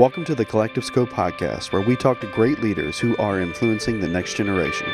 Welcome 0.00 0.24
to 0.24 0.34
the 0.34 0.46
Collective 0.46 0.82
Scope 0.82 1.10
podcast, 1.10 1.72
where 1.72 1.82
we 1.82 1.94
talk 1.94 2.22
to 2.22 2.26
great 2.28 2.60
leaders 2.60 2.98
who 2.98 3.14
are 3.18 3.38
influencing 3.38 4.00
the 4.00 4.08
next 4.08 4.32
generation. 4.32 4.86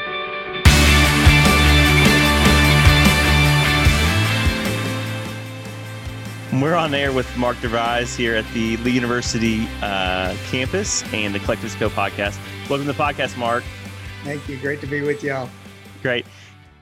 We're 6.60 6.74
on 6.74 6.92
air 6.92 7.12
with 7.12 7.36
Mark 7.36 7.56
DeVries 7.58 8.16
here 8.16 8.34
at 8.34 8.44
the 8.52 8.78
Lee 8.78 8.90
University 8.90 9.68
uh, 9.80 10.34
campus 10.50 11.04
and 11.12 11.32
the 11.32 11.38
Collective 11.38 11.70
Scope 11.70 11.92
podcast. 11.92 12.36
Welcome 12.68 12.88
to 12.88 12.92
the 12.92 13.00
podcast, 13.00 13.36
Mark. 13.36 13.62
Thank 14.24 14.48
you. 14.48 14.56
Great 14.56 14.80
to 14.80 14.88
be 14.88 15.02
with 15.02 15.22
y'all. 15.22 15.48
Great. 16.02 16.26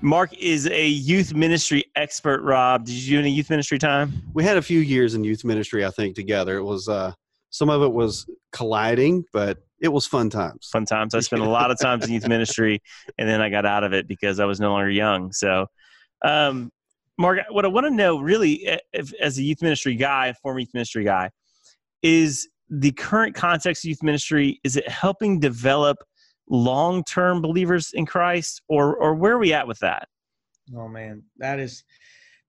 Mark 0.00 0.32
is 0.38 0.66
a 0.68 0.86
youth 0.88 1.34
ministry 1.34 1.84
expert. 1.94 2.40
Rob, 2.40 2.86
did 2.86 2.94
you 2.94 3.16
do 3.16 3.18
any 3.18 3.32
youth 3.32 3.50
ministry 3.50 3.78
time? 3.78 4.14
We 4.32 4.44
had 4.44 4.56
a 4.56 4.62
few 4.62 4.80
years 4.80 5.14
in 5.14 5.24
youth 5.24 5.44
ministry, 5.44 5.84
I 5.84 5.90
think, 5.90 6.16
together. 6.16 6.56
It 6.56 6.64
was 6.64 6.88
uh, 6.88 7.12
some 7.54 7.70
of 7.70 7.82
it 7.82 7.92
was 7.92 8.26
colliding, 8.50 9.24
but 9.32 9.58
it 9.80 9.86
was 9.86 10.08
fun 10.08 10.28
times. 10.28 10.68
Fun 10.72 10.84
times. 10.86 11.14
I 11.14 11.20
spent 11.20 11.40
a 11.40 11.48
lot 11.48 11.70
of 11.70 11.78
times 11.78 12.04
in 12.04 12.12
youth 12.12 12.26
ministry, 12.28 12.82
and 13.16 13.28
then 13.28 13.40
I 13.40 13.48
got 13.48 13.64
out 13.64 13.84
of 13.84 13.92
it 13.92 14.08
because 14.08 14.40
I 14.40 14.44
was 14.44 14.58
no 14.58 14.72
longer 14.72 14.90
young. 14.90 15.30
So, 15.30 15.66
um, 16.24 16.72
Mark, 17.16 17.38
what 17.50 17.64
I 17.64 17.68
want 17.68 17.86
to 17.86 17.92
know 17.92 18.18
really, 18.18 18.68
if, 18.92 19.14
as 19.20 19.38
a 19.38 19.44
youth 19.44 19.62
ministry 19.62 19.94
guy, 19.94 20.34
former 20.42 20.58
youth 20.58 20.74
ministry 20.74 21.04
guy, 21.04 21.30
is 22.02 22.48
the 22.70 22.90
current 22.90 23.36
context 23.36 23.84
of 23.84 23.90
youth 23.90 24.02
ministry. 24.02 24.58
Is 24.64 24.76
it 24.76 24.88
helping 24.88 25.38
develop 25.38 25.98
long-term 26.50 27.40
believers 27.40 27.92
in 27.94 28.04
Christ, 28.04 28.62
or 28.66 28.96
or 28.96 29.14
where 29.14 29.34
are 29.34 29.38
we 29.38 29.52
at 29.52 29.68
with 29.68 29.78
that? 29.78 30.08
Oh 30.76 30.88
man, 30.88 31.22
that 31.38 31.60
is 31.60 31.84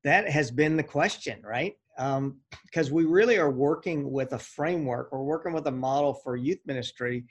that 0.04 0.28
has 0.28 0.50
been 0.50 0.78
the 0.78 0.84
question, 0.84 1.44
right? 1.44 1.76
Because 1.96 2.90
um, 2.90 2.94
we 2.94 3.06
really 3.06 3.38
are 3.38 3.52
working 3.52 4.12
with 4.12 4.34
a 4.34 4.40
framework. 4.40 5.12
We're 5.12 5.24
working 5.24 5.54
with 5.54 5.68
a 5.68 5.72
model 5.72 6.14
for 6.14 6.36
youth 6.36 6.60
ministry 6.66 7.26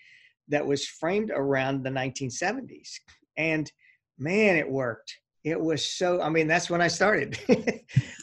that 0.48 0.66
was 0.66 0.86
framed 0.86 1.30
around 1.30 1.82
the 1.82 1.90
1970s, 1.90 2.90
and 3.36 3.70
man, 4.18 4.56
it 4.56 4.68
worked. 4.68 5.18
It 5.42 5.60
was 5.60 5.84
so. 5.84 6.20
I 6.20 6.28
mean, 6.28 6.46
that's 6.46 6.70
when 6.70 6.80
I 6.80 6.88
started. 6.88 7.38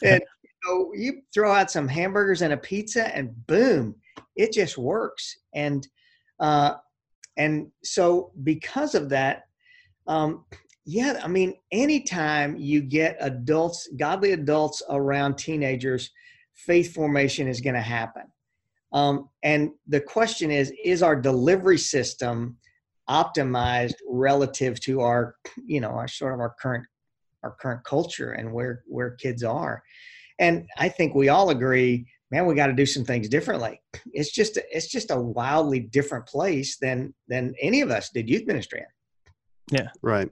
and 0.02 0.22
so 0.64 0.92
you 0.94 1.22
throw 1.32 1.52
out 1.52 1.70
some 1.70 1.88
hamburgers 1.88 2.42
and 2.42 2.52
a 2.52 2.56
pizza, 2.56 3.14
and 3.16 3.34
boom, 3.46 3.94
it 4.36 4.52
just 4.52 4.78
works. 4.78 5.38
And 5.54 5.86
uh, 6.40 6.74
and 7.36 7.70
so 7.82 8.32
because 8.42 8.94
of 8.94 9.08
that 9.08 9.44
um, 10.06 10.44
yeah 10.84 11.20
i 11.22 11.28
mean 11.28 11.54
anytime 11.70 12.56
you 12.56 12.80
get 12.80 13.16
adults 13.20 13.88
godly 13.96 14.32
adults 14.32 14.82
around 14.90 15.36
teenagers 15.36 16.10
faith 16.54 16.94
formation 16.94 17.48
is 17.48 17.60
going 17.60 17.74
to 17.74 17.80
happen 17.80 18.22
um, 18.92 19.28
and 19.42 19.70
the 19.88 20.00
question 20.00 20.50
is 20.50 20.72
is 20.84 21.02
our 21.02 21.16
delivery 21.16 21.78
system 21.78 22.56
optimized 23.10 23.94
relative 24.08 24.80
to 24.80 25.00
our 25.00 25.34
you 25.66 25.80
know 25.80 25.90
our 25.90 26.08
sort 26.08 26.34
of 26.34 26.40
our 26.40 26.54
current 26.60 26.84
our 27.42 27.56
current 27.60 27.82
culture 27.84 28.32
and 28.32 28.52
where 28.52 28.82
where 28.86 29.10
kids 29.12 29.42
are 29.42 29.82
and 30.38 30.64
i 30.78 30.88
think 30.88 31.14
we 31.14 31.28
all 31.28 31.50
agree 31.50 32.06
man, 32.32 32.46
we 32.46 32.54
got 32.54 32.68
to 32.68 32.72
do 32.72 32.86
some 32.86 33.04
things 33.04 33.28
differently. 33.28 33.80
It's 34.12 34.32
just 34.32 34.58
it's 34.72 34.88
just 34.88 35.12
a 35.12 35.20
wildly 35.20 35.80
different 35.80 36.26
place 36.26 36.78
than 36.78 37.14
than 37.28 37.54
any 37.60 37.82
of 37.82 37.90
us 37.90 38.10
did 38.12 38.28
youth 38.28 38.46
ministry 38.46 38.80
in. 38.80 39.78
Yeah, 39.78 39.88
right. 40.00 40.30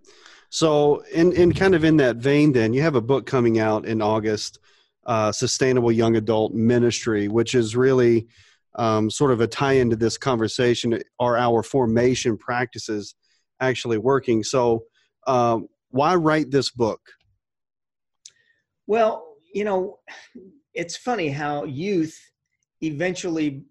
So, 0.48 1.04
in 1.12 1.32
in 1.32 1.52
kind 1.52 1.76
of 1.76 1.84
in 1.84 1.98
that 1.98 2.16
vein, 2.16 2.52
then 2.52 2.72
you 2.72 2.82
have 2.82 2.96
a 2.96 3.00
book 3.00 3.26
coming 3.26 3.60
out 3.60 3.84
in 3.84 4.02
August, 4.02 4.58
uh, 5.06 5.32
Sustainable 5.32 5.92
Young 5.92 6.16
Adult 6.16 6.52
Ministry, 6.52 7.28
which 7.28 7.54
is 7.54 7.76
really 7.76 8.28
um, 8.76 9.10
sort 9.10 9.30
of 9.30 9.40
a 9.40 9.46
tie 9.46 9.74
into 9.74 9.96
this 9.96 10.18
conversation. 10.18 11.00
Are 11.18 11.36
our 11.36 11.62
formation 11.62 12.36
practices 12.36 13.14
actually 13.60 13.98
working? 13.98 14.42
So, 14.42 14.84
uh, 15.26 15.58
why 15.90 16.14
write 16.14 16.50
this 16.50 16.70
book? 16.70 17.00
Well, 18.86 19.36
you 19.52 19.64
know, 19.64 19.98
it's 20.74 20.96
funny 20.96 21.28
how 21.28 21.64
youth 21.64 22.18
eventually 22.80 23.64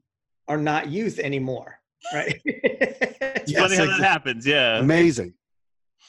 are 0.47 0.57
not 0.57 0.89
youth 0.89 1.19
anymore, 1.19 1.79
right? 2.13 2.39
it's 2.45 3.53
funny 3.53 3.75
how 3.77 3.85
that 3.85 3.99
happens. 3.99 4.45
Yeah, 4.45 4.79
amazing. 4.79 5.33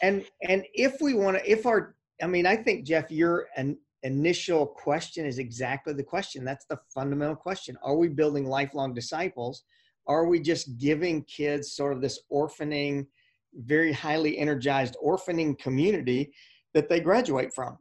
And 0.03 0.25
and 0.49 0.65
if 0.75 1.01
we 1.01 1.15
want 1.15 1.39
to, 1.39 1.51
if 1.51 1.67
our, 1.67 1.95
I 2.23 2.27
mean, 2.27 2.47
I 2.47 2.57
think 2.57 2.87
Jeff, 2.87 3.11
you're 3.11 3.49
an 3.57 3.79
initial 4.03 4.67
question 4.67 5.27
is 5.27 5.39
exactly 5.39 5.93
the 5.93 6.03
question. 6.03 6.45
That's 6.45 6.65
the 6.67 6.79
fundamental 6.95 7.37
question. 7.37 7.77
Are 7.83 7.97
we 7.97 8.09
building 8.09 8.47
lifelong 8.47 8.95
disciples? 8.95 9.65
Are 10.07 10.27
we 10.27 10.41
just 10.41 10.79
giving 10.79 11.23
kids 11.25 11.73
sort 11.73 11.93
of 11.93 12.01
this 12.01 12.21
orphaning, 12.33 13.07
very 13.55 13.93
highly 13.93 14.39
energized 14.39 14.97
orphaning 15.05 15.59
community 15.59 16.33
that 16.75 16.89
they 16.89 17.01
graduate 17.01 17.53
from? 17.55 17.77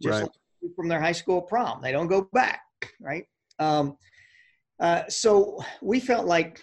Just 0.00 0.22
right. 0.22 0.30
like 0.62 0.72
from 0.76 0.88
their 0.88 1.00
high 1.00 1.12
school 1.12 1.42
prom. 1.42 1.82
They 1.82 1.92
don't 1.92 2.06
go 2.06 2.28
back, 2.32 2.60
right? 3.00 3.24
Um, 3.58 3.96
uh, 4.80 5.02
so 5.08 5.62
we 5.82 6.00
felt 6.00 6.26
like 6.26 6.62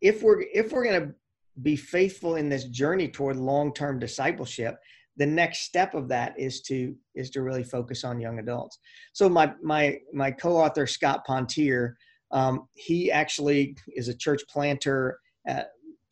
if 0.00 0.22
we're 0.22 0.42
if 0.52 0.72
we're 0.72 0.84
going 0.84 1.00
to 1.00 1.14
be 1.62 1.76
faithful 1.76 2.36
in 2.36 2.48
this 2.48 2.64
journey 2.64 3.08
toward 3.08 3.36
long-term 3.36 3.98
discipleship, 3.98 4.76
the 5.16 5.26
next 5.26 5.60
step 5.60 5.94
of 5.94 6.08
that 6.08 6.38
is 6.38 6.60
to 6.62 6.94
is 7.14 7.30
to 7.30 7.42
really 7.42 7.64
focus 7.64 8.04
on 8.04 8.20
young 8.20 8.38
adults. 8.38 8.78
So 9.12 9.28
my 9.28 9.52
my 9.62 9.98
my 10.12 10.30
co-author 10.30 10.86
Scott 10.86 11.24
Pontier, 11.26 11.96
um, 12.30 12.68
he 12.74 13.10
actually 13.10 13.76
is 13.88 14.08
a 14.08 14.14
church 14.14 14.42
planter. 14.48 15.18
Uh, 15.48 15.62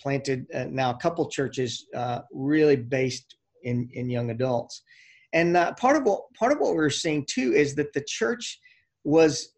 planted 0.00 0.46
uh, 0.54 0.64
now 0.70 0.88
a 0.88 0.96
couple 0.96 1.28
churches 1.28 1.86
uh, 1.94 2.20
really 2.32 2.74
based 2.74 3.36
in 3.64 3.86
in 3.92 4.08
young 4.08 4.30
adults 4.30 4.82
and 5.32 5.56
uh, 5.56 5.72
part 5.74 5.96
of 5.96 6.04
what 6.04 6.22
part 6.38 6.52
of 6.52 6.58
what 6.58 6.74
we're 6.74 6.90
seeing 6.90 7.24
too 7.28 7.52
is 7.52 7.74
that 7.76 7.92
the 7.92 8.02
church 8.02 8.60
was 9.04 9.52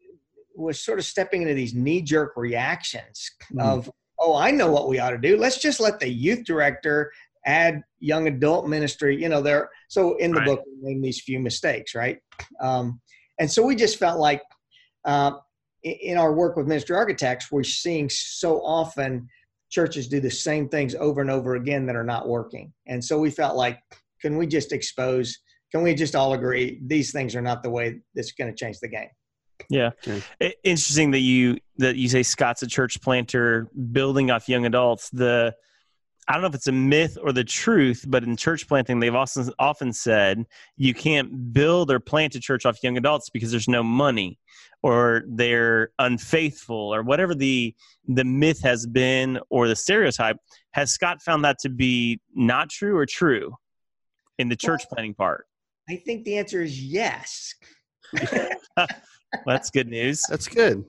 was 0.55 0.81
sort 0.85 0.99
of 0.99 1.05
stepping 1.05 1.43
into 1.43 1.55
these 1.55 1.75
knee 1.75 2.03
jerk 2.03 2.33
reactions 2.37 3.31
mm. 3.53 3.63
of 3.63 3.91
oh 4.19 4.37
I 4.37 4.51
know 4.51 4.71
what 4.71 4.89
we 4.89 4.99
ought 4.99 5.11
to 5.11 5.19
do. 5.19 5.37
Let's 5.37 5.59
just 5.59 5.81
let 5.81 5.99
the 5.99 6.09
youth 6.09 6.45
director 6.45 7.13
add 7.47 7.83
young 8.01 8.27
adult 8.27 8.69
ministry. 8.69 9.21
You 9.21 9.29
know 9.29 9.43
there. 9.43 9.71
So 9.89 10.17
in 10.17 10.33
the 10.33 10.39
right. 10.39 10.47
book 10.47 10.63
we 10.67 10.93
name 10.93 11.03
these 11.03 11.21
few 11.21 11.41
mistakes, 11.41 11.95
right? 11.95 12.19
Um, 12.61 13.01
and 13.39 13.51
so 13.51 13.65
we 13.65 13.75
just 13.75 13.99
felt 13.99 14.19
like 14.19 14.43
uh, 15.05 15.33
in 15.83 16.17
our 16.17 16.33
work 16.33 16.57
with 16.57 16.67
ministry 16.67 16.97
architects, 16.97 17.51
we're 17.51 17.65
seeing 17.65 18.09
so 18.11 18.61
often 18.65 19.29
churches 19.71 20.07
do 20.07 20.21
the 20.21 20.31
same 20.31 20.69
things 20.69 20.95
over 20.95 21.21
and 21.21 21.31
over 21.31 21.55
again 21.55 21.87
that 21.87 21.97
are 21.97 22.05
not 22.05 22.29
working. 22.29 22.73
And 22.87 23.03
so 23.03 23.19
we 23.19 23.31
felt 23.31 23.57
like, 23.57 23.81
can 24.21 24.37
we 24.37 24.47
just 24.47 24.71
expose 24.73 25.39
can 25.73 25.83
we 25.83 25.95
just 25.95 26.15
all 26.15 26.35
agree 26.35 26.81
these 26.87 27.13
things 27.13 27.35
are 27.35 27.43
not 27.43 27.63
the 27.63 27.71
way 27.71 28.01
that's 28.15 28.33
going 28.33 28.55
to 28.55 28.57
change 28.57 28.79
the 28.79 28.89
game? 28.89 29.09
Yeah, 29.71 29.91
okay. 30.07 30.55
interesting 30.65 31.13
that 31.13 31.21
you 31.21 31.59
that 31.79 31.97
you 31.97 32.09
say 32.09 32.23
Scott's 32.23 32.63
a 32.63 32.67
church 32.67 33.01
planter 33.01 33.69
building 33.93 34.31
off 34.31 34.49
young 34.49 34.67
adults. 34.67 35.09
The 35.11 35.55
I 36.29 36.35
don't 36.35 36.43
know 36.43 36.49
if 36.49 36.55
it's 36.55 36.69
a 36.69 36.73
myth 36.73 37.19
or 37.21 37.33
the 37.33 37.45
truth, 37.45 38.05
but 38.07 38.23
in 38.23 38.37
church 38.37 38.69
planting, 38.69 39.01
they've 39.01 39.15
often 39.15 39.51
often 39.59 39.93
said 39.93 40.45
you 40.77 40.95
can't 40.95 41.53
build 41.53 41.91
or 41.91 41.99
plant 41.99 42.35
a 42.37 42.41
church 42.41 42.65
off 42.65 42.83
young 42.83 42.97
adults 42.97 43.29
because 43.29 43.51
there's 43.51 43.69
no 43.69 43.83
money, 43.83 44.39
or 44.83 45.25
they're 45.27 45.91
unfaithful, 45.99 46.95
or 46.95 47.03
whatever 47.03 47.35
the 47.35 47.75
the 48.07 48.25
myth 48.25 48.63
has 48.63 48.87
been 48.87 49.41
or 49.51 49.67
the 49.67 49.77
stereotype. 49.77 50.37
Has 50.73 50.93
Scott 50.93 51.23
found 51.23 51.45
that 51.45 51.59
to 51.61 51.69
be 51.69 52.21
not 52.35 52.71
true 52.71 52.97
or 52.97 53.05
true 53.05 53.57
in 54.39 54.49
the 54.49 54.57
church 54.57 54.83
well, 54.83 54.95
planting 54.95 55.15
part? 55.15 55.47
I 55.91 55.97
think 55.97 56.25
the 56.25 56.39
answer 56.39 56.63
is 56.63 56.81
yes. 56.81 57.55
That's 59.47 59.71
good 59.71 59.89
news. 59.89 60.23
That's 60.29 60.47
good. 60.47 60.85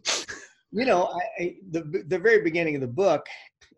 You 0.71 0.85
know, 0.85 1.05
I, 1.05 1.43
I, 1.43 1.55
the 1.71 2.03
the 2.07 2.19
very 2.19 2.41
beginning 2.41 2.75
of 2.75 2.81
the 2.81 2.87
book, 2.87 3.25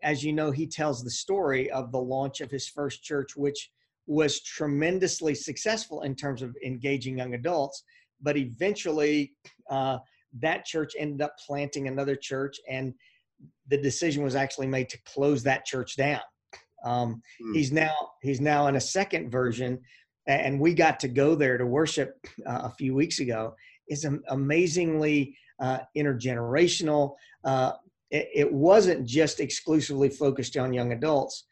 as 0.02 0.24
you 0.24 0.32
know, 0.32 0.50
he 0.50 0.66
tells 0.66 1.02
the 1.02 1.10
story 1.10 1.70
of 1.70 1.92
the 1.92 2.00
launch 2.00 2.40
of 2.40 2.50
his 2.50 2.68
first 2.68 3.02
church, 3.02 3.36
which 3.36 3.70
was 4.06 4.40
tremendously 4.42 5.34
successful 5.34 6.02
in 6.02 6.14
terms 6.14 6.42
of 6.42 6.56
engaging 6.64 7.18
young 7.18 7.34
adults. 7.34 7.82
But 8.20 8.36
eventually, 8.36 9.32
uh, 9.68 9.98
that 10.40 10.64
church 10.64 10.94
ended 10.98 11.22
up 11.22 11.34
planting 11.44 11.88
another 11.88 12.16
church, 12.16 12.56
and 12.68 12.94
the 13.68 13.76
decision 13.78 14.22
was 14.22 14.34
actually 14.34 14.66
made 14.66 14.88
to 14.90 14.98
close 15.04 15.42
that 15.42 15.64
church 15.64 15.96
down. 15.96 16.20
Um, 16.84 17.22
mm. 17.42 17.54
He's 17.54 17.72
now 17.72 17.94
he's 18.22 18.40
now 18.40 18.68
in 18.68 18.76
a 18.76 18.80
second 18.80 19.30
version 19.30 19.80
and 20.26 20.60
we 20.60 20.74
got 20.74 20.98
to 21.00 21.08
go 21.08 21.34
there 21.34 21.56
to 21.56 21.66
worship 21.66 22.18
uh, 22.46 22.62
a 22.64 22.70
few 22.70 22.94
weeks 22.94 23.20
ago 23.20 23.54
is 23.88 24.06
amazingly 24.28 25.36
uh, 25.60 25.78
intergenerational 25.96 27.14
uh, 27.44 27.72
it, 28.10 28.28
it, 28.34 28.52
wasn't 28.52 29.06
just 29.06 29.40
exclusively 29.40 30.08
focused 30.08 30.56
on 30.56 30.72
young 30.72 30.92
adults 30.92 31.46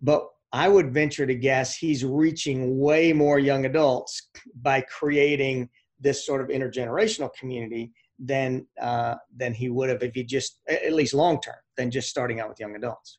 but 0.00 0.26
i 0.52 0.68
would 0.68 0.92
venture 0.92 1.26
to 1.26 1.34
guess 1.34 1.76
he's 1.76 2.04
reaching 2.04 2.78
way 2.78 3.12
more 3.12 3.38
young 3.38 3.66
adults 3.66 4.28
by 4.62 4.80
creating 4.82 5.68
this 6.00 6.24
sort 6.24 6.40
of 6.40 6.48
intergenerational 6.48 7.32
community 7.34 7.92
than 8.20 8.66
uh, 8.80 9.14
than 9.34 9.54
he 9.54 9.68
would 9.68 9.88
have 9.88 10.02
if 10.02 10.14
he 10.14 10.22
just 10.22 10.60
at 10.68 10.92
least 10.92 11.14
long 11.14 11.40
term 11.40 11.56
than 11.76 11.90
just 11.90 12.08
starting 12.08 12.40
out 12.40 12.48
with 12.48 12.60
young 12.60 12.76
adults. 12.76 13.18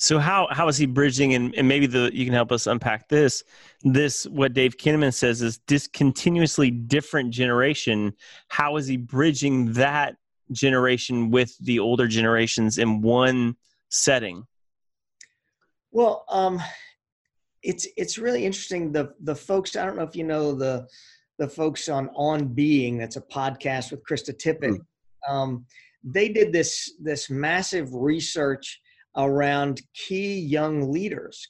So 0.00 0.20
how 0.20 0.46
how 0.50 0.68
is 0.68 0.76
he 0.76 0.86
bridging 0.86 1.34
and, 1.34 1.54
and 1.56 1.66
maybe 1.66 1.86
the 1.86 2.10
you 2.14 2.24
can 2.24 2.34
help 2.34 2.52
us 2.52 2.68
unpack 2.68 3.08
this 3.08 3.42
this 3.82 4.26
what 4.26 4.52
Dave 4.52 4.76
Kinnaman 4.76 5.12
says 5.12 5.42
is 5.42 5.58
discontinuously 5.66 6.70
different 6.70 7.30
generation. 7.30 8.14
How 8.48 8.76
is 8.76 8.86
he 8.86 8.96
bridging 8.96 9.72
that 9.72 10.16
generation 10.52 11.30
with 11.30 11.56
the 11.58 11.78
older 11.78 12.06
generations 12.06 12.78
in 12.78 13.00
one 13.00 13.56
setting? 13.90 14.46
Well, 15.90 16.24
um, 16.28 16.60
it's 17.62 17.86
it's 17.96 18.18
really 18.18 18.44
interesting. 18.44 18.92
The 18.92 19.14
the 19.20 19.34
folks 19.34 19.76
I 19.76 19.84
don't 19.84 19.96
know 19.96 20.02
if 20.02 20.16
you 20.16 20.24
know 20.24 20.52
the 20.52 20.86
the 21.38 21.48
folks 21.48 21.88
on 21.88 22.10
On 22.14 22.46
Being. 22.48 22.98
That's 22.98 23.16
a 23.16 23.22
podcast 23.22 23.90
with 23.90 24.04
Krista 24.04 24.34
Tippett. 24.34 24.78
Mm. 24.78 25.32
Um, 25.32 25.66
they 26.04 26.28
did 26.28 26.52
this 26.52 26.94
this 27.00 27.30
massive 27.30 27.92
research 27.94 28.80
around 29.16 29.82
key 29.94 30.38
young 30.38 30.92
leaders, 30.92 31.48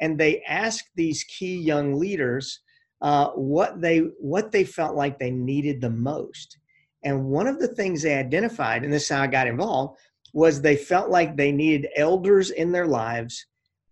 and 0.00 0.18
they 0.18 0.42
asked 0.42 0.90
these 0.94 1.24
key 1.24 1.56
young 1.56 1.98
leaders 1.98 2.60
uh, 3.02 3.28
what 3.30 3.80
they 3.80 3.98
what 4.20 4.52
they 4.52 4.64
felt 4.64 4.94
like 4.94 5.18
they 5.18 5.30
needed 5.30 5.80
the 5.80 5.90
most. 5.90 6.58
And 7.02 7.26
one 7.26 7.46
of 7.46 7.58
the 7.58 7.68
things 7.68 8.02
they 8.02 8.14
identified, 8.14 8.84
and 8.84 8.92
this 8.92 9.04
is 9.04 9.08
how 9.08 9.22
I 9.22 9.26
got 9.26 9.46
involved, 9.46 9.98
was 10.32 10.60
they 10.60 10.76
felt 10.76 11.10
like 11.10 11.36
they 11.36 11.52
needed 11.52 11.88
elders 11.96 12.50
in 12.50 12.72
their 12.72 12.86
lives, 12.86 13.46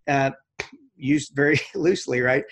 uh, 0.07 0.31
used 0.95 1.31
very 1.35 1.59
loosely, 1.75 2.21
right? 2.21 2.43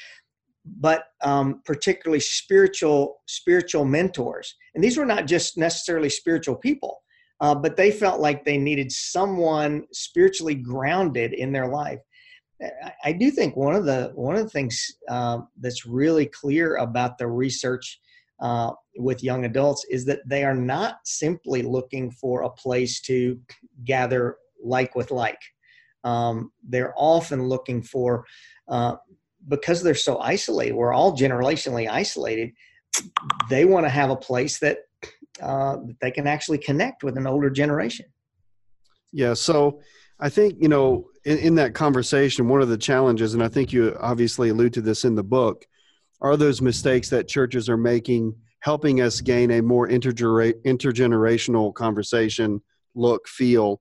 But 0.65 1.05
um, 1.23 1.61
particularly 1.65 2.19
spiritual 2.19 3.21
spiritual 3.27 3.85
mentors, 3.85 4.53
and 4.75 4.83
these 4.83 4.97
were 4.97 5.05
not 5.05 5.25
just 5.25 5.57
necessarily 5.57 6.09
spiritual 6.09 6.55
people, 6.55 6.97
uh, 7.39 7.55
but 7.55 7.77
they 7.77 7.91
felt 7.91 8.19
like 8.19 8.43
they 8.43 8.57
needed 8.57 8.91
someone 8.91 9.85
spiritually 9.93 10.55
grounded 10.55 11.33
in 11.33 11.53
their 11.53 11.67
life. 11.67 11.99
I, 13.03 13.11
do 13.11 13.29
think 13.29 13.55
one 13.55 13.75
of 13.75 13.85
the 13.85 14.11
one 14.15 14.35
of 14.35 14.43
the 14.43 14.49
things 14.49 14.83
uh, 15.07 15.39
that's 15.59 15.85
really 15.85 16.25
clear 16.25 16.77
about 16.77 17.17
the 17.17 17.27
research 17.27 17.99
uh, 18.39 18.71
with 18.97 19.23
young 19.23 19.45
adults 19.45 19.85
is 19.89 20.05
that 20.05 20.19
they 20.27 20.43
are 20.43 20.55
not 20.55 20.97
simply 21.03 21.61
looking 21.61 22.11
for 22.11 22.43
a 22.43 22.49
place 22.49 23.01
to 23.01 23.39
gather 23.83 24.37
like 24.63 24.95
with 24.95 25.11
like. 25.11 25.39
Um, 26.03 26.51
they're 26.67 26.93
often 26.95 27.47
looking 27.47 27.81
for, 27.81 28.25
uh, 28.67 28.95
because 29.47 29.81
they're 29.81 29.95
so 29.95 30.19
isolated, 30.19 30.73
we're 30.73 30.93
all 30.93 31.17
generationally 31.17 31.89
isolated, 31.89 32.51
they 33.49 33.65
want 33.65 33.85
to 33.85 33.89
have 33.89 34.09
a 34.09 34.15
place 34.15 34.59
that, 34.59 34.79
uh, 35.41 35.77
they 36.01 36.11
can 36.11 36.27
actually 36.27 36.57
connect 36.57 37.03
with 37.03 37.17
an 37.17 37.27
older 37.27 37.49
generation. 37.49 38.05
Yeah. 39.11 39.33
So 39.33 39.81
I 40.19 40.29
think, 40.29 40.55
you 40.59 40.67
know, 40.67 41.09
in, 41.25 41.37
in 41.37 41.55
that 41.55 41.73
conversation, 41.73 42.47
one 42.47 42.61
of 42.61 42.69
the 42.69 42.77
challenges, 42.77 43.33
and 43.33 43.43
I 43.43 43.47
think 43.47 43.71
you 43.71 43.95
obviously 43.99 44.49
allude 44.49 44.73
to 44.73 44.81
this 44.81 45.05
in 45.05 45.15
the 45.15 45.23
book, 45.23 45.65
are 46.21 46.37
those 46.37 46.61
mistakes 46.61 47.09
that 47.09 47.27
churches 47.27 47.69
are 47.69 47.77
making 47.77 48.35
helping 48.59 49.01
us 49.01 49.21
gain 49.21 49.51
a 49.51 49.61
more 49.61 49.87
intergenerational 49.87 51.73
conversation 51.73 52.61
look 52.95 53.27
feel 53.27 53.79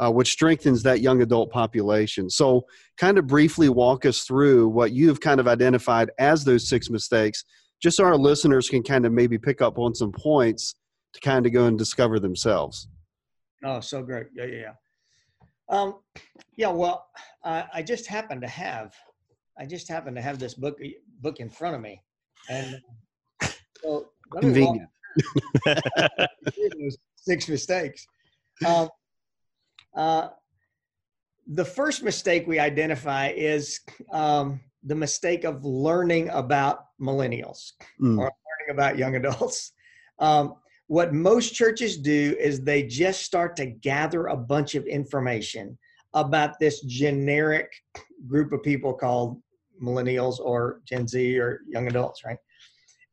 uh, 0.00 0.10
which 0.10 0.32
strengthens 0.32 0.82
that 0.82 1.02
young 1.02 1.20
adult 1.20 1.50
population. 1.50 2.30
So, 2.30 2.64
kind 2.96 3.18
of 3.18 3.26
briefly 3.26 3.68
walk 3.68 4.06
us 4.06 4.22
through 4.22 4.68
what 4.68 4.92
you've 4.92 5.20
kind 5.20 5.38
of 5.38 5.46
identified 5.46 6.10
as 6.18 6.42
those 6.42 6.68
six 6.68 6.88
mistakes, 6.88 7.44
just 7.82 7.98
so 7.98 8.04
our 8.04 8.16
listeners 8.16 8.68
can 8.70 8.82
kind 8.82 9.04
of 9.04 9.12
maybe 9.12 9.36
pick 9.36 9.60
up 9.60 9.78
on 9.78 9.94
some 9.94 10.10
points 10.10 10.74
to 11.12 11.20
kind 11.20 11.44
of 11.44 11.52
go 11.52 11.66
and 11.66 11.78
discover 11.78 12.18
themselves. 12.18 12.88
Oh, 13.62 13.80
so 13.80 14.02
great. 14.02 14.28
Yeah, 14.34 14.44
yeah, 14.44 14.58
yeah. 14.58 14.72
Um, 15.68 15.96
yeah, 16.56 16.68
well, 16.68 17.06
I, 17.44 17.64
I 17.74 17.82
just 17.82 18.06
happen 18.06 18.40
to 18.40 18.48
have, 18.48 18.94
I 19.60 19.66
just 19.66 19.88
happen 19.88 20.14
to 20.14 20.22
have 20.22 20.38
this 20.38 20.54
book 20.54 20.78
book 21.20 21.38
in 21.38 21.50
front 21.50 21.74
of 21.74 21.82
me, 21.82 22.02
and 22.48 22.80
so 23.82 24.06
convenient. 24.32 24.88
six 27.16 27.46
mistakes. 27.46 28.06
Um, 28.66 28.88
uh, 29.94 30.28
the 31.46 31.64
first 31.64 32.02
mistake 32.02 32.46
we 32.46 32.58
identify 32.58 33.28
is 33.28 33.80
um, 34.12 34.60
the 34.84 34.94
mistake 34.94 35.44
of 35.44 35.62
learning 35.62 36.30
about 36.30 36.86
millennials 36.98 37.72
mm. 38.00 38.18
or 38.18 38.24
learning 38.24 38.70
about 38.70 38.96
young 38.96 39.16
adults. 39.16 39.72
Um, 40.18 40.54
what 40.86 41.12
most 41.12 41.54
churches 41.54 41.98
do 41.98 42.34
is 42.38 42.62
they 42.62 42.82
just 42.82 43.22
start 43.22 43.56
to 43.56 43.66
gather 43.66 44.26
a 44.26 44.36
bunch 44.36 44.74
of 44.74 44.86
information 44.86 45.78
about 46.14 46.58
this 46.58 46.80
generic 46.82 47.70
group 48.26 48.52
of 48.52 48.62
people 48.62 48.92
called 48.92 49.40
millennials 49.80 50.38
or 50.38 50.80
Gen 50.84 51.06
Z 51.06 51.38
or 51.38 51.60
young 51.68 51.88
adults, 51.88 52.24
right? 52.24 52.38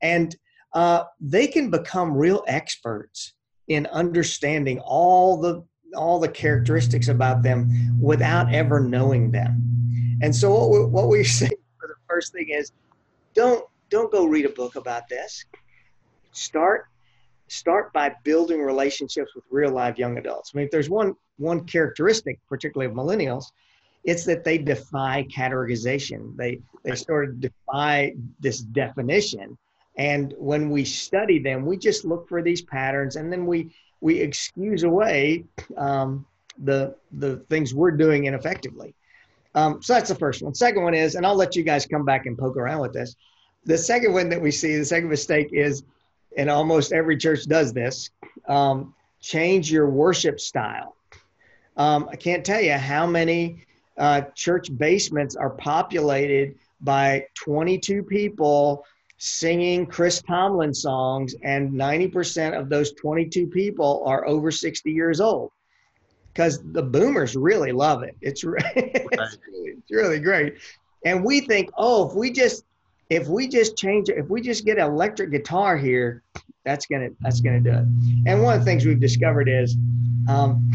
And 0.01 0.35
uh, 0.73 1.05
they 1.19 1.47
can 1.47 1.69
become 1.69 2.15
real 2.15 2.43
experts 2.47 3.33
in 3.67 3.85
understanding 3.87 4.79
all 4.79 5.37
the 5.37 5.63
all 5.95 6.19
the 6.19 6.27
characteristics 6.27 7.07
about 7.07 7.41
them 7.43 7.69
without 7.99 8.53
ever 8.53 8.79
knowing 8.79 9.31
them. 9.31 9.63
And 10.21 10.35
so 10.35 10.51
what 10.51 10.69
we, 10.69 10.85
what 10.85 11.07
we 11.07 11.23
say 11.39 11.49
for 11.79 11.87
the 11.87 11.95
first 12.07 12.33
thing 12.33 12.49
is 12.49 12.71
don't 13.33 13.63
don't 13.89 14.11
go 14.11 14.25
read 14.25 14.45
a 14.45 14.49
book 14.49 14.75
about 14.75 15.07
this. 15.09 15.45
Start 16.31 16.85
start 17.47 17.93
by 17.93 18.13
building 18.23 18.61
relationships 18.61 19.31
with 19.33 19.45
real 19.49 19.71
live 19.71 19.97
young 19.97 20.17
adults. 20.17 20.51
I 20.53 20.57
mean, 20.57 20.65
if 20.65 20.71
there's 20.71 20.89
one 20.89 21.15
one 21.37 21.65
characteristic, 21.65 22.39
particularly 22.49 22.91
of 22.91 22.97
millennials, 22.97 23.45
it's 24.07 24.23
that 24.23 24.45
they 24.45 24.57
defy 24.57 25.27
categorization. 25.29 26.35
They 26.35 26.61
they 26.83 26.95
sort 26.95 27.29
of 27.29 27.41
defy 27.41 28.13
this 28.39 28.59
definition. 28.59 29.57
And 29.97 30.33
when 30.37 30.69
we 30.69 30.85
study 30.85 31.39
them, 31.39 31.65
we 31.65 31.77
just 31.77 32.05
look 32.05 32.29
for 32.29 32.41
these 32.41 32.61
patterns, 32.61 33.17
and 33.17 33.31
then 33.31 33.45
we 33.45 33.75
we 33.99 34.19
excuse 34.19 34.83
away 34.83 35.43
um, 35.75 36.25
the 36.63 36.95
the 37.11 37.37
things 37.49 37.75
we're 37.75 37.91
doing 37.91 38.25
ineffectively. 38.25 38.95
Um, 39.55 39.81
so 39.83 39.93
that's 39.93 40.09
the 40.09 40.15
first 40.15 40.41
one. 40.41 40.53
Second 40.55 40.83
one 40.83 40.93
is, 40.93 41.15
and 41.15 41.25
I'll 41.25 41.35
let 41.35 41.55
you 41.55 41.63
guys 41.63 41.85
come 41.85 42.05
back 42.05 42.25
and 42.27 42.37
poke 42.37 42.57
around 42.57 42.79
with 42.79 42.93
this. 42.93 43.15
The 43.65 43.77
second 43.77 44.13
one 44.13 44.29
that 44.29 44.41
we 44.41 44.51
see, 44.51 44.77
the 44.77 44.85
second 44.85 45.09
mistake 45.09 45.49
is, 45.51 45.83
and 46.37 46.49
almost 46.49 46.93
every 46.93 47.17
church 47.17 47.45
does 47.45 47.73
this, 47.73 48.11
um, 48.47 48.93
change 49.19 49.71
your 49.71 49.89
worship 49.89 50.39
style. 50.39 50.95
Um, 51.75 52.07
I 52.11 52.15
can't 52.15 52.45
tell 52.45 52.61
you 52.61 52.73
how 52.73 53.07
many 53.07 53.65
uh, 53.97 54.21
church 54.35 54.75
basements 54.77 55.35
are 55.35 55.51
populated 55.51 56.55
by 56.81 57.25
22 57.35 58.03
people 58.03 58.85
singing 59.17 59.85
Chris 59.85 60.21
Tomlin 60.21 60.73
songs, 60.73 61.35
and 61.43 61.71
90% 61.71 62.59
of 62.59 62.69
those 62.69 62.93
22 62.93 63.47
people 63.47 64.03
are 64.05 64.27
over 64.27 64.51
60 64.51 64.91
years 64.91 65.19
old 65.19 65.51
because 66.31 66.61
the 66.71 66.83
boomers 66.83 67.35
really 67.35 67.71
love 67.71 68.03
it. 68.03 68.15
It's, 68.21 68.43
it's, 68.75 69.37
it's 69.51 69.91
really 69.91 70.19
great. 70.19 70.57
And 71.03 71.23
we 71.23 71.41
think, 71.41 71.71
oh, 71.77 72.09
if 72.09 72.15
we 72.15 72.31
just 72.31 72.63
if 73.09 73.27
we 73.27 73.47
just 73.47 73.77
change 73.77 74.09
if 74.09 74.27
we 74.27 74.41
just 74.41 74.65
get 74.65 74.77
an 74.77 74.83
electric 74.83 75.31
guitar 75.31 75.77
here, 75.77 76.23
that's 76.65 76.85
gonna 76.85 77.09
that's 77.21 77.39
gonna 77.39 77.61
do 77.61 77.71
it. 77.71 77.85
And 78.25 78.43
one 78.43 78.55
of 78.55 78.59
the 78.59 78.65
things 78.65 78.85
we've 78.85 78.99
discovered 78.99 79.47
is 79.47 79.77
um, 80.27 80.69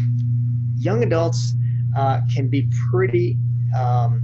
young 0.77 1.03
adults 1.03 1.53
uh, 1.97 2.21
can 2.33 2.47
be 2.49 2.69
pretty 2.89 3.37
um, 3.77 4.23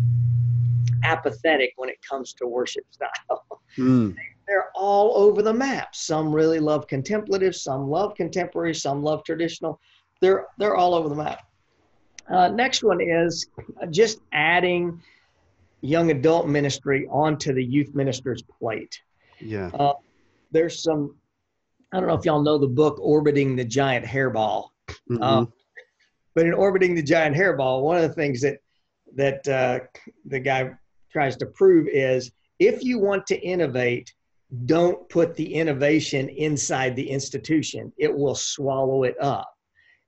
apathetic 1.03 1.73
when 1.77 1.89
it 1.89 1.97
comes 2.07 2.33
to 2.33 2.47
worship 2.47 2.83
style. 2.91 3.61
Mm. 3.77 4.15
They're 4.47 4.69
all 4.73 5.15
over 5.15 5.41
the 5.41 5.53
map. 5.53 5.95
Some 5.95 6.33
really 6.33 6.59
love 6.59 6.87
contemplative, 6.87 7.55
some 7.55 7.87
love 7.87 8.15
contemporary, 8.15 8.73
some 8.73 9.03
love 9.03 9.23
traditional. 9.23 9.79
They're 10.21 10.47
they're 10.57 10.75
all 10.75 10.95
over 10.95 11.07
the 11.07 11.15
map. 11.15 11.41
Uh, 12.27 12.47
next 12.49 12.83
one 12.83 12.99
is 12.99 13.47
just 13.91 14.19
adding 14.33 15.01
young 15.81 16.11
adult 16.11 16.47
ministry 16.47 17.07
onto 17.09 17.53
the 17.53 17.63
youth 17.63 17.93
minister's 17.95 18.41
plate. 18.41 18.99
Yeah. 19.39 19.67
Uh, 19.67 19.93
there's 20.51 20.81
some. 20.81 21.15
I 21.93 21.99
don't 21.99 22.07
know 22.07 22.15
if 22.15 22.25
y'all 22.25 22.41
know 22.41 22.57
the 22.57 22.67
book 22.67 22.99
"Orbiting 22.99 23.55
the 23.55 23.65
Giant 23.65 24.05
Hairball." 24.05 24.69
Mm-hmm. 25.09 25.21
Uh, 25.21 25.45
but 26.39 26.45
in 26.45 26.53
orbiting 26.53 26.95
the 26.95 27.03
giant 27.03 27.35
hairball, 27.35 27.81
one 27.81 27.97
of 27.97 28.03
the 28.03 28.15
things 28.15 28.39
that 28.39 28.59
that 29.13 29.45
uh, 29.49 29.79
the 30.23 30.39
guy 30.39 30.71
tries 31.11 31.35
to 31.35 31.45
prove 31.47 31.89
is 31.89 32.31
if 32.59 32.81
you 32.81 32.97
want 32.97 33.27
to 33.27 33.37
innovate, 33.41 34.13
don't 34.65 35.09
put 35.09 35.35
the 35.35 35.53
innovation 35.53 36.29
inside 36.29 36.95
the 36.95 37.09
institution. 37.09 37.91
It 37.97 38.17
will 38.17 38.35
swallow 38.35 39.03
it 39.03 39.21
up. 39.21 39.53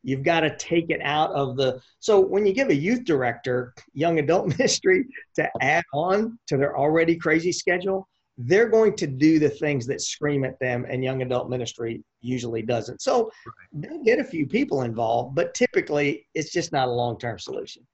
You've 0.04 0.24
got 0.24 0.40
to 0.40 0.56
take 0.56 0.90
it 0.90 1.02
out 1.04 1.32
of 1.32 1.58
the. 1.58 1.82
So 2.00 2.22
when 2.22 2.46
you 2.46 2.54
give 2.54 2.70
a 2.70 2.74
youth 2.74 3.04
director 3.04 3.74
young 3.94 4.18
adult 4.20 4.48
ministry 4.58 5.08
to 5.36 5.50
add 5.60 5.84
on 5.94 6.40
to 6.48 6.56
their 6.56 6.78
already 6.78 7.18
crazy 7.18 7.52
schedule, 7.52 8.08
they're 8.46 8.70
going 8.70 8.96
to 8.96 9.08
do 9.08 9.40
the 9.40 9.50
things 9.50 9.86
that 9.88 10.02
scream 10.02 10.44
at 10.44 10.60
them, 10.60 10.86
and 10.90 11.04
young 11.04 11.22
adult 11.22 11.50
ministry 11.50 12.04
usually 12.22 12.62
doesn't. 12.62 13.02
So 13.02 13.32
they 13.74 14.00
get 14.04 14.20
a 14.20 14.24
few 14.24 14.48
people 14.48 14.84
involved, 14.84 15.36
but 15.36 15.54
typically 15.54 16.28
it's 16.34 16.52
just 16.52 16.72
not 16.72 16.88
a 16.88 16.92
long 16.92 17.18
term 17.20 17.40
solution. 17.40 17.86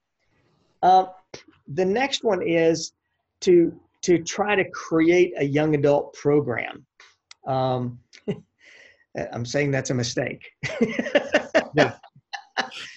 Uh, 0.81 1.05
the 1.67 1.85
next 1.85 2.23
one 2.23 2.41
is 2.41 2.93
to 3.41 3.77
to 4.01 4.23
try 4.23 4.55
to 4.55 4.63
create 4.71 5.33
a 5.37 5.43
young 5.43 5.75
adult 5.75 6.13
program. 6.13 6.85
Um, 7.45 7.99
I'm 9.33 9.45
saying 9.45 9.71
that's 9.71 9.89
a 9.89 9.95
mistake. 9.95 10.43
yeah. 11.75 11.93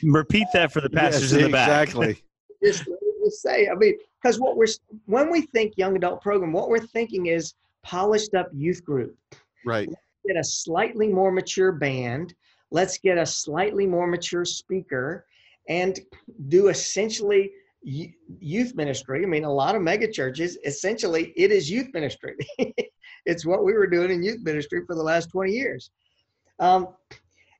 Repeat 0.02 0.46
that 0.52 0.72
for 0.72 0.80
the 0.80 0.90
pastors 0.90 1.32
yes, 1.32 1.32
in 1.32 1.42
the 1.42 1.48
back. 1.48 1.88
Exactly. 1.88 2.22
just, 2.64 2.84
just 3.24 3.42
say, 3.42 3.68
I 3.68 3.74
mean, 3.74 3.94
because 4.20 4.38
what 4.38 4.56
we're 4.56 4.66
when 5.06 5.30
we 5.30 5.42
think 5.42 5.74
young 5.76 5.96
adult 5.96 6.20
program, 6.20 6.52
what 6.52 6.68
we're 6.68 6.78
thinking 6.78 7.26
is 7.26 7.54
polished 7.82 8.34
up 8.34 8.48
youth 8.52 8.84
group. 8.84 9.16
Right. 9.64 9.88
Let's 9.88 10.00
get 10.26 10.36
a 10.36 10.44
slightly 10.44 11.08
more 11.08 11.30
mature 11.30 11.72
band. 11.72 12.34
Let's 12.70 12.98
get 12.98 13.18
a 13.18 13.26
slightly 13.26 13.86
more 13.86 14.06
mature 14.06 14.44
speaker, 14.44 15.26
and 15.68 15.98
do 16.48 16.68
essentially 16.68 17.50
youth 17.82 18.74
ministry. 18.74 19.22
I 19.22 19.26
mean, 19.26 19.44
a 19.44 19.52
lot 19.52 19.74
of 19.74 19.82
mega 19.82 20.10
churches, 20.10 20.58
essentially, 20.64 21.32
it 21.36 21.50
is 21.50 21.70
youth 21.70 21.88
ministry. 21.94 22.36
it's 23.26 23.46
what 23.46 23.64
we 23.64 23.72
were 23.72 23.86
doing 23.86 24.10
in 24.10 24.22
youth 24.22 24.42
ministry 24.42 24.82
for 24.86 24.94
the 24.94 25.02
last 25.02 25.30
20 25.30 25.52
years. 25.52 25.90
Um, 26.58 26.88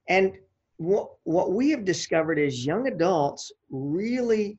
and 0.09 0.35
what, 0.77 1.11
what 1.25 1.53
we 1.53 1.71
have 1.71 1.85
discovered 1.85 2.39
is 2.39 2.67
young 2.67 2.87
adults 2.87 3.51
really 3.71 4.59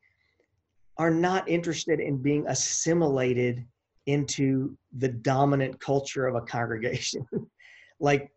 are 1.01 1.09
not 1.09 1.49
interested 1.49 1.99
in 1.99 2.21
being 2.21 2.45
assimilated 2.47 3.65
into 4.05 4.77
the 4.99 5.07
dominant 5.07 5.79
culture 5.79 6.27
of 6.27 6.35
a 6.35 6.41
congregation. 6.41 7.25
like, 7.99 8.29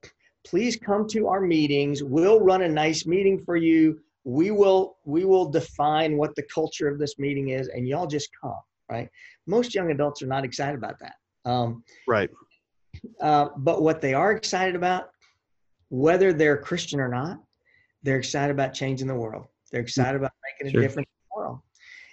please 0.47 0.75
come 0.75 1.07
to 1.09 1.29
our 1.29 1.43
meetings. 1.43 2.03
We'll 2.03 2.41
run 2.41 2.63
a 2.63 2.69
nice 2.69 3.05
meeting 3.05 3.39
for 3.45 3.57
you. 3.57 4.01
We 4.25 4.51
will 4.51 4.97
we 5.05 5.27
will 5.27 5.45
define 5.51 6.17
what 6.17 6.35
the 6.37 6.45
culture 6.45 6.89
of 6.89 6.99
this 6.99 7.19
meeting 7.19 7.51
is 7.51 7.69
and 7.69 7.87
y'all 7.87 8.07
just 8.07 8.31
come 8.41 8.57
right? 8.91 9.09
Most 9.47 9.75
young 9.75 9.91
adults 9.91 10.23
are 10.23 10.27
not 10.27 10.45
excited 10.45 10.77
about 10.77 10.97
that. 11.01 11.15
Um, 11.51 11.83
right. 12.07 12.31
uh, 13.21 13.49
but 13.59 13.83
what 13.83 14.01
they 14.01 14.15
are 14.15 14.33
excited 14.33 14.75
about 14.75 15.11
whether 15.91 16.33
they're 16.33 16.57
christian 16.57 16.99
or 16.99 17.09
not 17.09 17.39
they're 18.05 18.19
excited 18.19 18.53
about 18.53 18.73
changing 18.73 19.09
the 19.09 19.15
world. 19.15 19.47
They're 19.73 19.81
excited 19.81 20.17
about 20.17 20.33
making 20.45 20.69
a 20.69 20.71
sure. 20.71 20.83
difference 20.83 21.09
in 21.09 21.27
the 21.31 21.41
world 21.41 21.61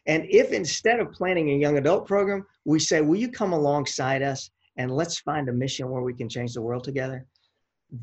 and 0.07 0.25
if 0.29 0.51
instead 0.51 0.99
of 0.99 1.11
planning 1.11 1.49
a 1.51 1.57
young 1.57 1.77
adult 1.77 2.07
program 2.07 2.45
we 2.65 2.79
say 2.79 3.01
will 3.01 3.17
you 3.17 3.29
come 3.29 3.53
alongside 3.53 4.21
us 4.21 4.49
and 4.77 4.91
let's 4.91 5.19
find 5.19 5.49
a 5.49 5.53
mission 5.53 5.89
where 5.89 6.01
we 6.01 6.13
can 6.13 6.29
change 6.29 6.53
the 6.53 6.61
world 6.61 6.83
together 6.83 7.25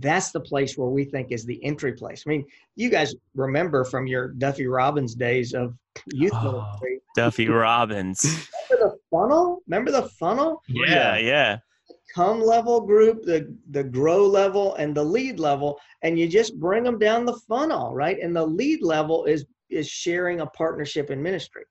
that's 0.00 0.30
the 0.30 0.40
place 0.40 0.76
where 0.76 0.88
we 0.88 1.04
think 1.04 1.32
is 1.32 1.44
the 1.44 1.62
entry 1.64 1.92
place. 1.92 2.24
I 2.26 2.30
mean, 2.30 2.44
you 2.76 2.90
guys 2.90 3.14
remember 3.34 3.84
from 3.84 4.06
your 4.06 4.28
Duffy 4.28 4.66
Robbins 4.66 5.14
days 5.14 5.54
of 5.54 5.74
youth 6.12 6.32
oh, 6.34 6.52
ministry. 6.52 7.00
Duffy 7.16 7.48
Robbins. 7.48 8.22
Remember 8.70 8.90
the 8.90 8.98
funnel? 9.10 9.62
Remember 9.66 9.90
the 9.90 10.08
funnel? 10.10 10.62
Yeah, 10.68 11.16
yeah. 11.16 11.58
The 11.88 11.94
come 12.14 12.42
level 12.42 12.82
group, 12.82 13.24
the 13.24 13.56
the 13.70 13.82
grow 13.82 14.26
level, 14.26 14.74
and 14.74 14.94
the 14.94 15.04
lead 15.04 15.40
level, 15.40 15.80
and 16.02 16.18
you 16.18 16.28
just 16.28 16.58
bring 16.60 16.84
them 16.84 16.98
down 16.98 17.24
the 17.24 17.40
funnel, 17.48 17.94
right? 17.94 18.18
And 18.20 18.36
the 18.36 18.46
lead 18.46 18.82
level 18.82 19.24
is 19.24 19.46
is 19.70 19.88
sharing 19.88 20.40
a 20.40 20.46
partnership 20.46 21.10
in 21.10 21.22
ministry. 21.22 21.64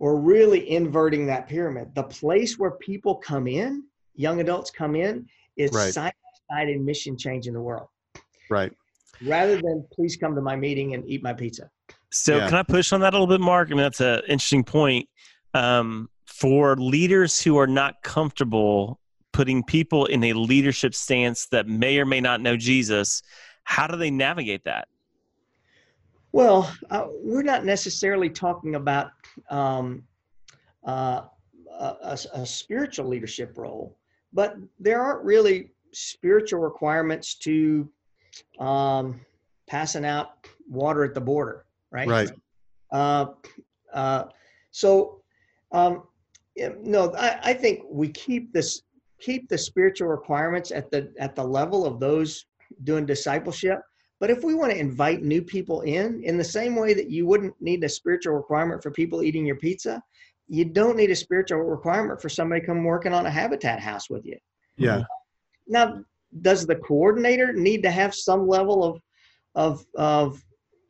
We're 0.00 0.16
really 0.16 0.68
inverting 0.70 1.26
that 1.26 1.46
pyramid. 1.46 1.94
The 1.94 2.02
place 2.02 2.58
where 2.58 2.72
people 2.72 3.14
come 3.14 3.46
in, 3.46 3.84
young 4.16 4.40
adults 4.40 4.70
come 4.70 4.96
in, 4.96 5.26
is 5.56 5.72
right 5.72 6.12
exciting 6.50 6.84
mission 6.84 7.16
change 7.16 7.46
in 7.46 7.54
the 7.54 7.60
world. 7.60 7.88
Right. 8.48 8.72
Rather 9.24 9.56
than 9.56 9.86
please 9.92 10.16
come 10.16 10.34
to 10.34 10.40
my 10.40 10.56
meeting 10.56 10.94
and 10.94 11.08
eat 11.08 11.22
my 11.22 11.32
pizza. 11.32 11.70
So 12.10 12.38
yeah. 12.38 12.48
can 12.48 12.58
I 12.58 12.62
push 12.62 12.92
on 12.92 13.00
that 13.00 13.12
a 13.12 13.16
little 13.16 13.26
bit, 13.26 13.40
Mark? 13.40 13.68
I 13.68 13.70
mean, 13.70 13.78
that's 13.82 14.00
an 14.00 14.22
interesting 14.26 14.64
point. 14.64 15.08
Um, 15.54 16.08
for 16.26 16.76
leaders 16.76 17.40
who 17.40 17.58
are 17.58 17.66
not 17.66 18.02
comfortable 18.02 18.98
putting 19.32 19.62
people 19.62 20.06
in 20.06 20.24
a 20.24 20.32
leadership 20.32 20.94
stance 20.94 21.46
that 21.46 21.68
may 21.68 21.98
or 21.98 22.06
may 22.06 22.20
not 22.20 22.40
know 22.40 22.56
Jesus, 22.56 23.22
how 23.64 23.86
do 23.86 23.96
they 23.96 24.10
navigate 24.10 24.64
that? 24.64 24.88
Well, 26.32 26.72
uh, 26.90 27.08
we're 27.22 27.42
not 27.42 27.64
necessarily 27.64 28.30
talking 28.30 28.76
about 28.76 29.10
um, 29.50 30.02
uh, 30.84 31.22
a, 31.78 32.18
a, 32.34 32.46
spiritual 32.46 33.06
leadership 33.06 33.56
role, 33.56 33.96
but 34.32 34.56
there 34.78 35.00
aren't 35.00 35.24
really 35.24 35.70
spiritual 35.92 36.60
requirements 36.60 37.34
to 37.36 37.88
um, 38.58 39.20
passing 39.66 40.04
out 40.04 40.46
water 40.68 41.04
at 41.04 41.14
the 41.14 41.20
border, 41.20 41.64
right? 41.90 42.08
Right. 42.08 42.30
Uh, 42.92 43.26
uh, 43.92 44.24
so, 44.70 45.22
um, 45.72 46.04
no, 46.82 47.14
I, 47.16 47.38
I 47.42 47.54
think 47.54 47.82
we 47.88 48.08
keep 48.08 48.52
this 48.52 48.82
keep 49.20 49.48
the 49.48 49.58
spiritual 49.58 50.08
requirements 50.08 50.70
at 50.70 50.90
the 50.90 51.12
at 51.18 51.36
the 51.36 51.44
level 51.44 51.86
of 51.86 52.00
those 52.00 52.46
doing 52.84 53.06
discipleship. 53.06 53.80
But 54.20 54.30
if 54.30 54.44
we 54.44 54.54
want 54.54 54.70
to 54.72 54.78
invite 54.78 55.22
new 55.22 55.40
people 55.40 55.80
in, 55.80 56.22
in 56.22 56.36
the 56.36 56.44
same 56.44 56.76
way 56.76 56.92
that 56.92 57.10
you 57.10 57.26
wouldn't 57.26 57.54
need 57.60 57.82
a 57.82 57.88
spiritual 57.88 58.34
requirement 58.34 58.82
for 58.82 58.90
people 58.90 59.22
eating 59.22 59.46
your 59.46 59.56
pizza, 59.56 60.02
you 60.46 60.66
don't 60.66 60.96
need 60.96 61.10
a 61.10 61.16
spiritual 61.16 61.60
requirement 61.60 62.20
for 62.20 62.28
somebody 62.28 62.60
come 62.60 62.84
working 62.84 63.14
on 63.14 63.24
a 63.24 63.30
habitat 63.30 63.80
house 63.80 64.10
with 64.10 64.26
you. 64.26 64.36
Yeah. 64.76 65.02
Now, 65.66 66.04
does 66.42 66.66
the 66.66 66.76
coordinator 66.76 67.52
need 67.52 67.82
to 67.82 67.90
have 67.90 68.14
some 68.14 68.46
level 68.46 68.84
of 68.84 69.00
of 69.56 69.84
of 69.96 70.42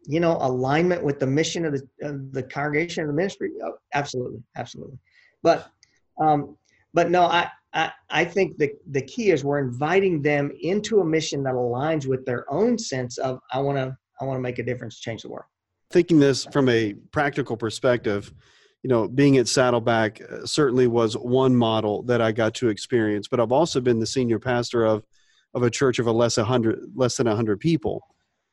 you 0.07 0.21
know 0.21 0.37
alignment 0.41 1.03
with 1.03 1.19
the 1.19 1.27
mission 1.27 1.65
of 1.65 1.73
the 1.73 1.89
of 2.03 2.33
the 2.33 2.43
congregation 2.43 3.03
of 3.03 3.09
the 3.09 3.15
ministry? 3.15 3.53
Oh, 3.65 3.75
absolutely, 3.95 4.43
absolutely. 4.57 4.99
But 5.43 5.71
um, 6.21 6.57
but 6.93 7.11
no, 7.11 7.23
I, 7.25 7.49
I 7.73 8.25
think 8.25 8.59
the 8.59 8.73
the 8.91 9.03
key 9.03 9.31
is 9.31 9.45
we're 9.45 9.61
inviting 9.61 10.23
them 10.23 10.51
into 10.61 11.01
a 11.01 11.05
mission 11.05 11.43
that 11.45 11.55
aligns 11.55 12.07
with 12.07 12.25
their 12.27 12.51
own 12.53 12.79
sense 12.79 13.19
of 13.19 13.39
I 13.53 13.61
want 13.61 13.79
to 13.79 13.97
I 14.21 14.25
want 14.25 14.37
to 14.37 14.43
make 14.43 14.59
a 14.59 14.63
difference, 14.63 14.99
change 14.99 15.23
the 15.23 15.29
world. 15.29 15.47
Thinking 15.91 16.19
this 16.19 16.47
from 16.53 16.69
a 16.69 16.95
practical 17.13 17.57
perspective, 17.57 18.33
you 18.83 18.89
know, 18.89 19.09
being 19.09 19.39
at 19.39 19.49
Saddleback 19.49 20.21
uh, 20.21 20.45
certainly 20.45 20.87
was 20.87 21.15
one 21.17 21.55
model 21.55 22.03
that 22.05 22.21
I 22.21 22.33
got 22.33 22.55
to 22.55 22.69
experience. 22.69 23.29
But 23.29 23.41
I've 23.41 23.53
also 23.53 23.81
been 23.81 23.99
the 23.99 24.07
senior 24.07 24.39
pastor 24.39 24.85
of 24.85 25.05
of 25.55 25.63
a 25.63 25.71
church 25.71 25.99
of 25.99 26.07
a 26.07 26.13
less 26.13 26.39
a 26.39 26.45
hundred 26.45 26.81
less 26.95 27.17
than 27.17 27.27
hundred 27.27 27.61
people, 27.61 28.03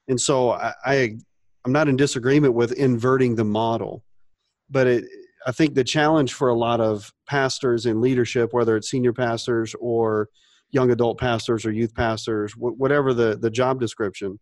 and 0.08 0.20
so 0.20 0.52
I, 0.52 0.74
I 0.86 1.18
I'm 1.66 1.72
not 1.72 1.88
in 1.88 1.96
disagreement 1.96 2.54
with 2.54 2.72
inverting 2.74 3.36
the 3.36 3.44
model, 3.44 4.04
but 4.70 4.88
it 4.88 5.06
I 5.48 5.54
think 5.54 5.76
the 5.76 5.84
challenge 5.84 6.34
for 6.34 6.50
a 6.50 6.58
lot 6.58 6.82
of 6.82 7.14
pastors 7.26 7.86
in 7.86 8.02
leadership, 8.02 8.52
whether 8.52 8.76
it's 8.76 8.92
senior 8.92 9.14
pastors 9.14 9.74
or 9.80 10.28
young 10.72 10.92
adult 10.92 11.18
pastors 11.18 11.66
or 11.66 11.72
youth 11.72 11.96
pastors, 11.96 12.52
whatever 12.58 13.14
the 13.14 13.38
the 13.38 13.50
job 13.50 13.80
description, 13.80 14.40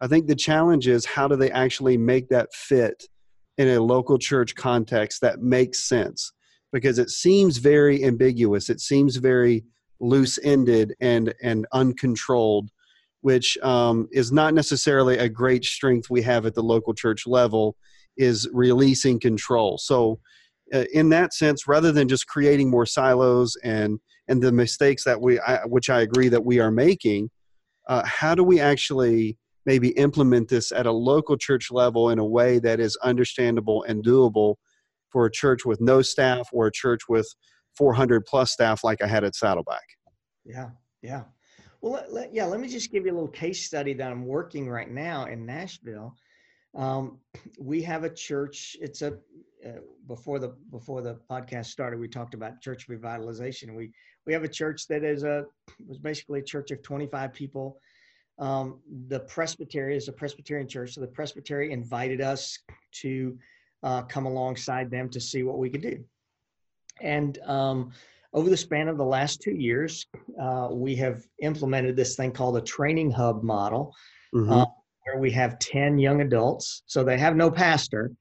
I 0.00 0.08
think 0.08 0.26
the 0.26 0.34
challenge 0.34 0.88
is 0.88 1.06
how 1.06 1.28
do 1.28 1.36
they 1.36 1.52
actually 1.52 1.96
make 1.96 2.28
that 2.30 2.52
fit 2.52 3.04
in 3.58 3.68
a 3.68 3.80
local 3.80 4.18
church 4.18 4.56
context 4.56 5.20
that 5.20 5.40
makes 5.40 5.88
sense? 5.88 6.32
Because 6.72 6.98
it 6.98 7.10
seems 7.10 7.58
very 7.58 8.04
ambiguous 8.04 8.70
it 8.70 8.80
seems 8.80 9.16
very 9.16 9.64
loose 10.00 10.36
ended 10.42 10.94
and 11.00 11.32
and 11.40 11.66
uncontrolled 11.72 12.70
which 13.22 13.58
um, 13.58 14.08
is 14.12 14.32
not 14.32 14.54
necessarily 14.54 15.18
a 15.18 15.28
great 15.28 15.62
strength 15.62 16.08
we 16.08 16.22
have 16.22 16.46
at 16.46 16.54
the 16.54 16.62
local 16.62 16.94
church 16.94 17.26
level 17.26 17.76
is 18.16 18.48
releasing 18.52 19.20
control. 19.20 19.78
So 19.78 20.20
in 20.92 21.08
that 21.08 21.34
sense 21.34 21.66
rather 21.66 21.92
than 21.92 22.08
just 22.08 22.26
creating 22.26 22.70
more 22.70 22.86
silos 22.86 23.56
and 23.64 23.98
and 24.28 24.42
the 24.42 24.52
mistakes 24.52 25.04
that 25.04 25.20
we 25.20 25.40
I, 25.40 25.64
which 25.66 25.90
i 25.90 26.00
agree 26.00 26.28
that 26.28 26.44
we 26.44 26.60
are 26.60 26.70
making 26.70 27.30
uh, 27.88 28.04
how 28.04 28.34
do 28.34 28.44
we 28.44 28.60
actually 28.60 29.36
maybe 29.66 29.88
implement 29.90 30.48
this 30.48 30.72
at 30.72 30.86
a 30.86 30.92
local 30.92 31.36
church 31.36 31.70
level 31.70 32.10
in 32.10 32.18
a 32.18 32.24
way 32.24 32.58
that 32.60 32.80
is 32.80 32.96
understandable 33.02 33.82
and 33.84 34.04
doable 34.04 34.56
for 35.10 35.26
a 35.26 35.30
church 35.30 35.64
with 35.64 35.80
no 35.80 36.02
staff 36.02 36.48
or 36.52 36.68
a 36.68 36.72
church 36.72 37.02
with 37.08 37.28
400 37.76 38.24
plus 38.26 38.52
staff 38.52 38.84
like 38.84 39.02
I 39.02 39.06
had 39.06 39.24
at 39.24 39.34
Saddleback. 39.34 39.84
Yeah, 40.44 40.70
yeah. 41.02 41.24
Well, 41.80 41.92
let, 41.92 42.12
let, 42.12 42.34
yeah, 42.34 42.44
let 42.44 42.60
me 42.60 42.68
just 42.68 42.92
give 42.92 43.06
you 43.06 43.12
a 43.12 43.14
little 43.14 43.28
case 43.28 43.64
study 43.64 43.94
that 43.94 44.10
I'm 44.10 44.26
working 44.26 44.68
right 44.68 44.90
now 44.90 45.26
in 45.26 45.46
Nashville. 45.46 46.14
Um, 46.76 47.18
we 47.58 47.82
have 47.82 48.04
a 48.04 48.10
church. 48.10 48.76
It's 48.80 49.02
a 49.02 49.18
uh, 49.66 49.80
before 50.06 50.38
the 50.38 50.54
before 50.70 51.02
the 51.02 51.18
podcast 51.30 51.66
started, 51.66 52.00
we 52.00 52.08
talked 52.08 52.34
about 52.34 52.60
church 52.60 52.88
revitalization. 52.88 53.74
We 53.74 53.92
we 54.26 54.32
have 54.32 54.44
a 54.44 54.48
church 54.48 54.86
that 54.88 55.04
is 55.04 55.24
a 55.24 55.44
was 55.86 55.98
basically 55.98 56.40
a 56.40 56.44
church 56.44 56.70
of 56.70 56.82
25 56.82 57.32
people 57.32 57.80
um, 58.40 58.80
the 59.08 59.20
Presbytery 59.20 59.96
is 59.96 60.08
a 60.08 60.12
Presbyterian 60.12 60.66
church, 60.66 60.94
so 60.94 61.02
the 61.02 61.06
Presbytery 61.06 61.72
invited 61.72 62.22
us 62.22 62.58
to 63.02 63.38
uh, 63.82 64.02
come 64.02 64.24
alongside 64.26 64.90
them 64.90 65.10
to 65.10 65.20
see 65.20 65.42
what 65.42 65.58
we 65.58 65.68
could 65.68 65.82
do. 65.82 66.02
And 67.02 67.38
um, 67.44 67.92
over 68.32 68.48
the 68.48 68.56
span 68.56 68.88
of 68.88 68.96
the 68.96 69.04
last 69.04 69.42
two 69.42 69.52
years, 69.54 70.06
uh, 70.40 70.68
we 70.72 70.96
have 70.96 71.22
implemented 71.42 71.96
this 71.96 72.16
thing 72.16 72.32
called 72.32 72.56
a 72.56 72.62
training 72.62 73.10
hub 73.10 73.42
model, 73.42 73.94
Mhm. 74.34 74.62
uh, 74.62 74.66
where 75.04 75.20
we 75.20 75.30
have 75.32 75.58
10 75.58 75.98
young 75.98 76.22
adults. 76.22 76.82
So 76.86 77.04
they 77.04 77.18
have 77.18 77.36
no 77.36 77.50
pastor. 77.50 78.12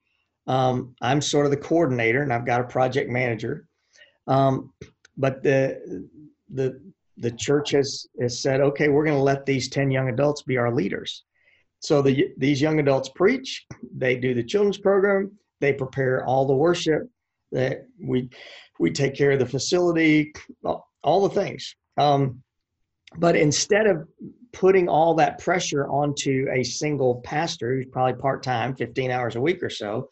Um, 0.47 0.95
I'm 1.01 1.21
sort 1.21 1.45
of 1.45 1.51
the 1.51 1.57
coordinator, 1.57 2.23
and 2.23 2.33
I've 2.33 2.45
got 2.45 2.61
a 2.61 2.65
project 2.65 3.09
manager. 3.09 3.67
Um, 4.27 4.73
but 5.17 5.43
the 5.43 6.07
the 6.49 6.81
the 7.17 7.31
church 7.31 7.71
has 7.71 8.07
has 8.21 8.41
said, 8.41 8.61
okay, 8.61 8.87
we're 8.87 9.05
going 9.05 9.17
to 9.17 9.23
let 9.23 9.45
these 9.45 9.69
10 9.69 9.91
young 9.91 10.09
adults 10.09 10.43
be 10.43 10.57
our 10.57 10.73
leaders. 10.73 11.23
So 11.81 12.01
the 12.01 12.33
these 12.37 12.61
young 12.61 12.79
adults 12.79 13.09
preach, 13.09 13.65
they 13.95 14.15
do 14.15 14.33
the 14.33 14.43
children's 14.43 14.77
program, 14.77 15.31
they 15.59 15.73
prepare 15.73 16.25
all 16.25 16.45
the 16.45 16.55
worship, 16.55 17.03
that 17.51 17.85
we 18.01 18.29
we 18.79 18.91
take 18.91 19.15
care 19.15 19.31
of 19.31 19.39
the 19.39 19.45
facility, 19.45 20.33
all, 20.63 20.89
all 21.03 21.27
the 21.27 21.35
things. 21.35 21.75
Um, 21.97 22.41
but 23.17 23.35
instead 23.35 23.87
of 23.87 24.07
putting 24.53 24.87
all 24.87 25.15
that 25.15 25.39
pressure 25.39 25.87
onto 25.87 26.47
a 26.51 26.63
single 26.63 27.21
pastor 27.21 27.75
who's 27.75 27.87
probably 27.91 28.19
part 28.19 28.43
time, 28.43 28.75
15 28.75 29.11
hours 29.11 29.35
a 29.35 29.41
week 29.41 29.61
or 29.63 29.69
so, 29.69 30.09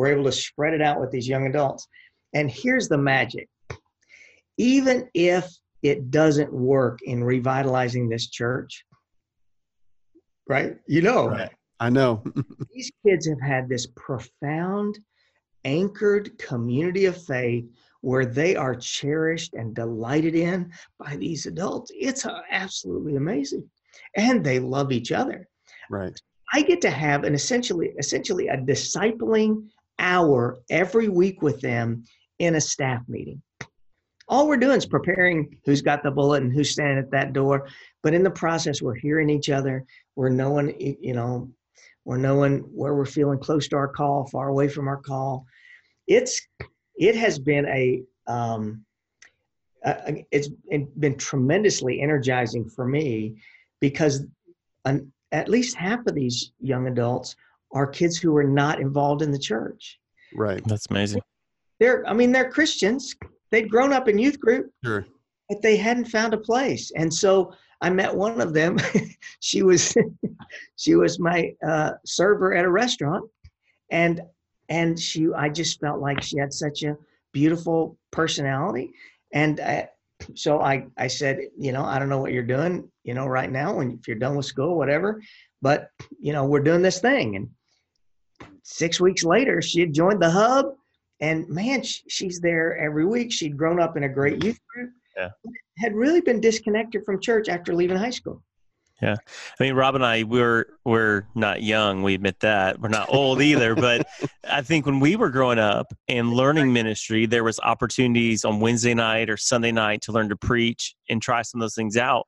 we're 0.00 0.06
able 0.06 0.24
to 0.24 0.32
spread 0.32 0.72
it 0.72 0.80
out 0.80 0.98
with 0.98 1.10
these 1.10 1.28
young 1.28 1.46
adults. 1.46 1.86
And 2.32 2.50
here's 2.50 2.88
the 2.88 2.96
magic 2.96 3.50
even 4.56 5.06
if 5.12 5.46
it 5.82 6.10
doesn't 6.10 6.52
work 6.52 7.00
in 7.02 7.22
revitalizing 7.22 8.08
this 8.08 8.28
church, 8.28 8.84
right? 10.48 10.76
You 10.86 11.02
know, 11.02 11.28
Right. 11.28 11.50
I 11.80 11.90
know. 11.90 12.22
these 12.74 12.90
kids 13.06 13.26
have 13.28 13.40
had 13.40 13.68
this 13.68 13.86
profound, 13.96 14.98
anchored 15.64 16.38
community 16.38 17.04
of 17.04 17.22
faith 17.22 17.66
where 18.00 18.24
they 18.24 18.56
are 18.56 18.74
cherished 18.74 19.52
and 19.52 19.74
delighted 19.74 20.34
in 20.34 20.70
by 20.98 21.16
these 21.16 21.44
adults. 21.44 21.90
It's 21.94 22.24
uh, 22.24 22.40
absolutely 22.50 23.16
amazing. 23.16 23.68
And 24.16 24.44
they 24.44 24.60
love 24.60 24.92
each 24.92 25.12
other. 25.12 25.46
right. 25.90 26.18
I 26.52 26.62
get 26.62 26.80
to 26.82 26.90
have 26.90 27.24
an 27.24 27.34
essentially 27.34 27.92
essentially 27.98 28.48
a 28.48 28.56
discipling 28.56 29.68
hour 30.00 30.60
every 30.70 31.08
week 31.08 31.42
with 31.42 31.60
them 31.60 32.04
in 32.38 32.56
a 32.56 32.60
staff 32.60 33.02
meeting. 33.06 33.40
All 34.28 34.48
we're 34.48 34.56
doing 34.56 34.78
is 34.78 34.86
preparing 34.86 35.58
who's 35.64 35.82
got 35.82 36.02
the 36.02 36.10
bullet 36.10 36.42
and 36.42 36.52
who's 36.52 36.70
standing 36.70 36.98
at 36.98 37.10
that 37.10 37.32
door. 37.32 37.68
But 38.02 38.14
in 38.14 38.22
the 38.22 38.30
process, 38.30 38.80
we're 38.80 38.94
hearing 38.94 39.28
each 39.28 39.50
other. 39.50 39.84
We're 40.16 40.28
knowing, 40.28 40.74
you 40.78 41.14
know, 41.14 41.50
we're 42.04 42.16
knowing 42.16 42.60
where 42.60 42.94
we're 42.94 43.04
feeling 43.04 43.38
close 43.38 43.68
to 43.68 43.76
our 43.76 43.88
call, 43.88 44.26
far 44.26 44.48
away 44.48 44.68
from 44.68 44.88
our 44.88 44.96
call. 44.96 45.46
It's 46.06 46.40
it 46.96 47.14
has 47.16 47.38
been 47.38 47.66
a 47.66 48.02
um, 48.26 48.84
it's 50.30 50.48
been 50.98 51.16
tremendously 51.16 52.00
energizing 52.00 52.68
for 52.68 52.84
me 52.86 53.36
because 53.80 54.24
an, 54.84 55.12
at 55.32 55.48
least 55.48 55.76
half 55.76 56.06
of 56.06 56.14
these 56.14 56.52
young 56.60 56.86
adults 56.86 57.34
are 57.72 57.86
kids 57.86 58.16
who 58.18 58.36
are 58.36 58.44
not 58.44 58.80
involved 58.80 59.22
in 59.22 59.30
the 59.30 59.38
church. 59.38 59.98
Right. 60.34 60.62
That's 60.66 60.86
amazing. 60.90 61.22
They're, 61.78 62.06
I 62.06 62.12
mean, 62.12 62.32
they're 62.32 62.50
Christians. 62.50 63.14
They'd 63.50 63.70
grown 63.70 63.92
up 63.92 64.08
in 64.08 64.18
youth 64.18 64.38
group, 64.38 64.70
Sure. 64.84 65.06
but 65.48 65.62
they 65.62 65.76
hadn't 65.76 66.06
found 66.06 66.34
a 66.34 66.38
place. 66.38 66.92
And 66.96 67.12
so 67.12 67.52
I 67.80 67.90
met 67.90 68.14
one 68.14 68.40
of 68.40 68.52
them. 68.52 68.78
she 69.40 69.62
was, 69.62 69.94
she 70.76 70.94
was 70.94 71.18
my 71.18 71.54
uh, 71.66 71.92
server 72.04 72.54
at 72.54 72.64
a 72.64 72.70
restaurant, 72.70 73.28
and 73.90 74.20
and 74.68 74.98
she, 75.00 75.26
I 75.36 75.48
just 75.48 75.80
felt 75.80 76.00
like 76.00 76.22
she 76.22 76.38
had 76.38 76.52
such 76.52 76.84
a 76.84 76.96
beautiful 77.32 77.98
personality, 78.12 78.92
and 79.32 79.58
I, 79.58 79.88
so 80.34 80.60
I, 80.60 80.86
I 80.96 81.08
said, 81.08 81.40
you 81.58 81.72
know, 81.72 81.82
I 81.84 81.98
don't 81.98 82.08
know 82.08 82.18
what 82.20 82.32
you're 82.32 82.42
doing, 82.44 82.88
you 83.02 83.14
know, 83.14 83.26
right 83.26 83.50
now, 83.50 83.74
when 83.74 83.90
if 83.92 84.06
you're 84.06 84.18
done 84.18 84.36
with 84.36 84.46
school, 84.46 84.76
whatever, 84.76 85.20
but 85.62 85.88
you 86.20 86.32
know, 86.32 86.44
we're 86.44 86.60
doing 86.62 86.82
this 86.82 87.00
thing, 87.00 87.34
and 87.36 87.48
six 88.64 89.00
weeks 89.00 89.24
later, 89.24 89.60
she 89.62 89.80
had 89.80 89.92
joined 89.92 90.22
the 90.22 90.30
hub, 90.30 90.74
and 91.20 91.48
man, 91.48 91.82
sh- 91.82 92.02
she's 92.08 92.40
there 92.40 92.76
every 92.78 93.04
week. 93.04 93.32
She'd 93.32 93.56
grown 93.56 93.80
up 93.80 93.96
in 93.96 94.04
a 94.04 94.08
great 94.08 94.38
mm-hmm. 94.38 94.46
youth 94.48 94.58
group, 94.74 94.90
Yeah. 95.16 95.28
had 95.78 95.94
really 95.94 96.20
been 96.20 96.40
disconnected 96.40 97.04
from 97.04 97.20
church 97.20 97.48
after 97.48 97.74
leaving 97.74 97.96
high 97.96 98.10
school. 98.10 98.42
Yeah. 99.02 99.16
I 99.58 99.62
mean, 99.62 99.74
Rob 99.74 99.94
and 99.94 100.04
I, 100.04 100.24
we're 100.24 100.66
we're 100.84 101.26
not 101.34 101.62
young. 101.62 102.02
We 102.02 102.14
admit 102.14 102.38
that 102.40 102.78
we're 102.80 102.90
not 102.90 103.08
old 103.08 103.40
either. 103.40 103.74
But 103.74 104.06
I 104.44 104.62
think 104.62 104.84
when 104.84 105.00
we 105.00 105.16
were 105.16 105.30
growing 105.30 105.58
up 105.58 105.86
and 106.08 106.32
learning 106.32 106.72
ministry, 106.72 107.26
there 107.26 107.44
was 107.44 107.58
opportunities 107.60 108.44
on 108.44 108.60
Wednesday 108.60 108.94
night 108.94 109.30
or 109.30 109.36
Sunday 109.36 109.72
night 109.72 110.02
to 110.02 110.12
learn 110.12 110.28
to 110.28 110.36
preach 110.36 110.94
and 111.08 111.22
try 111.22 111.42
some 111.42 111.60
of 111.60 111.64
those 111.64 111.74
things 111.74 111.96
out. 111.96 112.26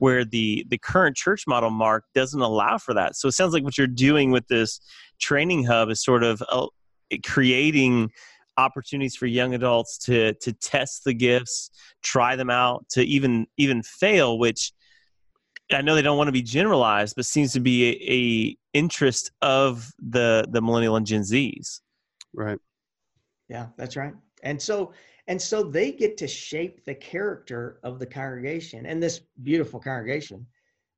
Where 0.00 0.24
the 0.24 0.66
the 0.68 0.78
current 0.78 1.16
church 1.16 1.44
model, 1.46 1.70
Mark, 1.70 2.04
doesn't 2.14 2.40
allow 2.40 2.78
for 2.78 2.94
that. 2.94 3.16
So 3.16 3.28
it 3.28 3.32
sounds 3.32 3.52
like 3.54 3.64
what 3.64 3.78
you're 3.78 3.86
doing 3.86 4.30
with 4.30 4.46
this 4.48 4.80
training 5.20 5.64
hub 5.64 5.90
is 5.90 6.02
sort 6.02 6.22
of 6.22 6.42
uh, 6.50 6.66
creating 7.24 8.10
opportunities 8.56 9.14
for 9.14 9.26
young 9.26 9.54
adults 9.54 9.98
to 10.06 10.32
to 10.34 10.52
test 10.54 11.04
the 11.04 11.12
gifts, 11.12 11.70
try 12.02 12.34
them 12.34 12.48
out, 12.48 12.88
to 12.90 13.02
even 13.02 13.46
even 13.58 13.82
fail, 13.82 14.38
which 14.38 14.72
I 15.70 15.82
know 15.82 15.94
they 15.94 16.02
don't 16.02 16.18
want 16.18 16.28
to 16.28 16.32
be 16.32 16.42
generalized, 16.42 17.14
but 17.14 17.26
seems 17.26 17.52
to 17.52 17.60
be 17.60 17.90
a, 17.90 18.12
a 18.12 18.56
interest 18.72 19.32
of 19.42 19.92
the 19.98 20.46
the 20.50 20.62
millennial 20.62 20.96
and 20.96 21.06
Gen 21.06 21.22
Zs. 21.22 21.80
Right. 22.32 22.58
Yeah, 23.48 23.66
that's 23.76 23.96
right. 23.96 24.14
And 24.42 24.60
so 24.60 24.92
and 25.30 25.40
so 25.40 25.62
they 25.62 25.92
get 25.92 26.16
to 26.16 26.26
shape 26.26 26.84
the 26.84 26.94
character 26.94 27.78
of 27.84 28.00
the 28.00 28.06
congregation 28.06 28.84
and 28.86 29.00
this 29.00 29.20
beautiful 29.44 29.78
congregation. 29.78 30.44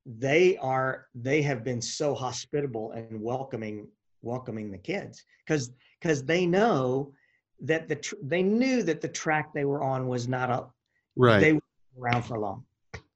They 0.07 0.57
are 0.57 1.05
they 1.13 1.43
have 1.43 1.63
been 1.63 1.79
so 1.81 2.15
hospitable 2.15 2.91
and 2.93 3.21
welcoming 3.21 3.87
welcoming 4.23 4.71
the 4.71 4.77
kids 4.79 5.23
because 5.45 5.71
because 6.01 6.23
they 6.25 6.47
know 6.47 7.13
that 7.61 7.87
the 7.87 7.95
tr- 7.97 8.15
they 8.23 8.41
knew 8.41 8.81
that 8.83 9.01
the 9.01 9.07
track 9.07 9.53
they 9.53 9.65
were 9.65 9.83
on 9.83 10.07
was 10.07 10.27
not 10.27 10.49
up 10.49 10.73
Right. 11.15 11.39
they 11.39 11.53
were 11.53 11.61
around 12.01 12.23
for 12.23 12.39
long, 12.39 12.65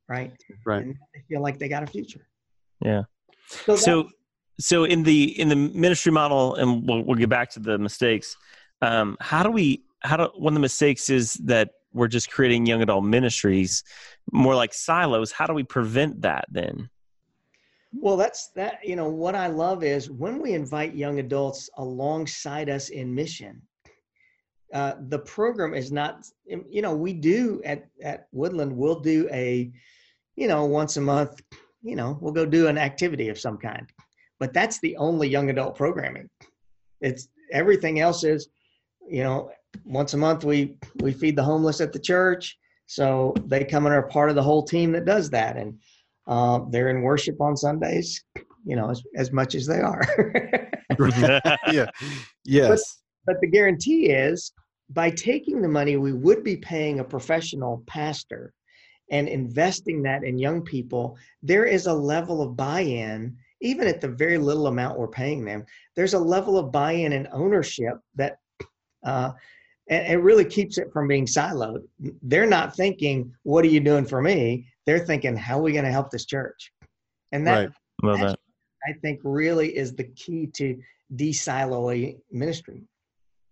right? 0.08 0.32
right. 0.68 0.84
And 0.84 0.96
they 1.16 1.22
feel 1.28 1.42
like 1.42 1.58
they 1.58 1.68
got 1.68 1.82
a 1.82 1.88
future. 1.88 2.28
Yeah. 2.86 3.04
So, 3.48 3.72
that- 3.76 3.80
So 3.80 4.10
so 4.60 4.84
in 4.84 5.02
the 5.02 5.40
in 5.42 5.50
the 5.50 5.56
ministry 5.56 6.12
model, 6.12 6.56
and 6.56 6.88
we'll 6.88 7.02
we'll 7.04 7.18
get 7.18 7.30
back 7.30 7.50
to 7.54 7.60
the 7.60 7.80
mistakes. 7.80 8.38
Um, 8.84 9.18
how 9.20 9.42
do 9.42 9.50
we 9.50 9.84
how 10.02 10.18
do 10.18 10.30
one 10.36 10.54
of 10.54 10.56
the 10.56 10.62
mistakes 10.62 11.10
is 11.10 11.34
that 11.46 11.72
we're 11.94 12.08
just 12.08 12.30
creating 12.30 12.66
young 12.66 12.82
adult 12.82 13.04
ministries 13.04 13.84
more 14.32 14.56
like 14.56 14.74
silos. 14.74 15.32
How 15.32 15.46
do 15.48 15.54
we 15.54 15.64
prevent 15.64 16.22
that 16.22 16.46
then? 16.50 16.90
Well, 17.94 18.18
that's 18.18 18.50
that. 18.56 18.80
You 18.84 18.96
know, 18.96 19.10
what 19.10 19.36
I 19.36 19.48
love 19.48 19.84
is 19.84 20.12
when 20.12 20.42
we 20.42 20.54
invite 20.54 20.94
young 20.94 21.20
adults 21.20 21.70
alongside 21.78 22.70
us 22.70 22.90
in 22.90 23.14
mission. 23.14 23.62
Uh, 24.74 24.96
the 25.08 25.20
program 25.20 25.74
is 25.74 25.94
not, 25.94 26.26
you 26.46 26.82
know, 26.82 26.94
we 26.94 27.14
do 27.14 27.62
at 27.64 27.88
at 28.04 28.28
Woodland. 28.34 28.76
We'll 28.76 29.00
do 29.00 29.30
a, 29.32 29.72
you 30.36 30.48
know, 30.48 30.66
once 30.66 30.98
a 30.98 31.02
month. 31.02 31.42
You 31.82 31.96
know, 31.96 32.18
we'll 32.22 32.34
go 32.34 32.46
do 32.46 32.68
an 32.68 32.78
activity 32.78 33.30
of 33.30 33.40
some 33.40 33.58
kind, 33.58 33.90
but 34.40 34.54
that's 34.54 34.80
the 34.82 34.98
only 34.98 35.30
young 35.30 35.50
adult 35.50 35.76
programming. 35.76 36.30
It's 37.00 37.30
everything 37.52 38.02
else 38.02 38.26
is, 38.26 38.50
you 39.10 39.24
know, 39.24 39.52
once 39.86 40.14
a 40.14 40.18
month 40.18 40.44
we 40.44 40.78
we 41.02 41.12
feed 41.12 41.36
the 41.36 41.44
homeless 41.44 41.82
at 41.82 41.94
the 41.94 42.00
church, 42.00 42.58
so 42.86 43.34
they 43.46 43.64
come 43.64 43.86
and 43.86 43.96
are 43.96 44.08
part 44.08 44.30
of 44.30 44.36
the 44.36 44.44
whole 44.44 44.64
team 44.64 44.92
that 44.94 45.06
does 45.06 45.30
that, 45.32 45.58
and 45.58 45.80
uh, 46.28 46.60
they're 46.70 46.90
in 46.90 47.02
worship 47.02 47.40
on 47.42 47.56
Sundays, 47.56 48.24
you 48.66 48.76
know, 48.76 48.90
as, 48.90 49.02
as 49.16 49.32
much 49.32 49.56
as 49.56 49.66
they 49.66 49.80
are. 49.80 50.06
yeah. 51.72 51.90
Yes. 52.46 53.02
but 53.26 53.40
the 53.42 53.48
guarantee 53.48 54.10
is 54.10 54.52
by 54.90 55.10
taking 55.12 55.62
the 55.62 55.68
money 55.68 55.98
we 55.98 56.14
would 56.14 56.44
be 56.44 56.58
paying 56.58 57.00
a 57.00 57.04
professional 57.04 57.84
pastor 57.88 58.54
and 59.12 59.28
investing 59.28 60.02
that 60.04 60.24
in 60.24 60.38
young 60.38 60.62
people, 60.62 61.18
there 61.42 61.66
is 61.66 61.88
a 61.88 61.94
level 61.94 62.42
of 62.42 62.58
buy 62.58 62.82
in, 62.82 63.38
even 63.62 63.88
at 63.88 64.02
the 64.02 64.08
very 64.08 64.38
little 64.38 64.68
amount 64.68 65.00
we're 65.00 65.08
paying 65.08 65.46
them. 65.46 65.66
There's 65.96 66.14
a 66.14 66.20
level 66.20 66.58
of 66.58 66.72
buy 66.72 66.94
in 66.94 67.14
and 67.14 67.28
ownership 67.32 67.96
that. 68.16 68.38
Uh, 69.06 69.32
and 69.90 70.12
it 70.12 70.18
really 70.18 70.46
keeps 70.46 70.78
it 70.78 70.92
from 70.92 71.08
being 71.08 71.26
siloed. 71.26 71.84
They're 72.22 72.46
not 72.46 72.76
thinking, 72.76 73.34
"What 73.44 73.64
are 73.66 73.70
you 73.70 73.80
doing 73.80 74.06
for 74.06 74.22
me?" 74.22 74.68
They're 74.86 75.06
thinking, 75.06 75.36
"How 75.36 75.60
are 75.60 75.62
we 75.64 75.72
going 75.72 75.86
to 75.86 75.92
help 75.92 76.12
this 76.12 76.26
church?" 76.26 76.72
And 77.32 77.46
that 77.48 77.54
Right. 77.54 77.70
Love 78.04 78.20
that. 78.20 78.40
I 78.88 78.94
think 79.02 79.20
really 79.24 79.76
is 79.76 79.96
the 79.96 80.04
key 80.04 80.48
to 80.54 80.78
de-silo 81.16 81.90
a 81.92 82.18
ministry. 82.32 82.84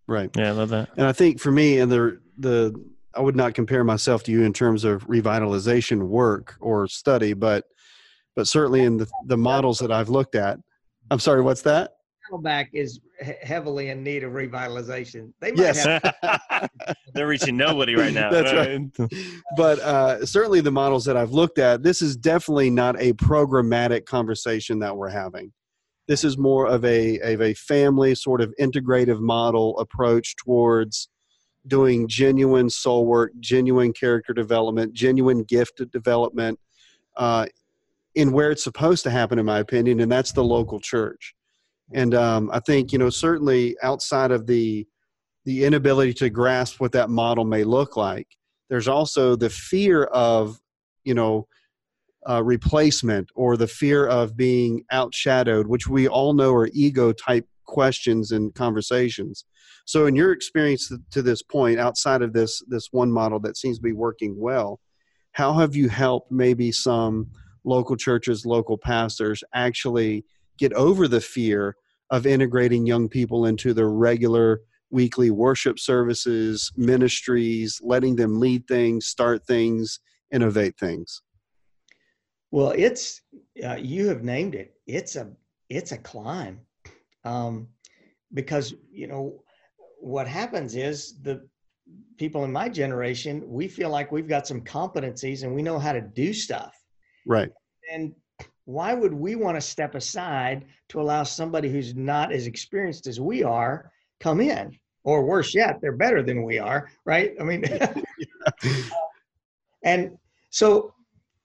Right. 0.08 0.30
Yeah, 0.38 0.50
I 0.50 0.52
love 0.52 0.69
that. 0.69 0.89
And 0.98 1.08
I 1.08 1.13
think 1.13 1.39
for 1.39 1.52
me, 1.52 1.80
and 1.80 1.91
the 1.91 2.19
the 2.38 2.74
I 3.15 3.21
would 3.21 3.36
not 3.36 3.54
compare 3.54 3.84
myself 3.84 4.24
to 4.24 4.32
you 4.32 4.43
in 4.43 4.54
terms 4.54 4.84
of 4.84 5.08
revitalization 5.08 6.08
work 6.08 6.56
or 6.60 6.88
study, 6.88 7.34
but 7.34 7.65
but 8.36 8.48
certainly 8.48 8.84
in 8.84 8.98
the 8.98 9.08
the 9.26 9.38
models 9.38 9.80
that 9.80 9.91
I've 9.91 10.10
looked 10.10 10.36
at. 10.36 10.60
I'm 11.10 11.19
sorry, 11.19 11.41
what's 11.41 11.62
that? 11.63 11.94
Saddleback 12.26 12.70
is 12.74 13.00
heavily 13.42 13.90
in 13.90 14.04
need 14.04 14.24
of 14.24 14.34
revitalization. 14.34 15.32
They 15.40 15.54
yes. 15.54 15.84
Have- 15.84 16.70
They're 17.14 17.28
reaching 17.28 17.58
nobody 17.58 17.96
right 17.96 18.14
now. 18.14 18.30
That's 18.32 18.52
right. 18.52 18.82
but 19.58 19.80
uh, 19.80 20.26
certainly 20.26 20.62
the 20.62 20.72
models 20.72 21.06
that 21.06 21.18
I've 21.18 21.32
looked 21.32 21.60
at, 21.60 21.84
this 21.84 22.02
is 22.02 22.18
definitely 22.18 22.70
not 22.70 23.00
a 23.00 23.14
programmatic 23.14 24.06
conversation 24.06 24.80
that 24.80 24.96
we're 24.96 25.10
having. 25.10 25.52
This 26.08 26.24
is 26.24 26.38
more 26.38 26.68
of 26.68 26.86
a, 26.86 27.20
of 27.20 27.42
a 27.42 27.54
family 27.56 28.16
sort 28.16 28.42
of 28.42 28.54
integrative 28.60 29.20
model 29.20 29.78
approach 29.80 30.36
towards 30.36 31.10
doing 31.68 32.08
genuine 32.08 32.70
soul 32.70 33.06
work, 33.06 33.32
genuine 33.40 33.92
character 33.92 34.34
development, 34.34 34.94
genuine 34.94 35.44
gift 35.44 35.82
development 35.92 36.60
uh, 37.18 37.46
in 38.16 38.32
where 38.32 38.52
it's 38.52 38.64
supposed 38.64 39.04
to 39.04 39.10
happen, 39.10 39.40
in 39.40 39.46
my 39.46 39.60
opinion, 39.60 40.00
and 40.00 40.12
that's 40.12 40.32
the 40.32 40.44
local 40.44 40.80
church. 40.80 41.35
And 41.93 42.15
um, 42.15 42.50
I 42.52 42.60
think 42.60 42.91
you 42.91 43.00
know 43.00 43.10
certainly 43.10 43.76
outside 43.84 44.32
of 44.32 44.48
the 44.48 44.88
the 45.45 45.63
inability 45.63 46.13
to 46.13 46.30
grasp 46.30 46.80
what 46.80 46.91
that 46.93 47.10
model 47.10 47.45
may 47.45 47.63
look 47.63 47.95
like, 47.95 48.28
there's 48.69 48.88
also 48.88 49.36
the 49.36 49.50
fear 49.50 50.06
of 50.06 50.60
you 51.04 51.13
know 51.13 51.48
uh, 52.28 52.43
replacement 52.43 53.30
or 53.36 53.56
the 53.56 53.67
fear 53.67 54.08
of 54.08 54.36
being 54.36 54.84
outshadowed, 54.91 55.67
which 55.67 55.88
we 55.88 56.08
all 56.08 56.34
know 56.34 56.54
are 56.54 56.69
ego 56.74 57.12
type 57.12 57.48
questions 57.65 58.32
and 58.32 58.54
conversations. 58.56 59.45
So, 59.86 60.08
in 60.08 60.15
your 60.15 60.32
experience 60.32 60.91
to 61.12 61.21
this 61.21 61.43
point, 61.43 61.80
outside 61.80 62.21
of 62.21 62.34
this 62.34 62.63
this 62.67 62.89
one 62.91 63.12
model 63.12 63.39
that 63.41 63.58
seems 63.58 63.78
to 63.78 63.84
be 63.84 63.93
working 63.93 64.39
well, 64.39 64.80
how 65.34 65.54
have 65.54 65.76
you 65.76 65.89
helped 65.89 66.32
maybe 66.32 66.71
some 66.71 67.28
local 67.63 67.95
churches, 67.95 68.45
local 68.45 68.78
pastors 68.78 69.43
actually 69.54 70.24
get 70.58 70.74
over 70.74 71.08
the 71.08 71.22
fear 71.22 71.76
of 72.12 72.26
integrating 72.26 72.86
young 72.86 73.10
people 73.10 73.46
into 73.46 73.74
their 73.74 73.89
regular 73.89 74.62
weekly 74.91 75.32
worship 75.32 75.80
services, 75.80 76.72
ministries, 76.78 77.80
letting 77.84 78.15
them 78.15 78.39
lead 78.39 78.68
things, 78.68 79.08
start 79.08 79.46
things, 79.46 80.00
innovate 80.32 80.78
things? 80.78 81.22
Well, 82.52 82.74
it's 82.76 83.22
uh, 83.63 83.76
you 83.76 84.08
have 84.08 84.24
named 84.24 84.56
it. 84.56 84.76
It's 84.88 85.15
a 85.15 85.32
it's 85.70 85.91
a 85.91 85.98
climb, 85.98 86.62
um, 87.24 87.68
because 88.34 88.74
you 88.91 89.08
know 89.08 89.44
what 90.00 90.28
happens 90.28 90.76
is 90.76 91.22
the 91.22 91.48
people 92.18 92.44
in 92.46 92.52
my 92.52 92.70
generation 92.70 93.44
we 93.48 93.68
feel 93.68 93.89
like 93.89 94.12
we've 94.12 94.28
got 94.28 94.48
some 94.48 94.62
competencies 94.62 95.44
and 95.44 95.54
we 95.54 95.62
know 95.62 95.78
how 95.78 95.91
to 95.91 96.02
do 96.02 96.34
stuff. 96.34 96.74
Right. 97.28 97.50
And 97.94 98.13
why 98.65 98.93
would 98.93 99.13
we 99.13 99.36
want 99.36 99.56
to 99.56 99.62
step 99.62 99.95
aside 99.95 100.65
to 100.89 100.99
allow 100.99 101.23
somebody 101.23 101.69
who's 101.69 101.95
not 101.95 102.32
as 102.32 102.47
experienced 102.47 103.08
as 103.08 103.19
we 103.19 103.43
are 103.43 103.91
come 104.19 104.41
in? 104.41 104.78
Or 105.04 105.23
worse 105.23 105.54
yet, 105.54 105.80
they're 105.82 105.91
better 105.91 106.23
than 106.23 106.43
we 106.43 106.58
are, 106.58 106.89
right? 107.06 107.34
I 107.39 107.43
mean, 107.43 107.63
and 109.84 110.17
so 110.49 110.95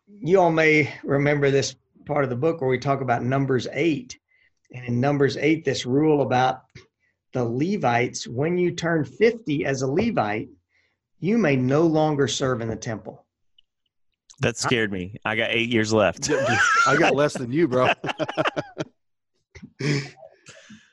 you 0.09 0.40
all 0.40 0.50
may 0.50 0.92
remember 1.04 1.50
this 1.50 1.76
part 2.06 2.24
of 2.24 2.30
the 2.30 2.37
book 2.37 2.61
where 2.61 2.70
we 2.70 2.78
talk 2.78 3.02
about 3.02 3.22
Numbers 3.22 3.68
8. 3.72 4.18
And 4.72 4.87
in 4.87 5.00
Numbers 5.00 5.37
8, 5.37 5.64
this 5.64 5.85
rule 5.85 6.22
about 6.22 6.62
the 7.33 7.44
Levites, 7.44 8.26
when 8.26 8.56
you 8.56 8.72
turn 8.72 9.04
50 9.04 9.64
as 9.64 9.83
a 9.83 9.87
Levite, 9.87 10.48
you 11.18 11.37
may 11.38 11.54
no 11.54 11.83
longer 11.83 12.26
serve 12.26 12.61
in 12.61 12.68
the 12.68 12.76
temple. 12.76 13.26
That 14.40 14.57
scared 14.57 14.90
me. 14.90 15.16
I 15.24 15.37
got 15.37 15.50
eight 15.50 15.68
years 15.68 15.92
left. 15.92 16.31
I 16.87 16.96
got 16.96 17.14
less 17.14 17.35
than 17.35 17.53
you, 17.53 17.68
bro. 17.68 17.92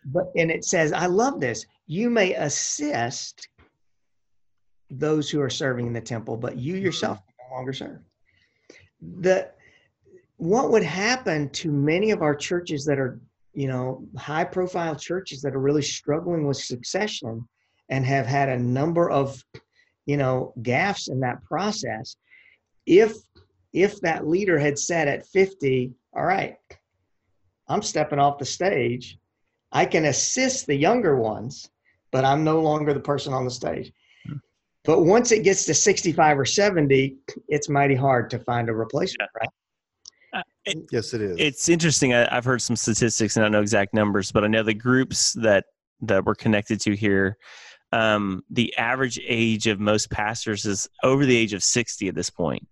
but 0.06 0.32
and 0.36 0.52
it 0.52 0.66
says, 0.66 0.92
I 0.92 1.06
love 1.06 1.40
this. 1.40 1.66
You 1.88 2.10
may 2.10 2.34
assist 2.34 3.48
those 4.90 5.30
who 5.30 5.42
are 5.42 5.50
serving 5.50 5.88
in 5.88 5.94
the 5.94 6.02
temple, 6.02 6.36
but 6.36 6.58
you 6.58 6.74
mm-hmm. 6.74 6.84
yourself 6.84 7.20
no 7.50 7.56
longer 7.56 7.72
serve. 7.72 8.00
The 9.20 9.50
what 10.36 10.72
would 10.72 10.84
happen 10.84 11.50
to 11.50 11.72
many 11.72 12.12
of 12.12 12.22
our 12.22 12.36
churches 12.36 12.86
that 12.86 13.00
are, 13.00 13.20
you 13.54 13.68
know, 13.68 14.06
high 14.18 14.44
profile 14.44 14.96
churches 14.96 15.42
that 15.42 15.56
are 15.56 15.60
really 15.60 15.82
struggling 15.82 16.46
with 16.46 16.58
succession 16.58 17.48
and 17.90 18.06
have 18.06 18.26
had 18.28 18.50
a 18.50 18.60
number 18.60 19.10
of, 19.10 19.42
you 20.06 20.18
know, 20.18 20.54
gaffes 20.62 21.10
in 21.10 21.22
that 21.22 21.44
process 21.44 22.18
if 22.86 23.14
if 23.74 24.00
that 24.02 24.28
leader 24.28 24.58
had 24.58 24.78
said 24.78 25.08
at 25.08 25.26
50 25.28 25.94
all 26.16 26.26
right 26.26 26.56
i'm 27.68 27.82
stepping 27.82 28.20
off 28.20 28.38
the 28.38 28.46
stage. 28.46 29.18
I 29.72 29.86
can 29.86 30.06
assist 30.06 30.66
the 30.66 30.76
younger 30.76 31.18
ones 31.18 31.70
but 32.12 32.26
i'm 32.26 32.44
no 32.44 32.62
longer 32.62 32.94
the 32.94 33.00
person 33.00 33.34
on 33.34 33.46
the 33.46 33.52
stage. 33.52 33.92
But 34.86 35.02
once 35.02 35.34
it 35.34 35.44
gets 35.44 35.66
to 35.66 35.74
65 35.74 36.40
or 36.40 36.46
70 36.46 37.18
it's 37.50 37.68
mighty 37.70 37.96
hard 37.96 38.30
to 38.30 38.40
find 38.40 38.70
a 38.70 38.74
replacement 38.74 39.30
right? 39.40 39.50
Uh, 40.34 40.42
it, 40.66 40.78
yes 40.92 41.14
it 41.14 41.22
is. 41.22 41.36
It's 41.40 41.70
interesting. 41.70 42.14
I, 42.14 42.36
i've 42.36 42.46
heard 42.46 42.62
some 42.62 42.76
statistics 42.76 43.36
and 43.36 43.44
i 43.44 43.46
don't 43.46 43.52
know 43.52 43.62
exact 43.62 43.94
numbers 43.94 44.32
but 44.32 44.44
i 44.44 44.48
know 44.48 44.64
the 44.64 44.74
groups 44.74 45.34
that 45.34 45.66
that 46.02 46.24
we're 46.26 46.36
connected 46.36 46.80
to 46.82 46.96
here 46.96 47.38
um, 47.94 48.44
the 48.50 48.76
average 48.78 49.20
age 49.26 49.68
of 49.68 49.80
most 49.80 50.12
pastors 50.12 50.66
is 50.66 50.90
over 51.04 51.26
the 51.26 51.36
age 51.36 51.54
of 51.54 51.64
60 51.64 52.10
at 52.10 52.16
this 52.16 52.30
point 52.30 52.68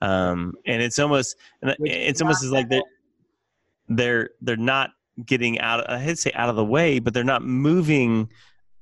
um, 0.00 0.54
and 0.66 0.82
it's 0.82 0.98
almost 0.98 1.36
it's 1.62 2.20
almost 2.20 2.44
as 2.44 2.50
like 2.52 2.68
they're 2.68 2.82
they're 3.88 4.30
they're 4.40 4.56
not 4.56 4.90
getting 5.24 5.58
out. 5.60 5.88
I 5.90 5.98
hate 5.98 6.10
to 6.10 6.16
say 6.16 6.32
out 6.34 6.48
of 6.48 6.56
the 6.56 6.64
way, 6.64 6.98
but 6.98 7.14
they're 7.14 7.24
not 7.24 7.42
moving 7.44 8.28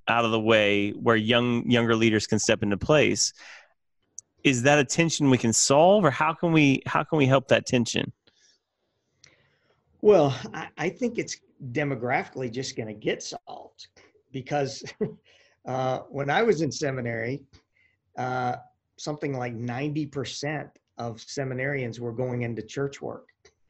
out 0.08 0.24
of 0.24 0.30
the 0.30 0.40
way 0.40 0.90
where 0.90 1.16
young 1.16 1.68
younger 1.70 1.96
leaders 1.96 2.26
can 2.26 2.38
step 2.38 2.62
into 2.62 2.76
place. 2.76 3.32
Is 4.44 4.62
that 4.62 4.78
a 4.78 4.84
tension 4.84 5.30
we 5.30 5.38
can 5.38 5.52
solve, 5.52 6.04
or 6.04 6.10
how 6.10 6.32
can 6.34 6.52
we 6.52 6.82
how 6.86 7.02
can 7.02 7.18
we 7.18 7.26
help 7.26 7.48
that 7.48 7.66
tension? 7.66 8.12
Well, 10.02 10.38
I, 10.52 10.68
I 10.76 10.88
think 10.88 11.18
it's 11.18 11.40
demographically 11.72 12.52
just 12.52 12.76
going 12.76 12.88
to 12.88 12.94
get 12.94 13.22
solved 13.22 13.88
because 14.30 14.84
uh, 15.66 16.00
when 16.10 16.30
I 16.30 16.42
was 16.42 16.60
in 16.60 16.70
seminary, 16.70 17.42
uh, 18.18 18.56
something 18.98 19.32
like 19.36 19.54
ninety 19.54 20.06
percent 20.06 20.68
of 20.98 21.16
seminarians 21.18 21.98
were 21.98 22.12
going 22.12 22.42
into 22.42 22.62
church 22.62 23.00
work. 23.00 23.28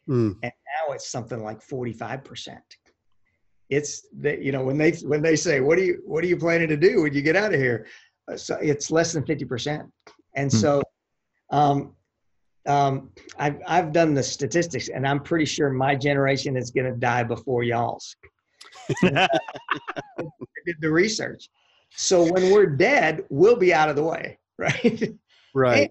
Mm. 0.09 0.37
And 0.43 0.53
now 0.53 0.93
it's 0.93 1.09
something 1.09 1.43
like 1.43 1.61
45%. 1.61 2.59
It's 3.69 4.07
that, 4.21 4.43
you 4.43 4.53
know, 4.53 4.65
when 4.65 4.79
they, 4.79 4.93
when 4.93 5.23
they 5.23 5.35
say, 5.35 5.61
what 5.61 5.77
do 5.77 5.85
you, 5.85 6.03
what 6.05 6.23
are 6.23 6.29
you 6.29 6.37
planning 6.37 6.69
to 6.69 6.77
do 6.77 7.03
when 7.03 7.12
you 7.12 7.23
get 7.23 7.35
out 7.35 7.53
of 7.53 7.59
here? 7.61 7.87
Uh, 8.31 8.37
so 8.37 8.57
it's 8.57 8.91
less 8.91 9.12
than 9.12 9.25
50%. 9.25 9.89
And 10.35 10.51
mm. 10.51 10.55
so, 10.55 10.83
um, 11.51 11.95
um, 12.67 13.11
I've, 13.39 13.61
I've 13.67 13.93
done 13.93 14.15
the 14.15 14.23
statistics 14.23 14.89
and 14.89 15.07
I'm 15.07 15.21
pretty 15.21 15.45
sure 15.45 15.71
my 15.71 15.95
generation 15.95 16.57
is 16.57 16.71
going 16.71 16.93
to 16.93 16.99
die 16.99 17.23
before 17.23 17.62
y'all's. 17.62 18.17
I 19.03 19.29
did 20.67 20.77
the 20.81 20.91
research. 20.91 21.49
So 21.91 22.31
when 22.31 22.53
we're 22.53 22.67
dead, 22.67 23.25
we'll 23.31 23.57
be 23.57 23.73
out 23.73 23.89
of 23.89 23.97
the 23.97 24.03
way, 24.03 24.39
right? 24.59 25.12
Right. 25.55 25.91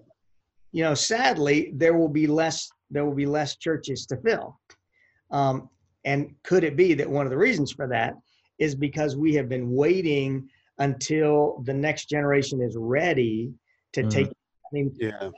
you 0.76 0.82
know, 0.82 0.92
sadly, 0.92 1.72
there 1.74 1.96
will 1.96 2.10
be 2.10 2.26
less 2.26 2.68
there 2.90 3.06
will 3.06 3.14
be 3.14 3.24
less 3.24 3.56
churches 3.56 4.04
to 4.06 4.16
fill. 4.18 4.60
Um, 5.30 5.70
and 6.04 6.34
could 6.44 6.64
it 6.64 6.76
be 6.76 6.92
that 6.92 7.08
one 7.08 7.24
of 7.24 7.30
the 7.30 7.38
reasons 7.38 7.72
for 7.72 7.88
that 7.88 8.12
is 8.58 8.74
because 8.74 9.16
we 9.16 9.32
have 9.36 9.48
been 9.48 9.70
waiting 9.70 10.46
until 10.78 11.62
the 11.64 11.72
next 11.72 12.10
generation 12.10 12.60
is 12.60 12.76
ready 12.78 13.54
to 13.94 14.02
mm. 14.02 14.10
take? 14.10 14.26
I 14.28 14.68
mean, 14.70 14.94
yeah, 15.00 15.30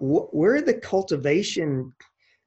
we're 0.00 0.62
the 0.62 0.80
cultivation 0.80 1.92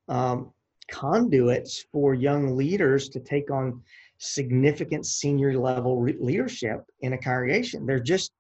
um, 0.09 0.51
conduits 0.89 1.85
for 1.91 2.15
young 2.15 2.57
leaders 2.57 3.07
to 3.09 3.19
take 3.19 3.51
on 3.51 3.83
significant 4.17 5.05
senior 5.05 5.59
level 5.59 6.01
re- 6.01 6.17
leadership 6.19 6.81
in 7.01 7.13
a 7.13 7.19
congregation. 7.19 7.85
There's 7.85 8.01
just 8.01 8.31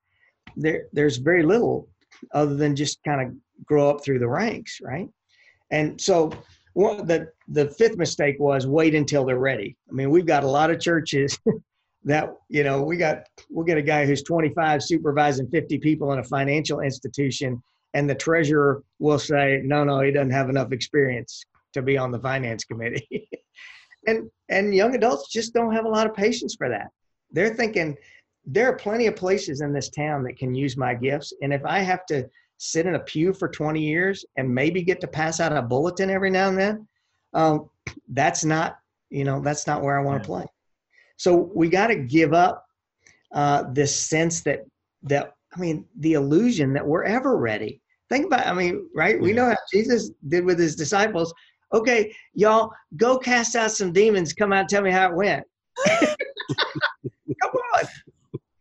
there 0.57 0.85
there's 0.91 1.17
very 1.17 1.43
little 1.43 1.87
other 2.33 2.55
than 2.55 2.75
just 2.75 2.97
kind 3.03 3.21
of 3.21 3.35
grow 3.65 3.89
up 3.89 4.03
through 4.03 4.19
the 4.19 4.27
ranks, 4.27 4.79
right? 4.83 5.09
And 5.71 5.99
so 5.99 6.31
one, 6.73 7.05
the 7.05 7.29
the 7.47 7.69
fifth 7.71 7.97
mistake 7.97 8.37
was 8.39 8.67
wait 8.67 8.95
until 8.95 9.25
they're 9.25 9.37
ready. 9.37 9.77
I 9.89 9.93
mean, 9.93 10.09
we've 10.09 10.25
got 10.25 10.43
a 10.43 10.47
lot 10.47 10.71
of 10.71 10.79
churches 10.79 11.37
that 12.03 12.33
you 12.49 12.63
know 12.63 12.81
we 12.81 12.97
got 12.97 13.27
we'll 13.49 13.65
get 13.65 13.77
a 13.77 13.81
guy 13.81 14.05
who's 14.05 14.23
25 14.23 14.83
supervising 14.83 15.49
50 15.49 15.79
people 15.79 16.13
in 16.13 16.19
a 16.19 16.23
financial 16.23 16.79
institution, 16.79 17.61
and 17.93 18.09
the 18.09 18.15
treasurer 18.15 18.83
will 18.99 19.19
say, 19.19 19.61
no, 19.63 19.83
no, 19.83 20.01
he 20.01 20.11
doesn't 20.11 20.31
have 20.31 20.49
enough 20.49 20.71
experience 20.71 21.43
to 21.73 21.81
be 21.81 21.97
on 21.97 22.11
the 22.11 22.19
finance 22.19 22.63
committee. 22.63 23.29
and 24.07 24.29
and 24.49 24.73
young 24.73 24.95
adults 24.95 25.29
just 25.29 25.53
don't 25.53 25.73
have 25.73 25.85
a 25.85 25.89
lot 25.89 26.07
of 26.07 26.15
patience 26.15 26.55
for 26.55 26.69
that. 26.69 26.87
They're 27.31 27.53
thinking 27.53 27.97
there 28.45 28.67
are 28.69 28.75
plenty 28.75 29.07
of 29.07 29.15
places 29.15 29.61
in 29.61 29.71
this 29.73 29.89
town 29.89 30.23
that 30.23 30.37
can 30.37 30.55
use 30.55 30.77
my 30.77 30.93
gifts, 30.95 31.33
and 31.41 31.53
if 31.53 31.65
I 31.65 31.79
have 31.79 32.05
to 32.07 32.27
sit 32.63 32.85
in 32.85 32.93
a 32.93 32.99
pew 32.99 33.33
for 33.33 33.49
20 33.49 33.81
years 33.81 34.23
and 34.37 34.47
maybe 34.53 34.83
get 34.83 35.01
to 35.01 35.07
pass 35.07 35.39
out 35.39 35.51
a 35.51 35.61
bulletin 35.61 36.11
every 36.11 36.29
now 36.29 36.47
and 36.47 36.57
then 36.59 36.87
um, 37.33 37.69
that's 38.09 38.45
not 38.45 38.77
you 39.09 39.23
know 39.23 39.41
that's 39.41 39.65
not 39.65 39.81
where 39.81 39.99
i 39.99 40.03
want 40.03 40.21
to 40.21 40.27
play 40.27 40.45
So 41.17 41.51
we 41.53 41.69
got 41.69 41.87
to 41.87 41.95
give 41.95 42.33
up 42.33 42.65
uh, 43.33 43.65
this 43.71 43.95
sense 43.95 44.41
that 44.41 44.65
that 45.03 45.33
I 45.55 45.59
mean 45.59 45.85
the 45.99 46.13
illusion 46.13 46.73
that 46.73 46.85
we're 46.85 47.03
ever 47.03 47.37
ready. 47.37 47.81
Think 48.09 48.25
about 48.25 48.47
I 48.47 48.53
mean, 48.53 48.89
right? 48.95 49.21
We 49.21 49.31
know 49.31 49.45
how 49.45 49.57
Jesus 49.71 50.09
did 50.27 50.45
with 50.45 50.59
his 50.59 50.75
disciples. 50.75 51.33
Okay, 51.73 52.13
y'all 52.33 52.71
go 52.97 53.17
cast 53.17 53.55
out 53.55 53.71
some 53.71 53.93
demons. 53.93 54.33
Come 54.33 54.51
out, 54.51 54.61
and 54.61 54.69
tell 54.69 54.81
me 54.81 54.91
how 54.91 55.09
it 55.09 55.15
went. 55.15 55.43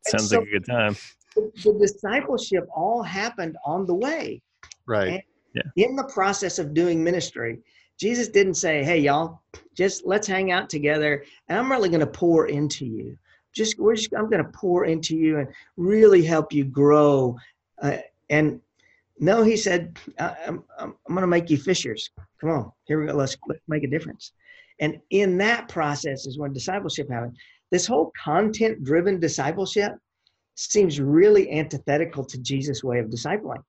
Come 0.07 0.15
on. 0.15 0.19
Sounds 0.19 0.31
so, 0.31 0.39
like 0.39 0.49
a 0.49 0.51
good 0.51 0.67
time. 0.67 0.97
The 1.37 1.79
discipleship 1.81 2.67
all 2.75 3.03
happened 3.03 3.57
on 3.65 3.87
the 3.87 3.95
way. 3.95 4.43
Right. 4.87 5.25
Yeah. 5.55 5.63
In 5.77 5.97
the 5.97 6.05
process 6.05 6.59
of 6.59 6.75
doing 6.75 7.03
ministry, 7.03 7.61
Jesus 7.99 8.29
didn't 8.29 8.55
say, 8.55 8.83
"Hey, 8.83 8.99
y'all, 8.99 9.43
just 9.77 10.07
let's 10.07 10.27
hang 10.27 10.53
out 10.53 10.71
together, 10.71 11.25
and 11.49 11.59
I'm 11.59 11.71
really 11.71 11.89
going 11.89 12.01
to 12.01 12.07
pour 12.07 12.47
into 12.47 12.87
you. 12.87 13.17
Just 13.53 13.79
we're 13.79 13.95
just 13.95 14.13
I'm 14.17 14.31
going 14.31 14.45
to 14.45 14.51
pour 14.51 14.87
into 14.87 15.17
you 15.17 15.39
and 15.39 15.49
really 15.77 16.25
help 16.25 16.53
you 16.53 16.65
grow." 16.65 17.37
Uh, 17.83 17.99
and 18.31 18.61
no, 19.19 19.43
he 19.43 19.57
said, 19.57 19.99
"I'm 20.19 20.65
I'm, 20.79 20.95
I'm 21.07 21.15
going 21.15 21.23
to 21.23 21.27
make 21.27 21.51
you 21.51 21.59
fishers. 21.59 22.11
Come 22.41 22.51
on, 22.51 22.73
here 22.85 23.01
we 23.01 23.07
go. 23.07 23.15
Let's, 23.15 23.37
let's 23.47 23.61
make 23.69 23.85
a 23.85 23.89
difference." 23.89 24.33
And 24.81 24.99
in 25.11 25.37
that 25.39 25.69
process 25.69 26.27
is 26.27 26.39
when 26.39 26.53
discipleship 26.55 27.11
happens. 27.11 27.37
This 27.71 27.87
whole 27.87 28.13
content-driven 28.23 29.21
discipleship 29.21 29.93
seems 30.57 31.01
really 31.01 31.51
antithetical 31.53 32.25
to 32.25 32.39
Jesus' 32.39 32.85
way 32.85 32.99
of 32.99 33.07
discipling. 33.07 33.63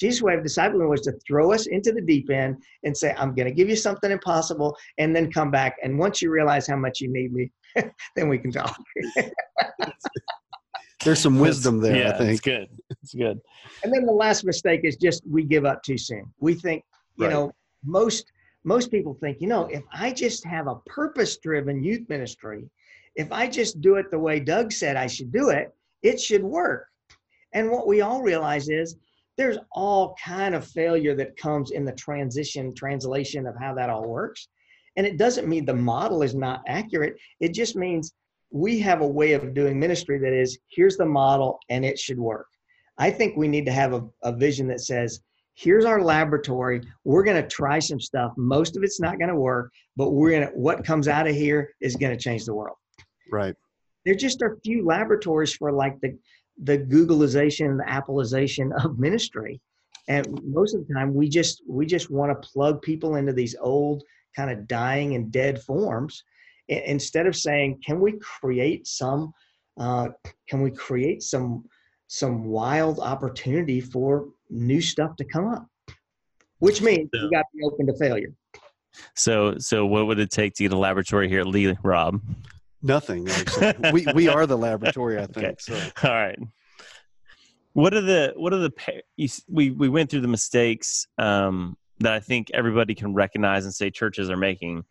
Jesus' 0.00 0.22
way 0.22 0.34
of 0.34 0.42
discipling 0.42 0.88
was 0.88 1.02
to 1.02 1.12
throw 1.26 1.52
us 1.52 1.66
into 1.66 1.92
the 1.92 2.00
deep 2.00 2.30
end 2.30 2.56
and 2.84 2.96
say, 2.96 3.14
I'm 3.16 3.34
going 3.34 3.46
to 3.46 3.54
give 3.54 3.68
you 3.68 3.76
something 3.76 4.10
impossible, 4.10 4.76
and 4.98 5.14
then 5.14 5.30
come 5.30 5.50
back. 5.50 5.76
And 5.82 5.98
once 5.98 6.22
you 6.22 6.30
realize 6.30 6.66
how 6.66 6.76
much 6.76 7.00
you 7.00 7.08
need 7.08 7.32
me, 7.32 7.50
then 8.16 8.28
we 8.28 8.38
can 8.38 8.50
talk. 8.50 8.76
There's 11.04 11.20
some 11.20 11.38
wisdom 11.38 11.80
there, 11.80 11.96
yeah, 11.96 12.14
I 12.14 12.18
think. 12.18 12.30
It's 12.30 12.40
good. 12.40 12.68
It's 13.02 13.14
good. 13.14 13.40
And 13.82 13.92
then 13.92 14.06
the 14.06 14.12
last 14.12 14.44
mistake 14.44 14.80
is 14.84 14.96
just 14.96 15.22
we 15.28 15.44
give 15.44 15.64
up 15.64 15.82
too 15.82 15.98
soon. 15.98 16.32
We 16.38 16.54
think, 16.54 16.84
you 17.16 17.26
right. 17.26 17.32
know, 17.32 17.52
most 17.84 18.32
most 18.64 18.92
people 18.92 19.14
think, 19.14 19.40
you 19.40 19.48
know, 19.48 19.66
if 19.66 19.82
I 19.92 20.12
just 20.12 20.44
have 20.44 20.68
a 20.68 20.76
purpose-driven 20.86 21.82
youth 21.82 22.08
ministry, 22.08 22.70
if 23.16 23.30
I 23.32 23.46
just 23.46 23.80
do 23.80 23.96
it 23.96 24.10
the 24.10 24.18
way 24.18 24.40
Doug 24.40 24.72
said 24.72 24.96
I 24.96 25.06
should 25.06 25.32
do 25.32 25.50
it, 25.50 25.74
it 26.02 26.20
should 26.20 26.42
work. 26.42 26.86
And 27.52 27.70
what 27.70 27.86
we 27.86 28.00
all 28.00 28.22
realize 28.22 28.68
is 28.68 28.96
there's 29.36 29.58
all 29.72 30.14
kind 30.22 30.54
of 30.54 30.66
failure 30.66 31.14
that 31.16 31.36
comes 31.36 31.70
in 31.70 31.84
the 31.84 31.92
transition 31.92 32.74
translation 32.74 33.46
of 33.46 33.54
how 33.58 33.74
that 33.74 33.90
all 33.90 34.08
works. 34.08 34.48
And 34.96 35.06
it 35.06 35.16
doesn't 35.16 35.48
mean 35.48 35.64
the 35.64 35.74
model 35.74 36.22
is 36.22 36.34
not 36.34 36.62
accurate. 36.66 37.16
It 37.40 37.54
just 37.54 37.76
means 37.76 38.12
we 38.50 38.78
have 38.80 39.00
a 39.00 39.06
way 39.06 39.32
of 39.32 39.54
doing 39.54 39.78
ministry 39.78 40.18
that 40.18 40.32
is 40.32 40.58
here's 40.70 40.96
the 40.96 41.06
model 41.06 41.58
and 41.70 41.84
it 41.84 41.98
should 41.98 42.18
work. 42.18 42.46
I 42.98 43.10
think 43.10 43.36
we 43.36 43.48
need 43.48 43.64
to 43.66 43.72
have 43.72 43.94
a, 43.94 44.04
a 44.22 44.32
vision 44.32 44.68
that 44.68 44.82
says 44.82 45.20
here's 45.54 45.86
our 45.86 46.02
laboratory. 46.02 46.82
We're 47.04 47.24
going 47.24 47.42
to 47.42 47.48
try 47.48 47.78
some 47.78 48.00
stuff. 48.00 48.32
Most 48.36 48.76
of 48.76 48.82
it's 48.82 49.00
not 49.00 49.18
going 49.18 49.30
to 49.30 49.36
work 49.36 49.72
but 49.96 50.10
we're 50.10 50.30
going 50.30 50.46
to 50.46 50.52
what 50.54 50.84
comes 50.84 51.08
out 51.08 51.26
of 51.26 51.34
here 51.34 51.74
is 51.80 51.96
going 51.96 52.16
to 52.16 52.22
change 52.22 52.44
the 52.44 52.54
world 52.54 52.76
right 53.32 53.56
there 54.04 54.14
just 54.14 54.42
are 54.42 54.58
few 54.64 54.84
laboratories 54.84 55.54
for 55.54 55.72
like 55.72 56.00
the 56.00 56.18
the 56.62 56.78
Googleization, 56.78 57.78
the 57.78 57.88
Appleization 57.88 58.72
of 58.84 58.98
ministry. 58.98 59.60
And 60.08 60.26
most 60.44 60.74
of 60.74 60.86
the 60.86 60.94
time, 60.94 61.14
we 61.14 61.28
just 61.28 61.62
we 61.68 61.86
just 61.86 62.10
want 62.10 62.30
to 62.30 62.48
plug 62.48 62.82
people 62.82 63.16
into 63.16 63.32
these 63.32 63.54
old 63.60 64.02
kind 64.34 64.50
of 64.50 64.66
dying 64.66 65.14
and 65.14 65.30
dead 65.30 65.62
forms, 65.62 66.24
instead 66.68 67.26
of 67.26 67.36
saying, 67.36 67.80
"Can 67.86 68.00
we 68.00 68.18
create 68.18 68.86
some? 68.86 69.32
Uh, 69.78 70.08
can 70.48 70.60
we 70.60 70.70
create 70.70 71.22
some 71.22 71.64
some 72.08 72.44
wild 72.44 72.98
opportunity 72.98 73.80
for 73.80 74.28
new 74.50 74.80
stuff 74.80 75.14
to 75.16 75.24
come 75.24 75.46
up?" 75.46 75.66
Which 76.58 76.82
means 76.82 77.08
you 77.12 77.30
got 77.30 77.42
to 77.42 77.56
be 77.56 77.64
open 77.64 77.86
to 77.86 77.96
failure. 77.96 78.32
So, 79.16 79.56
so 79.58 79.86
what 79.86 80.06
would 80.06 80.18
it 80.18 80.30
take 80.30 80.54
to 80.54 80.64
get 80.64 80.72
a 80.72 80.76
laboratory 80.76 81.28
here 81.28 81.40
at 81.40 81.46
Lee, 81.46 81.74
Rob? 81.82 82.20
Nothing. 82.82 83.28
Actually. 83.28 83.74
we 83.92 84.06
we 84.14 84.28
are 84.28 84.46
the 84.46 84.58
laboratory. 84.58 85.18
I 85.18 85.26
think. 85.26 85.36
Okay. 85.36 85.54
So. 85.58 85.74
All 86.02 86.14
right. 86.14 86.38
What 87.74 87.94
are 87.94 88.00
the 88.00 88.32
what 88.36 88.52
are 88.52 88.58
the 88.58 89.02
we 89.48 89.70
we 89.70 89.88
went 89.88 90.10
through 90.10 90.20
the 90.20 90.28
mistakes 90.28 91.06
um, 91.18 91.76
that 92.00 92.12
I 92.12 92.20
think 92.20 92.50
everybody 92.52 92.94
can 92.94 93.14
recognize 93.14 93.64
and 93.64 93.74
say 93.74 93.90
churches 93.90 94.30
are 94.30 94.36
making. 94.36 94.84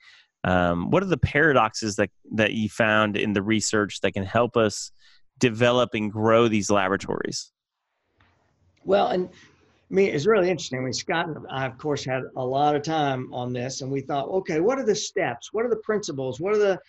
Um, 0.43 0.89
what 0.89 1.03
are 1.03 1.07
the 1.07 1.17
paradoxes 1.17 1.97
that 1.97 2.09
that 2.33 2.53
you 2.53 2.69
found 2.69 3.17
in 3.17 3.33
the 3.33 3.43
research 3.43 4.01
that 4.01 4.13
can 4.13 4.23
help 4.23 4.57
us 4.57 4.91
develop 5.37 5.93
and 5.93 6.11
grow 6.11 6.47
these 6.47 6.71
laboratories? 6.71 7.51
Well, 8.83 9.07
and 9.07 9.29
I 9.29 9.93
mean, 9.93 10.15
it's 10.15 10.25
really 10.25 10.49
interesting. 10.49 10.79
I 10.79 10.83
mean, 10.83 10.93
Scott 10.93 11.27
and 11.27 11.45
I, 11.51 11.65
of 11.65 11.77
course, 11.77 12.05
had 12.05 12.23
a 12.37 12.45
lot 12.45 12.75
of 12.75 12.81
time 12.81 13.31
on 13.33 13.51
this, 13.51 13.81
and 13.81 13.91
we 13.91 14.01
thought, 14.01 14.29
okay, 14.29 14.61
what 14.61 14.79
are 14.79 14.85
the 14.85 14.95
steps? 14.95 15.49
What 15.51 15.65
are 15.65 15.69
the 15.69 15.81
principles? 15.83 16.39
What 16.39 16.53
are 16.53 16.59
the 16.59 16.79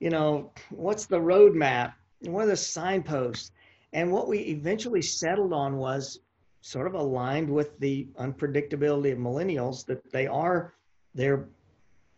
you 0.00 0.10
know, 0.10 0.52
what's 0.70 1.06
the 1.06 1.18
roadmap? 1.18 1.92
What 2.22 2.44
are 2.44 2.48
the 2.48 2.56
signposts? 2.56 3.52
And 3.92 4.10
what 4.10 4.28
we 4.28 4.38
eventually 4.40 5.02
settled 5.02 5.52
on 5.52 5.76
was 5.76 6.20
sort 6.62 6.86
of 6.86 6.94
aligned 6.94 7.48
with 7.48 7.78
the 7.78 8.08
unpredictability 8.18 9.12
of 9.12 9.18
millennials 9.18 9.86
that 9.86 10.10
they 10.12 10.26
are 10.26 10.74
they're 11.14 11.48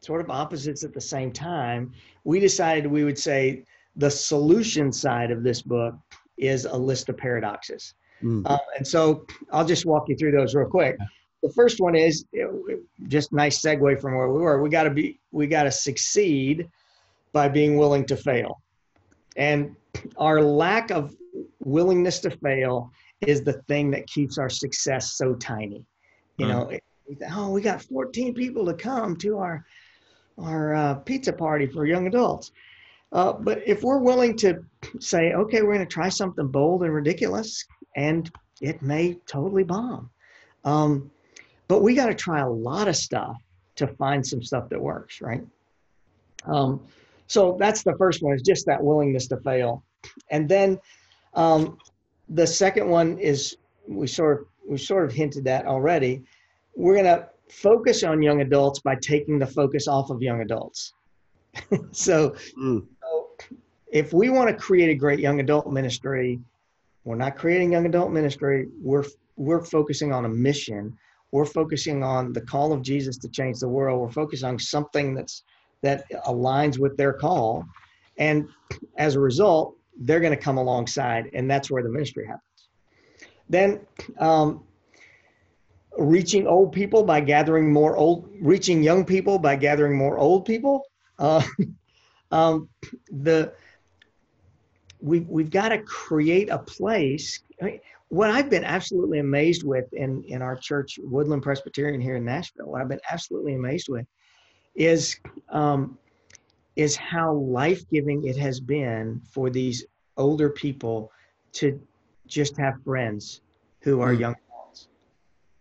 sort 0.00 0.20
of 0.20 0.30
opposites 0.30 0.84
at 0.84 0.92
the 0.92 1.00
same 1.00 1.32
time. 1.32 1.92
We 2.24 2.40
decided 2.40 2.86
we 2.86 3.04
would 3.04 3.18
say 3.18 3.64
the 3.96 4.10
solution 4.10 4.92
side 4.92 5.30
of 5.30 5.42
this 5.42 5.62
book 5.62 5.94
is 6.36 6.64
a 6.64 6.76
list 6.76 7.08
of 7.08 7.16
paradoxes. 7.16 7.94
Mm. 8.22 8.48
Um, 8.48 8.58
and 8.76 8.86
so 8.86 9.24
I'll 9.52 9.64
just 9.64 9.86
walk 9.86 10.08
you 10.08 10.16
through 10.16 10.32
those 10.32 10.54
real 10.54 10.68
quick. 10.68 10.96
The 11.42 11.52
first 11.52 11.80
one 11.80 11.94
is 11.94 12.24
just 13.08 13.32
nice 13.32 13.62
segue 13.62 14.00
from 14.00 14.16
where 14.16 14.28
we 14.28 14.40
were. 14.40 14.60
We 14.62 14.68
got 14.70 14.84
to 14.84 14.90
be, 14.90 15.20
we 15.30 15.46
got 15.46 15.64
to 15.64 15.70
succeed 15.70 16.68
by 17.32 17.48
being 17.48 17.76
willing 17.76 18.04
to 18.06 18.16
fail. 18.16 18.62
And 19.36 19.76
our 20.16 20.42
lack 20.42 20.90
of 20.90 21.14
willingness 21.60 22.20
to 22.20 22.30
fail 22.30 22.90
is 23.20 23.42
the 23.42 23.54
thing 23.68 23.90
that 23.90 24.06
keeps 24.06 24.38
our 24.38 24.50
success 24.50 25.14
so 25.14 25.34
tiny. 25.34 25.84
You 26.38 26.48
know, 26.48 26.70
mm. 27.10 27.18
oh, 27.30 27.50
we 27.50 27.60
got 27.60 27.82
14 27.82 28.34
people 28.34 28.66
to 28.66 28.74
come 28.74 29.16
to 29.18 29.38
our 29.38 29.64
our 30.38 30.74
uh, 30.74 30.94
pizza 30.94 31.32
party 31.32 31.66
for 31.66 31.86
young 31.86 32.06
adults. 32.06 32.52
Uh, 33.12 33.34
but 33.34 33.62
if 33.66 33.82
we're 33.82 33.98
willing 33.98 34.34
to 34.34 34.64
say, 34.98 35.34
okay, 35.34 35.60
we're 35.60 35.74
going 35.74 35.86
to 35.86 35.94
try 35.94 36.08
something 36.08 36.48
bold 36.48 36.82
and 36.82 36.94
ridiculous, 36.94 37.66
and 37.96 38.30
it 38.62 38.80
may 38.80 39.14
totally 39.26 39.62
bomb. 39.62 40.08
Um, 40.64 41.10
but 41.68 41.82
we 41.82 41.94
got 41.94 42.06
to 42.06 42.14
try 42.14 42.40
a 42.40 42.48
lot 42.48 42.88
of 42.88 42.96
stuff 42.96 43.36
to 43.76 43.86
find 43.86 44.26
some 44.26 44.42
stuff 44.42 44.70
that 44.70 44.80
works, 44.80 45.20
right? 45.20 45.42
Um, 46.44 46.80
so 47.32 47.56
that's 47.58 47.82
the 47.82 47.94
first 47.96 48.22
one 48.22 48.34
is 48.34 48.42
just 48.42 48.66
that 48.66 48.82
willingness 48.82 49.26
to 49.28 49.38
fail. 49.38 49.82
And 50.30 50.48
then 50.48 50.78
um, 51.34 51.78
the 52.28 52.46
second 52.46 52.88
one 52.88 53.18
is 53.18 53.56
we 53.88 54.06
sort 54.06 54.40
of 54.40 54.46
we 54.68 54.78
sort 54.78 55.04
of 55.04 55.12
hinted 55.12 55.46
at 55.48 55.66
already. 55.66 56.22
We're 56.76 56.94
going 56.94 57.06
to 57.06 57.28
focus 57.50 58.02
on 58.02 58.22
young 58.22 58.40
adults 58.40 58.80
by 58.80 58.96
taking 58.96 59.38
the 59.38 59.46
focus 59.46 59.88
off 59.88 60.10
of 60.10 60.22
young 60.22 60.40
adults. 60.42 60.94
So, 61.92 62.30
mm. 62.58 62.86
so 63.02 63.28
if 63.90 64.14
we 64.14 64.30
want 64.30 64.48
to 64.48 64.54
create 64.54 64.90
a 64.90 64.94
great 64.94 65.18
young 65.18 65.40
adult 65.40 65.70
ministry 65.70 66.40
we're 67.04 67.16
not 67.16 67.36
creating 67.36 67.72
young 67.72 67.86
adult 67.86 68.12
ministry. 68.12 68.68
We're 68.80 69.04
we're 69.36 69.64
focusing 69.64 70.12
on 70.12 70.24
a 70.24 70.28
mission. 70.28 70.96
We're 71.32 71.46
focusing 71.46 72.02
on 72.04 72.32
the 72.32 72.42
call 72.42 72.72
of 72.72 72.82
jesus 72.82 73.16
to 73.18 73.28
change 73.28 73.60
the 73.60 73.68
world. 73.68 74.00
We're 74.00 74.12
focusing 74.12 74.48
on 74.48 74.58
something 74.58 75.14
that's 75.14 75.42
that 75.82 76.10
aligns 76.26 76.78
with 76.78 76.96
their 76.96 77.12
call. 77.12 77.64
And 78.18 78.48
as 78.96 79.16
a 79.16 79.20
result, 79.20 79.76
they're 79.98 80.20
going 80.20 80.36
to 80.36 80.42
come 80.42 80.58
alongside, 80.58 81.30
and 81.34 81.50
that's 81.50 81.70
where 81.70 81.82
the 81.82 81.88
ministry 81.88 82.26
happens. 82.26 82.68
Then, 83.48 83.80
um, 84.18 84.64
reaching 85.98 86.46
old 86.46 86.72
people 86.72 87.02
by 87.02 87.20
gathering 87.20 87.72
more 87.72 87.96
old, 87.96 88.28
reaching 88.40 88.82
young 88.82 89.04
people 89.04 89.38
by 89.38 89.56
gathering 89.56 89.96
more 89.96 90.18
old 90.18 90.44
people. 90.44 90.86
Uh, 91.18 91.42
um, 92.30 92.68
the 93.10 93.52
we've 95.00 95.28
we've 95.28 95.50
got 95.50 95.70
to 95.70 95.78
create 95.82 96.48
a 96.48 96.58
place. 96.58 97.42
I 97.60 97.64
mean, 97.64 97.80
what 98.08 98.30
I've 98.30 98.48
been 98.48 98.64
absolutely 98.64 99.18
amazed 99.18 99.64
with 99.64 99.92
in 99.92 100.24
in 100.24 100.40
our 100.40 100.56
church, 100.56 100.98
Woodland 101.02 101.42
Presbyterian 101.42 102.00
here 102.00 102.16
in 102.16 102.24
Nashville, 102.24 102.66
what 102.66 102.80
I've 102.80 102.88
been 102.88 103.00
absolutely 103.10 103.54
amazed 103.54 103.88
with 103.88 104.06
is 104.74 105.16
um, 105.50 105.98
is 106.76 106.96
how 106.96 107.34
life 107.34 107.82
giving 107.90 108.26
it 108.26 108.36
has 108.36 108.60
been 108.60 109.20
for 109.30 109.50
these 109.50 109.84
older 110.16 110.48
people 110.48 111.10
to 111.52 111.78
just 112.26 112.56
have 112.56 112.74
friends 112.82 113.42
who 113.80 114.00
are 114.00 114.14
mm. 114.14 114.20
young 114.20 114.34
adults. 114.48 114.88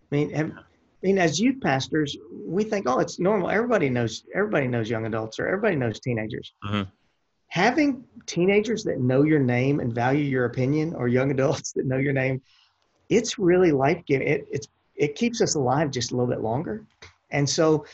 I 0.10 0.16
mean, 0.16 0.30
have, 0.32 0.52
I 0.52 1.08
mean, 1.08 1.18
as 1.18 1.40
youth 1.40 1.60
pastors, 1.62 2.16
we 2.46 2.64
think, 2.64 2.88
oh, 2.88 3.00
it's 3.00 3.20
normal. 3.20 3.50
Everybody 3.50 3.90
knows. 3.90 4.24
Everybody 4.36 4.68
knows 4.68 4.90
young 4.90 5.06
adults, 5.06 5.40
or 5.40 5.48
everybody 5.48 5.76
knows 5.76 6.00
teenagers. 6.00 6.54
Mm-hmm. 6.64 6.90
having 7.48 8.04
teenagers 8.28 8.84
that 8.86 9.02
know 9.02 9.24
your 9.24 9.40
name 9.40 9.82
and 9.82 9.94
value 9.94 10.24
your 10.24 10.46
opinion, 10.46 10.96
or 10.96 11.08
young 11.10 11.32
adults 11.32 11.74
that 11.74 11.86
know 11.86 11.98
your 11.98 12.14
name, 12.14 12.42
it's 13.10 13.38
really 13.38 13.72
life 13.72 14.02
giving. 14.06 14.28
It, 14.28 14.48
it's 14.52 14.68
it 14.96 15.16
keeps 15.16 15.42
us 15.42 15.56
alive 15.56 15.92
just 15.92 16.12
a 16.12 16.16
little 16.16 16.30
bit 16.30 16.42
longer, 16.42 16.86
and 17.32 17.50
so 17.50 17.86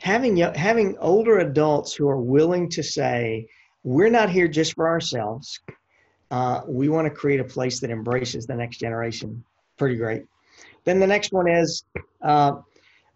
having 0.00 0.36
having 0.36 0.96
older 0.98 1.38
adults 1.38 1.94
who 1.94 2.08
are 2.08 2.20
willing 2.20 2.68
to 2.70 2.82
say, 2.82 3.48
"We're 3.84 4.10
not 4.10 4.30
here 4.30 4.48
just 4.48 4.74
for 4.74 4.88
ourselves. 4.88 5.60
Uh, 6.30 6.62
we 6.66 6.88
want 6.88 7.06
to 7.06 7.10
create 7.10 7.40
a 7.40 7.44
place 7.44 7.80
that 7.80 7.90
embraces 7.90 8.46
the 8.46 8.54
next 8.54 8.78
generation." 8.78 9.44
Pretty 9.76 9.96
great. 9.96 10.24
Then 10.84 11.00
the 11.00 11.06
next 11.06 11.32
one 11.32 11.48
is 11.48 11.84
uh, 12.22 12.56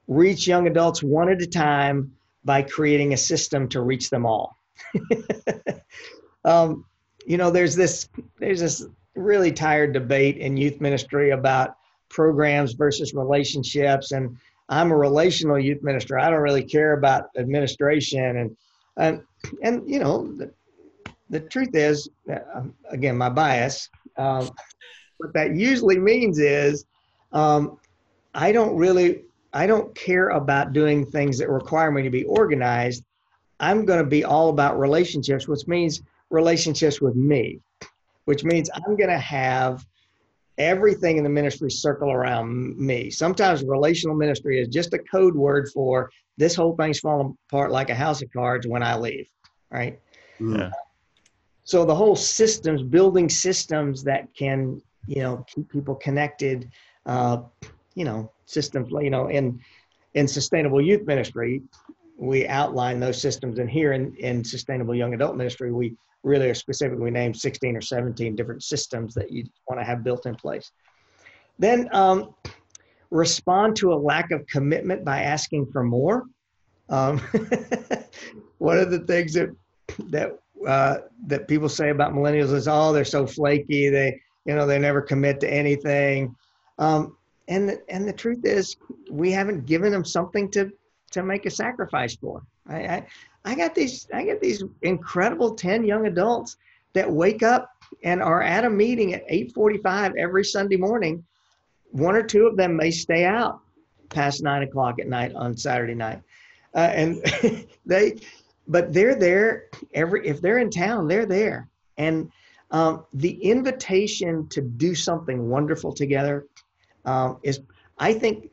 reach 0.08 0.46
young 0.46 0.66
adults 0.66 1.02
one 1.02 1.28
at 1.28 1.40
a 1.42 1.46
time 1.46 2.12
by 2.44 2.62
creating 2.62 3.12
a 3.14 3.16
system 3.16 3.68
to 3.70 3.80
reach 3.80 4.10
them 4.10 4.26
all. 4.26 4.56
um, 6.44 6.84
you 7.26 7.38
know, 7.38 7.50
there's 7.50 7.74
this 7.74 8.08
there's 8.38 8.60
this 8.60 8.86
really 9.14 9.52
tired 9.52 9.92
debate 9.92 10.36
in 10.36 10.56
youth 10.56 10.80
ministry 10.80 11.30
about 11.30 11.76
programs 12.08 12.74
versus 12.74 13.14
relationships, 13.14 14.12
and 14.12 14.36
I'm 14.68 14.90
a 14.90 14.96
relational 14.96 15.58
youth 15.58 15.82
minister. 15.82 16.18
I 16.18 16.30
don't 16.30 16.40
really 16.40 16.64
care 16.64 16.94
about 16.94 17.24
administration, 17.36 18.36
and 18.36 18.56
and 18.96 19.22
and 19.62 19.88
you 19.88 19.98
know, 19.98 20.32
the, 20.36 20.52
the 21.30 21.40
truth 21.40 21.74
is, 21.74 22.08
uh, 22.32 22.62
again, 22.90 23.16
my 23.16 23.28
bias. 23.28 23.90
Um, 24.16 24.50
what 25.18 25.32
that 25.34 25.54
usually 25.54 25.98
means 25.98 26.38
is, 26.38 26.84
um, 27.32 27.78
I 28.34 28.52
don't 28.52 28.76
really 28.76 29.24
I 29.54 29.68
don't 29.68 29.94
care 29.94 30.30
about 30.30 30.72
doing 30.72 31.06
things 31.06 31.38
that 31.38 31.48
require 31.48 31.92
me 31.92 32.02
to 32.02 32.10
be 32.10 32.24
organized. 32.24 33.04
I'm 33.60 33.84
going 33.84 34.00
to 34.00 34.08
be 34.08 34.24
all 34.24 34.48
about 34.48 34.78
relationships, 34.78 35.46
which 35.46 35.66
means 35.68 36.02
relationships 36.30 37.00
with 37.00 37.14
me, 37.14 37.60
which 38.24 38.42
means 38.42 38.68
I'm 38.74 38.96
going 38.96 39.10
to 39.10 39.18
have 39.18 39.86
everything 40.58 41.16
in 41.16 41.24
the 41.24 41.30
ministry 41.30 41.70
circle 41.70 42.10
around 42.10 42.76
me. 42.78 43.10
Sometimes 43.10 43.64
relational 43.64 44.16
ministry 44.16 44.60
is 44.60 44.68
just 44.68 44.92
a 44.94 44.98
code 44.98 45.34
word 45.34 45.68
for 45.72 46.10
this 46.36 46.54
whole 46.54 46.76
thing's 46.76 47.00
falling 47.00 47.36
apart 47.48 47.70
like 47.70 47.90
a 47.90 47.94
house 47.94 48.22
of 48.22 48.32
cards 48.32 48.66
when 48.66 48.82
I 48.82 48.96
leave, 48.96 49.28
right? 49.70 49.98
Yeah. 50.40 50.70
So 51.64 51.84
the 51.84 51.94
whole 51.94 52.16
systems, 52.16 52.82
building 52.82 53.28
systems 53.28 54.04
that 54.04 54.28
can, 54.34 54.80
you 55.06 55.22
know, 55.22 55.44
keep 55.52 55.70
people 55.70 55.94
connected, 55.94 56.70
uh, 57.06 57.38
you 57.94 58.04
know, 58.04 58.30
systems, 58.46 58.90
you 58.90 59.10
know, 59.10 59.28
in 59.28 59.60
in 60.14 60.28
sustainable 60.28 60.80
youth 60.80 61.06
ministry, 61.06 61.62
we 62.16 62.46
outline 62.46 63.00
those 63.00 63.20
systems. 63.20 63.58
And 63.58 63.68
here 63.68 63.92
in, 63.92 64.14
in 64.16 64.44
sustainable 64.44 64.94
young 64.94 65.14
adult 65.14 65.36
ministry, 65.36 65.72
we 65.72 65.96
really 66.24 66.48
are 66.48 66.54
specifically 66.54 67.10
named 67.10 67.36
16 67.36 67.76
or 67.76 67.80
17 67.80 68.34
different 68.34 68.62
systems 68.62 69.14
that 69.14 69.30
you 69.30 69.44
want 69.68 69.80
to 69.80 69.84
have 69.84 70.02
built 70.02 70.26
in 70.26 70.34
place. 70.34 70.70
Then 71.58 71.88
um, 71.92 72.34
respond 73.10 73.76
to 73.76 73.92
a 73.92 73.94
lack 73.94 74.30
of 74.30 74.46
commitment 74.46 75.04
by 75.04 75.22
asking 75.22 75.66
for 75.66 75.84
more. 75.84 76.24
Um, 76.88 77.18
one 78.58 78.78
of 78.78 78.90
the 78.90 79.04
things 79.06 79.34
that 79.34 79.50
that 80.10 80.38
uh, 80.66 80.96
that 81.26 81.46
people 81.46 81.68
say 81.68 81.90
about 81.90 82.12
millennials 82.12 82.52
is, 82.52 82.66
oh, 82.66 82.92
they're 82.92 83.04
so 83.04 83.26
flaky. 83.26 83.90
They, 83.90 84.20
you 84.46 84.54
know, 84.54 84.66
they 84.66 84.78
never 84.78 85.02
commit 85.02 85.40
to 85.40 85.52
anything. 85.52 86.34
Um, 86.78 87.16
and 87.48 87.68
the, 87.68 87.82
and 87.88 88.08
the 88.08 88.12
truth 88.12 88.44
is 88.44 88.76
we 89.10 89.30
haven't 89.30 89.66
given 89.66 89.92
them 89.92 90.04
something 90.04 90.50
to 90.52 90.70
to 91.12 91.22
make 91.22 91.46
a 91.46 91.50
sacrifice 91.50 92.16
for 92.16 92.42
I, 92.68 92.76
I 92.76 93.06
i 93.44 93.54
got 93.54 93.74
these 93.74 94.06
i 94.12 94.24
get 94.24 94.40
these 94.40 94.62
incredible 94.82 95.54
10 95.54 95.84
young 95.84 96.06
adults 96.06 96.56
that 96.94 97.10
wake 97.10 97.42
up 97.42 97.70
and 98.02 98.22
are 98.22 98.42
at 98.42 98.64
a 98.64 98.70
meeting 98.70 99.14
at 99.14 99.28
8.45 99.28 100.14
every 100.18 100.44
sunday 100.44 100.76
morning. 100.76 101.24
One 101.90 102.16
or 102.16 102.22
two 102.22 102.46
of 102.46 102.56
them 102.56 102.76
may 102.76 102.90
stay 102.90 103.24
out 103.24 103.60
past 104.08 104.42
nine 104.42 104.62
o'clock 104.62 104.98
at 105.00 105.08
night 105.08 105.34
on 105.34 105.56
saturday 105.56 105.94
night. 105.94 106.20
Uh, 106.74 106.90
and 106.92 107.66
they 107.86 108.16
but 108.66 108.92
they're 108.92 109.14
there 109.14 109.66
every 109.92 110.26
if 110.26 110.40
they're 110.40 110.58
in 110.58 110.70
town 110.70 111.08
they're 111.08 111.26
there. 111.26 111.68
And 111.96 112.30
um, 112.70 113.04
the 113.12 113.30
invitation 113.30 114.48
to 114.48 114.60
do 114.60 114.94
something 114.94 115.48
wonderful 115.48 115.92
together 115.92 116.46
um, 117.04 117.38
is 117.42 117.60
I 117.98 118.14
think 118.14 118.50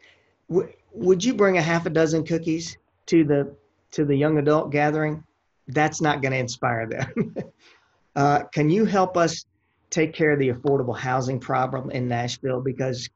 w- 0.50 0.72
would 0.94 1.24
you 1.24 1.34
bring 1.34 1.58
a 1.58 1.62
half 1.62 1.86
a 1.86 1.90
dozen 1.90 2.24
cookies 2.24 2.78
to 3.08 3.24
the 3.24 3.56
to 3.92 4.06
the 4.06 4.16
young 4.16 4.38
adult 4.38 4.72
gathering? 4.72 5.24
That's 5.68 6.02
not 6.02 6.22
going 6.22 6.32
to 6.32 6.38
inspire 6.38 6.88
them. 6.88 7.36
uh, 8.16 8.44
can 8.54 8.70
you 8.70 8.86
help 8.86 9.18
us 9.18 9.46
take 9.92 10.14
care 10.14 10.32
of 10.32 10.40
the 10.40 10.50
affordable 10.50 10.98
housing 10.98 11.40
problem 11.40 11.92
in 11.92 12.08
Nashville 12.08 12.62
because 12.62 13.08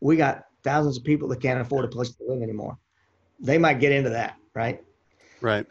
we 0.00 0.16
got 0.16 0.44
thousands 0.64 0.98
of 0.98 1.04
people 1.04 1.28
that 1.28 1.40
can't 1.40 1.60
afford 1.60 1.84
a 1.84 1.88
place 1.88 2.10
to 2.16 2.24
live 2.28 2.42
anymore. 2.42 2.76
They 3.40 3.56
might 3.56 3.80
get 3.80 3.92
into 3.92 4.10
that, 4.10 4.36
right? 4.54 4.82
Right. 5.40 5.66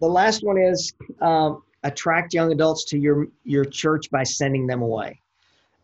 The 0.00 0.08
last 0.08 0.42
one 0.42 0.58
is 0.58 0.92
um, 1.20 1.62
attract 1.84 2.34
young 2.34 2.52
adults 2.52 2.84
to 2.86 2.98
your 2.98 3.28
your 3.44 3.64
church 3.64 4.10
by 4.10 4.22
sending 4.22 4.66
them 4.66 4.82
away. 4.82 5.20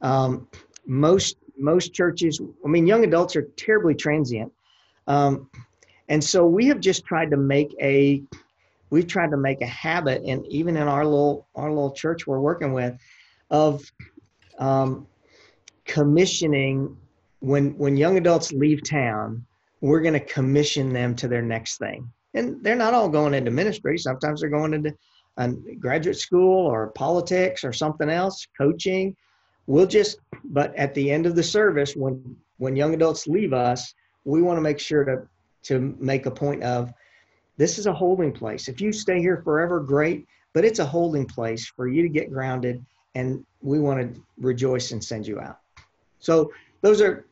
Um, 0.00 0.48
most 0.86 1.36
most 1.56 1.94
churches, 1.94 2.40
I 2.64 2.68
mean, 2.68 2.86
young 2.86 3.04
adults 3.04 3.36
are 3.36 3.42
terribly 3.56 3.94
transient. 3.94 4.52
Um, 5.06 5.50
and 6.08 6.22
so 6.22 6.46
we 6.46 6.66
have 6.66 6.80
just 6.80 7.04
tried 7.04 7.30
to 7.30 7.36
make 7.36 7.74
a, 7.80 8.22
we've 8.90 9.06
tried 9.06 9.30
to 9.30 9.36
make 9.36 9.60
a 9.60 9.66
habit, 9.66 10.22
and 10.26 10.46
even 10.46 10.76
in 10.76 10.88
our 10.88 11.04
little 11.04 11.46
our 11.54 11.68
little 11.68 11.92
church 11.92 12.26
we're 12.26 12.40
working 12.40 12.72
with, 12.72 12.96
of 13.50 13.82
um, 14.58 15.06
commissioning 15.84 16.96
when 17.40 17.76
when 17.78 17.96
young 17.96 18.16
adults 18.16 18.52
leave 18.52 18.82
town, 18.88 19.44
we're 19.80 20.00
going 20.00 20.14
to 20.14 20.20
commission 20.20 20.92
them 20.92 21.14
to 21.16 21.28
their 21.28 21.42
next 21.42 21.78
thing, 21.78 22.10
and 22.34 22.62
they're 22.62 22.76
not 22.76 22.94
all 22.94 23.08
going 23.08 23.34
into 23.34 23.50
ministry. 23.50 23.98
Sometimes 23.98 24.40
they're 24.40 24.50
going 24.50 24.74
into 24.74 24.94
a 25.38 25.48
graduate 25.78 26.18
school 26.18 26.66
or 26.66 26.88
politics 26.88 27.62
or 27.64 27.72
something 27.72 28.08
else, 28.08 28.46
coaching 28.56 29.14
we'll 29.66 29.86
just 29.86 30.18
but 30.44 30.74
at 30.76 30.94
the 30.94 31.10
end 31.10 31.26
of 31.26 31.34
the 31.34 31.42
service 31.42 31.94
when 31.94 32.36
when 32.58 32.76
young 32.76 32.94
adults 32.94 33.26
leave 33.26 33.52
us 33.52 33.94
we 34.24 34.42
want 34.42 34.56
to 34.56 34.60
make 34.60 34.78
sure 34.78 35.04
to 35.04 35.26
to 35.66 35.96
make 35.98 36.26
a 36.26 36.31
point 36.31 36.62
of 36.62 36.92
this 37.57 37.79
is 37.79 37.87
a 37.87 37.92
holding 37.92 38.33
place 38.33 38.68
if 38.68 38.81
you 38.81 38.92
stay 38.92 39.20
here 39.20 39.40
forever 39.42 39.81
great 39.81 40.26
but 40.52 40.64
it's 40.64 40.79
a 40.79 40.85
holding 40.85 41.26
place 41.26 41.66
for 41.66 41.88
you 41.88 42.02
to 42.02 42.09
get 42.09 42.31
grounded 42.31 42.85
and 43.14 43.44
we 43.62 43.79
want 43.79 44.14
to 44.14 44.20
rejoice 44.38 44.92
and 44.92 45.02
send 45.02 45.26
you 45.26 45.40
out 45.40 45.61
so 46.18 46.50
those 46.83 47.00
are 47.00 47.26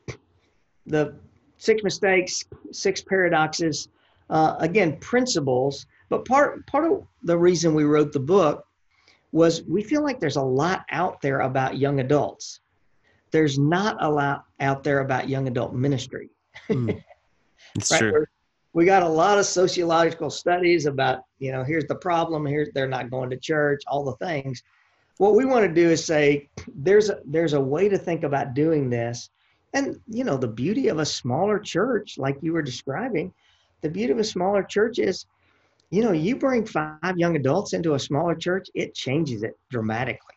the 0.87 1.13
six 1.57 1.83
mistakes 1.83 2.43
six 2.71 3.01
paradoxes 3.01 3.89
uh, 4.29 4.55
again 4.59 4.97
principles 4.97 5.85
but 6.09 6.25
part 6.25 6.65
part 6.67 6.91
of 6.91 7.03
the 7.23 7.37
reason 7.37 7.73
we 7.73 7.83
wrote 7.83 8.11
the 8.11 8.19
book 8.19 8.65
was 9.35 9.63
we 9.63 9.83
feel 9.83 10.01
like 10.01 10.17
there's 10.19 10.37
a 10.37 10.41
lot 10.41 10.85
out 10.91 11.21
there 11.21 11.41
about 11.41 11.77
young 11.77 11.99
adults. 11.99 12.61
There's 13.31 13.59
not 13.59 14.01
a 14.01 14.09
lot 14.09 14.45
out 14.61 14.81
there 14.81 14.99
about 14.99 15.27
young 15.27 15.49
adult 15.49 15.73
ministry. 15.73 16.29
Mm. 16.69 17.03
It's 17.75 17.91
right? 17.91 17.99
true. 17.99 18.11
We're, 18.11 18.25
we 18.73 18.85
got 18.85 19.03
a 19.03 19.07
lot 19.07 19.39
of 19.39 19.45
sociological 19.45 20.29
studies 20.29 20.85
about, 20.85 21.21
you 21.39 21.51
know, 21.51 21.63
here's 21.63 21.85
the 21.85 21.95
problem, 21.95 22.45
here 22.45 22.67
they're 22.73 22.87
not 22.87 23.09
going 23.09 23.29
to 23.29 23.37
church, 23.37 23.81
all 23.87 24.03
the 24.03 24.25
things. 24.25 24.61
What 25.17 25.35
we 25.35 25.45
want 25.45 25.65
to 25.65 25.73
do 25.73 25.89
is 25.89 26.03
say 26.03 26.49
there's 26.75 27.09
a, 27.09 27.19
there's 27.25 27.53
a 27.53 27.61
way 27.61 27.87
to 27.87 27.97
think 27.97 28.23
about 28.23 28.53
doing 28.53 28.89
this. 28.89 29.29
And 29.73 29.99
you 30.07 30.23
know, 30.23 30.37
the 30.37 30.47
beauty 30.47 30.89
of 30.89 30.99
a 30.99 31.05
smaller 31.05 31.59
church 31.59 32.17
like 32.17 32.37
you 32.41 32.53
were 32.53 32.61
describing, 32.61 33.33
the 33.81 33.89
beauty 33.89 34.11
of 34.11 34.19
a 34.19 34.23
smaller 34.23 34.63
church 34.63 34.99
is 34.99 35.25
you 35.91 36.03
know, 36.03 36.11
you 36.11 36.35
bring 36.35 36.65
five 36.65 37.17
young 37.17 37.35
adults 37.35 37.73
into 37.73 37.93
a 37.93 37.99
smaller 37.99 38.35
church, 38.35 38.67
it 38.73 38.93
changes 38.93 39.43
it 39.43 39.57
dramatically. 39.69 40.35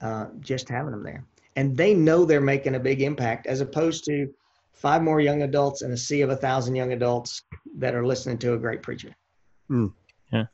Uh, 0.00 0.26
just 0.40 0.68
having 0.68 0.92
them 0.92 1.02
there, 1.02 1.22
and 1.56 1.76
they 1.76 1.92
know 1.92 2.24
they're 2.24 2.40
making 2.40 2.74
a 2.74 2.80
big 2.80 3.02
impact, 3.02 3.46
as 3.46 3.60
opposed 3.60 4.02
to 4.02 4.32
five 4.80 5.02
more 5.02 5.20
young 5.20 5.42
adults 5.42 5.82
and 5.82 5.92
a 5.92 5.96
sea 5.96 6.22
of 6.22 6.30
a 6.30 6.36
thousand 6.36 6.74
young 6.74 6.92
adults 6.92 7.42
that 7.76 7.94
are 7.94 8.06
listening 8.06 8.38
to 8.38 8.54
a 8.54 8.58
great 8.58 8.82
preacher. 8.82 9.14
Mm. 9.70 9.92
Yeah. 10.32 10.46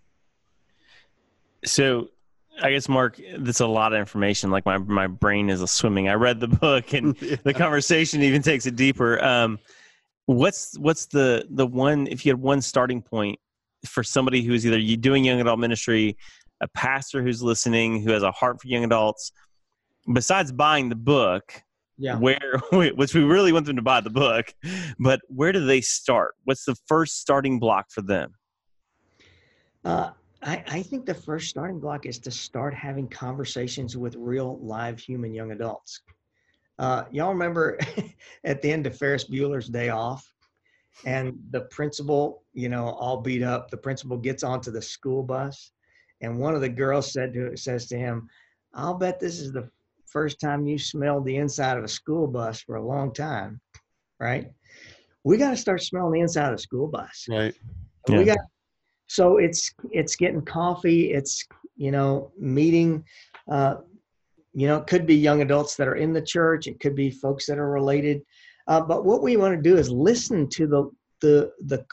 So 1.65 2.09
I 2.61 2.73
guess 2.73 2.89
Mark, 2.89 3.21
that's 3.39 3.61
a 3.61 3.67
lot 3.67 3.93
of 3.93 3.99
information. 4.01 4.51
Like 4.51 4.67
my 4.67 4.79
my 4.79 5.07
brain 5.07 5.49
is 5.49 5.69
swimming. 5.71 6.09
I 6.09 6.15
read 6.15 6.41
the 6.41 6.49
book, 6.49 6.93
and 6.93 7.17
yeah. 7.23 7.37
the 7.45 7.55
conversation 7.55 8.23
even 8.23 8.43
takes 8.43 8.67
it 8.67 8.77
deeper. 8.77 9.23
Um, 9.23 9.59
what's 10.27 10.77
what's 10.79 11.07
the 11.07 11.47
the 11.51 11.67
one? 11.67 12.07
If 12.09 12.27
you 12.27 12.33
had 12.33 12.41
one 12.41 12.61
starting 12.61 13.03
point 13.03 13.39
for 13.85 14.03
somebody 14.03 14.43
who's 14.43 14.67
either 14.67 14.81
doing 14.97 15.25
young 15.25 15.41
adult 15.41 15.61
ministry, 15.61 16.17
a 16.61 16.69
pastor 16.69 17.23
who's 17.23 17.43
listening, 17.43 18.03
who 18.03 18.11
has 18.11 18.23
a 18.23 18.33
heart 18.33 18.61
for 18.61 18.69
young 18.69 18.85
adults, 18.85 19.31
besides 20.13 20.51
buying 20.51 20.89
the 20.89 20.97
book, 20.97 21.63
yeah. 21.99 22.17
where 22.17 22.61
which 22.73 23.15
we 23.15 23.23
really 23.23 23.53
want 23.53 23.67
them 23.67 23.77
to 23.77 23.83
buy 23.83 24.01
the 24.01 24.11
book, 24.11 24.53
but 24.99 25.21
where 25.29 25.53
do 25.53 25.65
they 25.65 25.81
start? 25.81 26.35
What's 26.45 26.65
the 26.65 26.77
first 26.87 27.21
starting 27.21 27.59
block 27.59 27.87
for 27.91 28.03
them? 28.03 28.33
Uh, 29.85 30.11
I, 30.43 30.65
I 30.69 30.83
think 30.83 31.07
the 31.07 31.15
first 31.15 31.49
starting 31.49 31.81
block 31.81 32.07
is 32.07 32.19
to 32.21 32.31
start 32.31 32.75
having 32.75 33.09
conversations 33.09 33.97
with 33.97 34.15
real 34.17 34.59
live 34.61 34.99
human 34.99 35.33
young 35.33 35.53
adults. 35.53 36.01
Uh, 36.79 37.05
y'all 37.11 37.33
remember 37.33 37.79
at 38.45 38.61
the 38.63 38.71
end 38.71 38.87
of 38.87 38.97
Ferris 38.97 39.25
Bueller's 39.25 39.69
Day 39.69 39.89
Off, 39.89 40.31
and 41.05 41.35
the 41.51 41.63
principal, 41.63 42.43
you 42.55 42.69
know, 42.69 42.89
all 42.89 43.21
beat 43.21 43.43
up. 43.43 43.71
The 43.71 43.77
principal 43.77 44.17
gets 44.17 44.43
onto 44.43 44.71
the 44.71 44.81
school 44.81 45.23
bus, 45.23 45.73
and 46.21 46.39
one 46.39 46.55
of 46.55 46.61
the 46.61 46.69
girls 46.69 47.13
said 47.13 47.33
to 47.35 47.57
says 47.57 47.87
to 47.89 47.99
him, 47.99 48.29
"I'll 48.75 48.95
bet 48.95 49.21
this 49.21 49.41
is 49.41 49.53
the 49.53 49.71
first 50.17 50.41
time 50.41 50.67
you 50.67 50.79
smelled 50.79 51.27
the 51.27 51.37
inside 51.37 51.77
of 51.77 51.85
a 51.85 51.89
school 51.89 52.27
bus 52.27 52.63
for 52.63 52.77
a 52.77 52.83
long 52.83 53.13
time, 53.13 53.61
right? 54.19 54.51
We 55.25 55.37
got 55.37 55.51
to 55.51 55.59
start 55.59 55.83
smelling 55.83 56.13
the 56.13 56.21
inside 56.21 56.51
of 56.51 56.57
the 56.57 56.63
school 56.63 56.89
bus. 56.89 57.27
Right. 57.29 57.55
We 58.09 58.25
got 58.25 58.39
so 59.09 59.37
it's 59.37 59.75
it's 59.91 60.17
getting 60.17 60.41
coffee. 60.41 61.13
It's 61.13 61.47
you 61.77 61.91
know 61.91 62.33
meeting. 62.39 63.05
Uh, 63.47 63.75
you 64.55 64.67
know, 64.67 64.79
it 64.79 64.87
could 64.87 65.05
be 65.05 65.17
young 65.17 65.43
adults 65.43 65.77
that 65.77 65.87
are 65.87 65.97
in 65.97 66.15
the 66.15 66.23
church. 66.23 66.67
It 66.67 66.81
could 66.81 66.97
be 66.97 67.11
folks 67.11 67.45
that 67.45 67.59
are 67.59 67.71
related. 67.71 68.23
Uh, 68.69 68.81
but 68.81 69.05
what 69.05 69.23
we 69.23 69.37
want 69.37 69.55
to 69.55 69.61
do 69.61 69.77
is 69.77 69.91
listen 69.91 70.49
to 70.49 70.67
the 70.67 70.91
the 71.21 71.53
the 71.67 71.85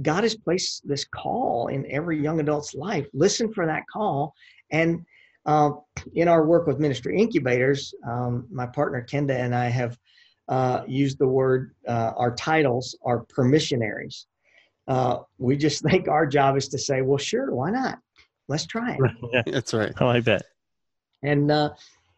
God 0.00 0.22
has 0.22 0.34
placed 0.34 0.88
this 0.88 1.04
call 1.04 1.66
in 1.66 1.84
every 1.90 2.18
young 2.18 2.40
adult's 2.40 2.72
life. 2.74 3.06
Listen 3.12 3.52
for 3.52 3.66
that 3.66 3.82
call, 3.92 4.32
and 4.70 5.04
uh, 5.46 5.70
in 6.14 6.28
our 6.28 6.44
work 6.44 6.66
with 6.66 6.78
ministry 6.78 7.18
incubators, 7.18 7.94
um, 8.08 8.46
my 8.50 8.66
partner 8.66 9.04
Kenda 9.08 9.34
and 9.34 9.54
I 9.54 9.68
have 9.68 9.98
uh, 10.48 10.82
used 10.86 11.18
the 11.18 11.26
word. 11.26 11.74
Uh, 11.86 12.12
our 12.16 12.34
titles 12.34 12.96
are 13.04 13.24
permissionaries. 13.24 14.26
Uh, 14.88 15.18
we 15.38 15.56
just 15.56 15.82
think 15.90 16.08
our 16.08 16.26
job 16.26 16.56
is 16.56 16.68
to 16.68 16.78
say, 16.78 17.02
well, 17.02 17.18
sure, 17.18 17.54
why 17.54 17.70
not? 17.70 17.98
Let's 18.48 18.66
try 18.66 18.94
it. 18.94 19.00
Yeah. 19.32 19.42
That's 19.46 19.72
right. 19.72 19.92
I 19.96 20.04
like 20.04 20.24
that. 20.24 20.44
And 21.22 21.50
uh, 21.50 21.70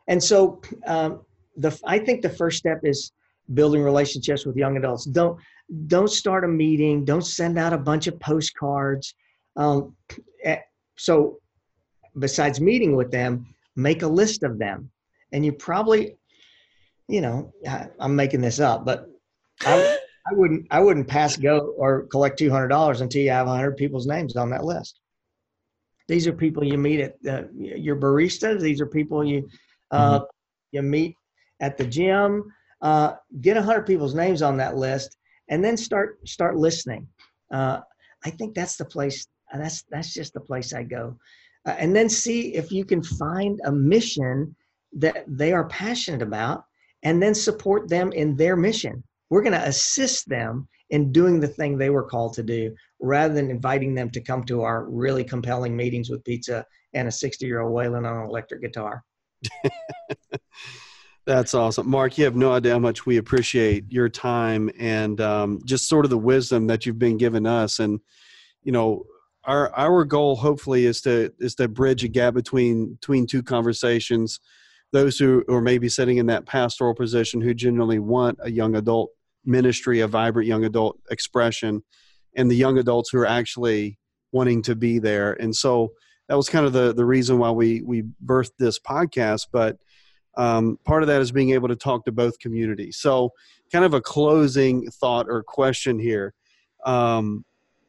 and 0.08 0.22
so 0.22 0.60
um, 0.86 1.20
the 1.56 1.78
I 1.84 1.98
think 1.98 2.22
the 2.22 2.30
first 2.30 2.58
step 2.58 2.80
is 2.82 3.12
building 3.52 3.82
relationships 3.82 4.46
with 4.46 4.56
young 4.56 4.76
adults. 4.76 5.04
Don't 5.04 5.38
don't 5.86 6.10
start 6.10 6.44
a 6.44 6.48
meeting. 6.48 7.04
Don't 7.04 7.24
send 7.24 7.58
out 7.58 7.72
a 7.72 7.78
bunch 7.78 8.06
of 8.06 8.18
postcards. 8.18 9.14
Um, 9.56 9.94
eh, 10.42 10.58
so 10.96 11.38
besides 12.18 12.60
meeting 12.60 12.96
with 12.96 13.10
them, 13.10 13.46
make 13.76 14.02
a 14.02 14.06
list 14.06 14.42
of 14.42 14.58
them, 14.58 14.90
and 15.32 15.44
you 15.44 15.52
probably, 15.52 16.16
you 17.08 17.20
know, 17.20 17.52
I, 17.68 17.88
I'm 17.98 18.14
making 18.14 18.40
this 18.40 18.60
up, 18.60 18.84
but 18.84 19.08
I, 19.62 19.98
I 20.30 20.34
wouldn't 20.34 20.66
I 20.70 20.80
wouldn't 20.80 21.08
pass 21.08 21.36
go 21.36 21.74
or 21.76 22.06
collect 22.06 22.38
two 22.38 22.50
hundred 22.50 22.68
dollars 22.68 23.00
until 23.00 23.22
you 23.22 23.30
have 23.30 23.46
hundred 23.46 23.76
people's 23.76 24.06
names 24.06 24.36
on 24.36 24.50
that 24.50 24.64
list. 24.64 25.00
These 26.08 26.26
are 26.26 26.32
people 26.32 26.64
you 26.64 26.78
meet 26.78 27.00
at 27.00 27.14
uh, 27.28 27.44
your 27.54 27.96
baristas. 27.96 28.60
These 28.60 28.80
are 28.80 28.86
people 28.86 29.24
you 29.24 29.48
uh, 29.90 30.20
mm-hmm. 30.20 30.24
you 30.72 30.82
meet 30.82 31.16
at 31.60 31.76
the 31.76 31.86
gym. 31.86 32.44
Uh, 32.80 33.14
get 33.40 33.56
hundred 33.56 33.86
people's 33.86 34.14
names 34.14 34.42
on 34.42 34.56
that 34.58 34.76
list, 34.76 35.16
and 35.48 35.64
then 35.64 35.76
start 35.76 36.18
start 36.28 36.56
listening. 36.56 37.08
Uh, 37.52 37.80
I 38.24 38.30
think 38.30 38.54
that's 38.54 38.76
the 38.76 38.84
place. 38.84 39.26
That's 39.52 39.82
that's 39.90 40.12
just 40.12 40.34
the 40.34 40.40
place 40.40 40.72
I 40.72 40.82
go, 40.82 41.16
uh, 41.66 41.74
and 41.78 41.94
then 41.94 42.08
see 42.08 42.54
if 42.54 42.70
you 42.70 42.84
can 42.84 43.02
find 43.02 43.60
a 43.64 43.72
mission 43.72 44.54
that 44.92 45.24
they 45.26 45.52
are 45.52 45.68
passionate 45.68 46.22
about, 46.22 46.64
and 47.02 47.22
then 47.22 47.34
support 47.34 47.88
them 47.88 48.12
in 48.12 48.36
their 48.36 48.56
mission 48.56 49.02
we're 49.30 49.42
going 49.42 49.52
to 49.52 49.68
assist 49.68 50.28
them 50.28 50.68
in 50.90 51.10
doing 51.10 51.40
the 51.40 51.48
thing 51.48 51.76
they 51.76 51.90
were 51.90 52.04
called 52.04 52.34
to 52.34 52.42
do 52.42 52.74
rather 53.00 53.34
than 53.34 53.50
inviting 53.50 53.94
them 53.94 54.10
to 54.10 54.20
come 54.20 54.44
to 54.44 54.62
our 54.62 54.84
really 54.84 55.24
compelling 55.24 55.76
meetings 55.76 56.10
with 56.10 56.24
pizza 56.24 56.64
and 56.92 57.08
a 57.08 57.10
60 57.10 57.44
year 57.44 57.60
old 57.60 57.72
Waylon 57.72 58.08
on 58.08 58.22
an 58.22 58.28
electric 58.28 58.62
guitar. 58.62 59.02
That's 61.26 61.54
awesome. 61.54 61.88
Mark, 61.88 62.18
you 62.18 62.24
have 62.26 62.36
no 62.36 62.52
idea 62.52 62.74
how 62.74 62.78
much 62.78 63.06
we 63.06 63.16
appreciate 63.16 63.90
your 63.90 64.10
time 64.10 64.70
and 64.78 65.20
um, 65.20 65.60
just 65.64 65.88
sort 65.88 66.04
of 66.04 66.10
the 66.10 66.18
wisdom 66.18 66.66
that 66.66 66.84
you've 66.84 66.98
been 66.98 67.16
giving 67.16 67.46
us. 67.46 67.80
And, 67.80 67.98
you 68.62 68.72
know, 68.72 69.04
our, 69.46 69.72
our 69.74 70.04
goal 70.04 70.36
hopefully 70.36 70.86
is 70.86 71.00
to, 71.02 71.32
is 71.38 71.54
to 71.56 71.68
bridge 71.68 72.04
a 72.04 72.08
gap 72.08 72.34
between, 72.34 72.94
between 72.94 73.26
two 73.26 73.42
conversations, 73.42 74.40
those 74.92 75.18
who 75.18 75.44
are 75.48 75.60
maybe 75.60 75.88
sitting 75.88 76.18
in 76.18 76.26
that 76.26 76.46
pastoral 76.46 76.94
position 76.94 77.40
who 77.40 77.54
genuinely 77.54 77.98
want 77.98 78.38
a 78.42 78.50
young 78.50 78.76
adult 78.76 79.10
ministry, 79.44 80.00
a 80.00 80.08
vibrant 80.08 80.48
young 80.48 80.64
adult 80.64 80.98
expression, 81.10 81.82
and 82.36 82.50
the 82.50 82.56
young 82.56 82.78
adults 82.78 83.10
who 83.10 83.18
are 83.18 83.26
actually 83.26 83.98
wanting 84.32 84.62
to 84.62 84.74
be 84.74 84.98
there. 84.98 85.32
And 85.34 85.54
so 85.54 85.92
that 86.28 86.36
was 86.36 86.48
kind 86.48 86.66
of 86.66 86.72
the 86.72 86.94
the 86.94 87.04
reason 87.04 87.38
why 87.38 87.50
we 87.50 87.82
we 87.82 88.04
birthed 88.24 88.52
this 88.58 88.78
podcast. 88.78 89.48
But 89.52 89.76
um, 90.36 90.78
part 90.84 91.02
of 91.02 91.06
that 91.08 91.20
is 91.20 91.32
being 91.32 91.50
able 91.50 91.68
to 91.68 91.76
talk 91.76 92.04
to 92.04 92.12
both 92.12 92.38
communities. 92.38 92.96
So, 92.96 93.30
kind 93.70 93.84
of 93.84 93.94
a 93.94 94.00
closing 94.00 94.90
thought 94.90 95.26
or 95.28 95.42
question 95.42 95.98
here, 95.98 96.34
um, 96.84 97.44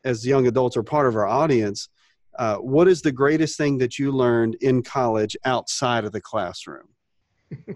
as 0.05 0.25
young 0.25 0.47
adults 0.47 0.77
are 0.77 0.83
part 0.83 1.07
of 1.07 1.15
our 1.15 1.25
audience. 1.25 1.89
Uh, 2.37 2.57
what 2.57 2.87
is 2.87 3.01
the 3.01 3.11
greatest 3.11 3.57
thing 3.57 3.77
that 3.79 3.97
you 3.99 4.11
learned 4.11 4.55
in 4.61 4.83
college 4.83 5.35
outside 5.43 6.05
of 6.05 6.11
the 6.11 6.21
classroom? 6.21 6.87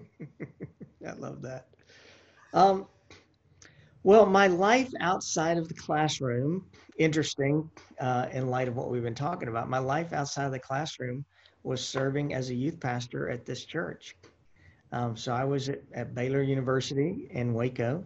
I 1.08 1.12
love 1.18 1.42
that. 1.42 1.68
Um, 2.54 2.88
well, 4.04 4.26
my 4.26 4.48
life 4.48 4.90
outside 5.02 5.58
of 5.58 5.68
the 5.68 5.74
classroom, 5.74 6.66
interesting 6.98 7.70
uh, 8.00 8.28
in 8.32 8.48
light 8.48 8.68
of 8.68 8.76
what 8.76 8.90
we've 8.90 9.04
been 9.04 9.16
talking 9.16 9.50
about, 9.50 9.70
my 9.70 9.80
life 9.80 10.14
outside 10.14 10.46
of 10.46 10.52
the 10.52 10.60
classroom 10.60 11.26
was 11.64 11.86
serving 11.86 12.34
as 12.34 12.50
a 12.50 12.56
youth 12.56 12.80
pastor 12.80 13.30
at 13.30 13.46
this 13.46 13.66
church. 13.66 14.16
Um, 14.92 15.16
so 15.16 15.34
I 15.34 15.44
was 15.44 15.70
at, 15.70 15.82
at, 15.94 16.16
Baylor 16.16 16.42
University 16.42 17.28
in 17.32 17.54
Waco, 17.54 18.04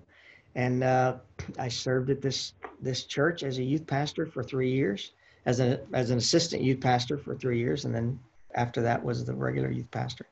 and 0.55 0.83
uh, 0.83 1.17
I 1.57 1.67
served 1.67 2.09
at 2.09 2.21
this 2.21 2.53
this 2.81 3.05
church 3.05 3.43
as 3.43 3.57
a 3.57 3.63
youth 3.63 3.87
pastor 3.87 4.25
for 4.25 4.43
three 4.43 4.71
years, 4.71 5.13
as 5.45 5.59
an 5.59 5.79
as 5.93 6.11
an 6.11 6.17
assistant 6.17 6.61
youth 6.61 6.81
pastor 6.81 7.17
for 7.17 7.35
three 7.35 7.59
years, 7.59 7.85
and 7.85 7.93
then 7.93 8.19
after 8.55 8.81
that 8.83 9.03
was 9.03 9.25
the 9.25 9.33
regular 9.33 9.71
youth 9.71 9.89
pastor. 9.91 10.27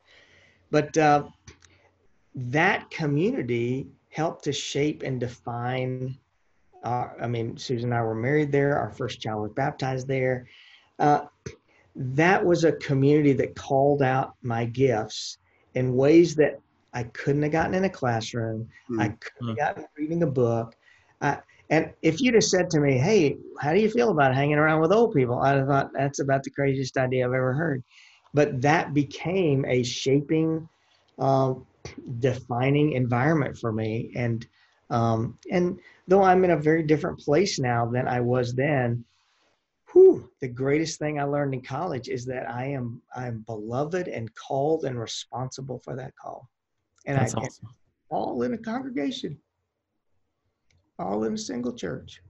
But 0.69 0.97
uh, 0.97 1.23
that 2.35 2.89
community 2.89 3.87
helped 4.09 4.43
to 4.45 4.53
shape 4.53 5.03
and 5.03 5.19
define. 5.19 6.17
Uh, 6.83 7.07
I 7.21 7.27
mean, 7.27 7.57
Susan 7.57 7.91
and 7.91 7.99
I 7.99 8.01
were 8.03 8.15
married 8.15 8.51
there. 8.51 8.77
Our 8.77 8.89
first 8.89 9.21
child 9.21 9.41
was 9.43 9.51
baptized 9.51 10.07
there. 10.07 10.47
Uh, 10.97 11.25
that 11.95 12.43
was 12.43 12.63
a 12.63 12.71
community 12.73 13.33
that 13.33 13.55
called 13.55 14.01
out 14.01 14.35
my 14.41 14.65
gifts 14.65 15.37
in 15.73 15.95
ways 15.95 16.35
that 16.35 16.59
I 16.93 17.03
couldn't 17.03 17.43
have 17.43 17.51
gotten 17.51 17.73
in 17.73 17.85
a 17.85 17.89
classroom. 17.89 18.67
Mm-hmm. 18.89 18.99
I 18.99 19.07
couldn't 19.09 19.47
have 19.49 19.57
gotten 19.57 19.85
reading 19.97 20.23
a 20.23 20.27
book. 20.27 20.75
Uh, 21.21 21.37
and 21.69 21.93
if 22.01 22.19
you'd 22.19 22.33
have 22.33 22.43
said 22.43 22.69
to 22.71 22.79
me, 22.79 22.97
"Hey, 22.97 23.37
how 23.59 23.73
do 23.73 23.79
you 23.79 23.89
feel 23.89 24.09
about 24.09 24.35
hanging 24.35 24.57
around 24.57 24.81
with 24.81 24.91
old 24.91 25.13
people?" 25.13 25.39
I'd 25.39 25.57
have 25.57 25.67
thought 25.67 25.91
that's 25.93 26.19
about 26.19 26.43
the 26.43 26.49
craziest 26.49 26.97
idea 26.97 27.25
I've 27.25 27.33
ever 27.33 27.53
heard. 27.53 27.83
But 28.33 28.61
that 28.61 28.93
became 28.93 29.65
a 29.65 29.83
shaping 29.83 30.67
um, 31.17 31.65
defining 32.19 32.93
environment 32.93 33.57
for 33.57 33.71
me. 33.71 34.11
And 34.15 34.45
um, 34.89 35.37
and 35.49 35.79
though 36.07 36.23
I'm 36.23 36.43
in 36.43 36.51
a 36.51 36.57
very 36.57 36.83
different 36.83 37.19
place 37.19 37.57
now 37.57 37.85
than 37.85 38.07
I 38.07 38.19
was 38.19 38.53
then, 38.53 39.05
whew, 39.93 40.29
the 40.41 40.49
greatest 40.49 40.99
thing 40.99 41.19
I 41.19 41.23
learned 41.23 41.53
in 41.53 41.61
college 41.61 42.09
is 42.09 42.25
that 42.25 42.49
I 42.49 42.65
am 42.65 43.01
I'm 43.15 43.39
beloved 43.47 44.09
and 44.09 44.33
called 44.35 44.83
and 44.83 44.99
responsible 44.99 45.79
for 45.79 45.95
that 45.95 46.13
call. 46.15 46.49
And 47.05 47.17
That's 47.17 47.35
I 47.35 47.41
awesome. 47.41 47.67
all 48.09 48.43
in 48.43 48.53
a 48.53 48.57
congregation, 48.57 49.37
all 50.99 51.23
in 51.23 51.33
a 51.33 51.37
single 51.37 51.73
church. 51.73 52.21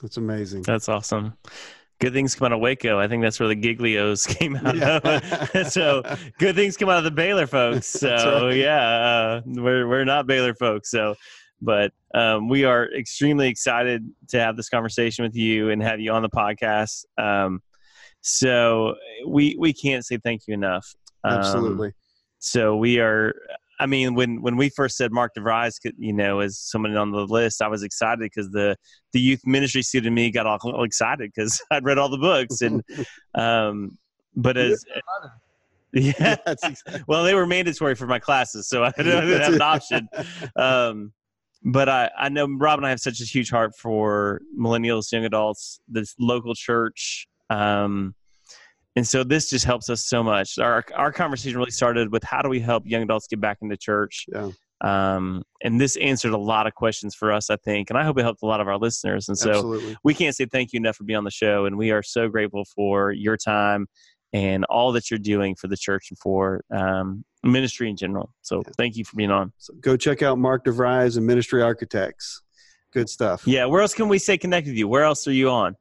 That's 0.00 0.16
amazing. 0.16 0.62
That's 0.62 0.88
awesome 0.88 1.34
good 2.00 2.12
things 2.12 2.34
come 2.34 2.46
out 2.46 2.52
of 2.52 2.60
Waco. 2.60 2.98
I 2.98 3.08
think 3.08 3.22
that's 3.22 3.40
where 3.40 3.48
the 3.48 3.56
Giglios 3.56 4.26
came 4.38 4.56
out 4.56 4.76
yeah. 4.76 4.98
of. 5.54 5.66
so 5.72 6.02
good 6.38 6.54
things 6.54 6.76
come 6.76 6.88
out 6.88 6.98
of 6.98 7.04
the 7.04 7.10
Baylor 7.10 7.46
folks. 7.46 7.96
So 8.08 8.46
right. 8.46 8.56
yeah, 8.56 8.88
uh, 8.88 9.40
we're 9.44 9.88
we're 9.88 10.04
not 10.04 10.26
Baylor 10.26 10.54
folks. 10.54 10.90
So, 10.90 11.16
but 11.60 11.92
um, 12.14 12.48
we 12.48 12.64
are 12.64 12.92
extremely 12.94 13.48
excited 13.48 14.08
to 14.28 14.38
have 14.38 14.56
this 14.56 14.68
conversation 14.68 15.24
with 15.24 15.34
you 15.34 15.70
and 15.70 15.82
have 15.82 16.00
you 16.00 16.12
on 16.12 16.22
the 16.22 16.28
podcast. 16.28 17.04
Um, 17.18 17.60
so 18.20 18.94
we 19.26 19.56
we 19.58 19.72
can't 19.72 20.04
say 20.04 20.18
thank 20.18 20.46
you 20.46 20.54
enough. 20.54 20.94
Um, 21.24 21.38
Absolutely. 21.38 21.92
So 22.38 22.76
we 22.76 23.00
are 23.00 23.34
I 23.80 23.86
mean, 23.86 24.14
when 24.14 24.42
when 24.42 24.56
we 24.56 24.70
first 24.70 24.96
said 24.96 25.12
Mark 25.12 25.32
DeVries, 25.36 25.78
you 25.98 26.12
know, 26.12 26.40
as 26.40 26.58
someone 26.58 26.96
on 26.96 27.12
the 27.12 27.26
list, 27.26 27.62
I 27.62 27.68
was 27.68 27.82
excited 27.82 28.20
because 28.20 28.50
the 28.50 28.76
the 29.12 29.20
youth 29.20 29.42
ministry 29.44 29.82
student 29.82 30.14
me 30.14 30.30
got 30.30 30.46
all, 30.46 30.58
all 30.64 30.84
excited 30.84 31.30
because 31.34 31.62
I'd 31.70 31.84
read 31.84 31.98
all 31.98 32.08
the 32.08 32.18
books 32.18 32.60
and, 32.60 32.82
um, 33.34 33.98
but 34.36 34.56
as 34.56 34.84
yeah, 35.92 36.36
exactly. 36.46 37.02
well, 37.06 37.24
they 37.24 37.34
were 37.34 37.46
mandatory 37.46 37.94
for 37.94 38.06
my 38.06 38.18
classes, 38.18 38.68
so 38.68 38.84
I 38.84 38.90
didn't 38.96 39.40
have 39.40 39.54
an 39.54 39.62
option. 39.62 40.08
Um, 40.54 41.12
but 41.64 41.88
I, 41.88 42.10
I 42.16 42.28
know 42.28 42.46
Rob 42.46 42.78
and 42.78 42.86
I 42.86 42.90
have 42.90 43.00
such 43.00 43.20
a 43.20 43.24
huge 43.24 43.50
heart 43.50 43.74
for 43.74 44.42
millennials, 44.56 45.10
young 45.10 45.24
adults, 45.24 45.80
this 45.88 46.14
local 46.18 46.54
church, 46.54 47.26
Um, 47.48 48.14
and 48.96 49.06
so 49.06 49.22
this 49.24 49.50
just 49.50 49.64
helps 49.64 49.88
us 49.90 50.06
so 50.06 50.22
much. 50.22 50.58
Our 50.58 50.84
our 50.94 51.12
conversation 51.12 51.58
really 51.58 51.70
started 51.70 52.10
with 52.12 52.24
how 52.24 52.42
do 52.42 52.48
we 52.48 52.60
help 52.60 52.84
young 52.86 53.02
adults 53.02 53.26
get 53.28 53.40
back 53.40 53.58
into 53.62 53.76
church. 53.76 54.26
Yeah. 54.32 54.50
Um, 54.80 55.42
and 55.64 55.80
this 55.80 55.96
answered 55.96 56.32
a 56.32 56.38
lot 56.38 56.68
of 56.68 56.74
questions 56.74 57.12
for 57.14 57.32
us, 57.32 57.50
I 57.50 57.56
think, 57.56 57.90
and 57.90 57.98
I 57.98 58.04
hope 58.04 58.16
it 58.18 58.22
helped 58.22 58.42
a 58.42 58.46
lot 58.46 58.60
of 58.60 58.68
our 58.68 58.78
listeners. 58.78 59.28
And 59.28 59.36
so 59.36 59.50
Absolutely. 59.50 59.96
we 60.04 60.14
can't 60.14 60.36
say 60.36 60.44
thank 60.46 60.72
you 60.72 60.76
enough 60.78 60.96
for 60.96 61.04
being 61.04 61.16
on 61.16 61.24
the 61.24 61.32
show, 61.32 61.64
and 61.66 61.76
we 61.76 61.90
are 61.90 62.02
so 62.02 62.28
grateful 62.28 62.64
for 62.76 63.10
your 63.10 63.36
time 63.36 63.88
and 64.32 64.64
all 64.66 64.92
that 64.92 65.10
you're 65.10 65.18
doing 65.18 65.56
for 65.56 65.66
the 65.68 65.76
church 65.76 66.10
and 66.10 66.18
for 66.18 66.62
um, 66.70 67.24
ministry 67.42 67.88
in 67.90 67.96
general. 67.96 68.32
So 68.42 68.58
Yeah. 68.64 68.72
thank 68.76 68.96
you 68.96 69.04
for 69.04 69.16
being 69.16 69.30
on. 69.30 69.52
So 69.58 69.74
go 69.80 69.96
check 69.96 70.22
out 70.22 70.38
Mark 70.38 70.64
DeVries 70.64 71.16
and 71.16 71.26
Ministry 71.26 71.62
Architects. 71.62 72.42
Good 72.92 73.08
stuff. 73.08 73.46
Yeah, 73.46 73.64
where 73.64 73.80
else 73.80 73.94
can 73.94 74.08
we 74.08 74.18
stay 74.18 74.38
connected 74.38 74.70
with 74.70 74.78
you? 74.78 74.86
Where 74.86 75.02
else 75.04 75.26
are 75.26 75.32
you 75.32 75.50
on? 75.50 75.76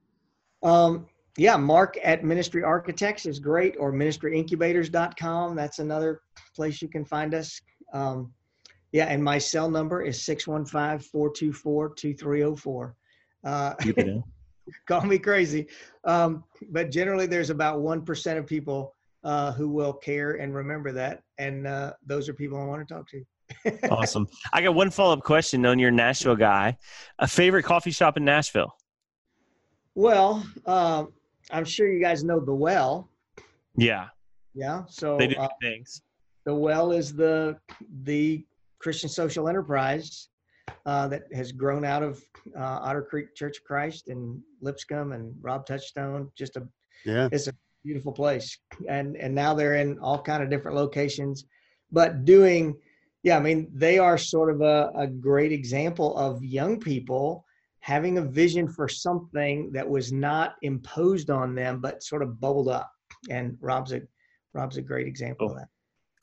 Um, 0.63 1.07
yeah, 1.37 1.55
Mark 1.55 1.97
at 2.03 2.23
Ministry 2.23 2.63
Architects 2.63 3.25
is 3.25 3.39
great, 3.39 3.75
or 3.79 3.93
ministryincubators.com. 3.93 5.55
That's 5.55 5.79
another 5.79 6.21
place 6.55 6.81
you 6.81 6.87
can 6.87 7.05
find 7.05 7.33
us. 7.33 7.61
Um, 7.93 8.33
yeah, 8.91 9.05
and 9.05 9.23
my 9.23 9.37
cell 9.37 9.69
number 9.69 10.01
is 10.01 10.25
615 10.25 11.07
424 11.09 11.93
2304. 11.95 12.95
Uh, 13.43 13.73
Keep 13.75 13.97
it 13.99 14.07
in. 14.07 14.23
Call 14.87 15.01
me 15.03 15.19
crazy. 15.19 15.67
Um, 16.03 16.43
but 16.71 16.91
generally, 16.91 17.27
there's 17.27 17.49
about 17.49 17.79
1% 17.79 18.37
of 18.37 18.47
people 18.47 18.95
uh, 19.23 19.51
who 19.53 19.69
will 19.69 19.93
care 19.93 20.33
and 20.35 20.53
remember 20.53 20.91
that. 20.91 21.21
And 21.37 21.67
uh, 21.67 21.93
those 22.05 22.27
are 22.27 22.33
people 22.33 22.59
I 22.59 22.65
want 22.65 22.87
to 22.87 22.93
talk 22.93 23.07
to. 23.09 23.89
awesome. 23.91 24.27
I 24.51 24.61
got 24.61 24.75
one 24.75 24.89
follow 24.89 25.13
up 25.13 25.23
question 25.23 25.65
on 25.65 25.79
your 25.79 25.91
Nashville 25.91 26.35
guy. 26.35 26.77
A 27.19 27.27
favorite 27.27 27.63
coffee 27.63 27.91
shop 27.91 28.17
in 28.17 28.25
Nashville? 28.25 28.75
Well, 29.95 30.45
um, 30.65 31.13
I'm 31.51 31.65
sure 31.65 31.87
you 31.91 32.01
guys 32.01 32.23
know 32.23 32.39
The 32.39 32.53
Well. 32.53 33.09
Yeah, 33.75 34.07
Yeah. 34.53 34.83
So 34.89 35.17
they 35.17 35.27
do 35.27 35.35
uh, 35.37 35.47
things. 35.61 36.01
the 36.45 36.53
well 36.55 36.91
is 36.91 37.13
the 37.13 37.57
the 38.03 38.45
christian 38.79 39.09
social 39.09 39.47
enterprise 39.49 40.29
uh, 40.85 41.07
that 41.07 41.23
has 41.33 41.51
grown 41.51 41.83
out 41.83 42.03
of 42.03 42.21
uh, 42.57 42.79
otter 42.87 43.01
creek 43.01 43.33
church 43.35 43.57
of 43.57 43.63
christ 43.63 44.07
and 44.09 44.39
lipscomb 44.61 45.11
and 45.13 45.33
rob 45.41 45.65
touchstone 45.65 46.29
just 46.37 46.55
a 46.57 46.67
Yeah. 47.05 47.27
it's 47.31 47.47
a 47.47 47.53
beautiful 47.83 48.11
place 48.13 48.57
and 48.87 49.15
and 49.17 49.33
now 49.33 49.53
they're 49.55 49.75
in 49.75 49.97
all 49.99 50.21
kind 50.21 50.41
of 50.43 50.49
different 50.49 50.75
locations 50.77 51.45
but 51.91 52.23
doing 52.25 52.75
yeah 53.23 53.37
i 53.37 53.39
mean 53.41 53.67
they 53.73 53.97
are 53.99 54.17
sort 54.17 54.49
of 54.53 54.61
a, 54.61 54.91
a 54.95 55.07
great 55.07 55.51
example 55.51 56.15
of 56.17 56.43
young 56.43 56.79
people 56.79 57.45
having 57.87 58.17
a 58.17 58.21
vision 58.21 58.67
for 58.67 58.89
something 58.89 59.71
that 59.71 59.87
was 59.87 60.11
not 60.11 60.55
imposed 60.61 61.29
on 61.29 61.55
them 61.55 61.79
but 61.79 62.03
sort 62.03 62.21
of 62.21 62.37
bubbled 62.41 62.67
up 62.67 62.91
and 63.29 63.57
rob's 63.61 63.93
a 63.93 64.01
rob's 64.53 64.75
a 64.75 64.81
great 64.81 65.07
example 65.07 65.49
of 65.49 65.55
that 65.55 65.67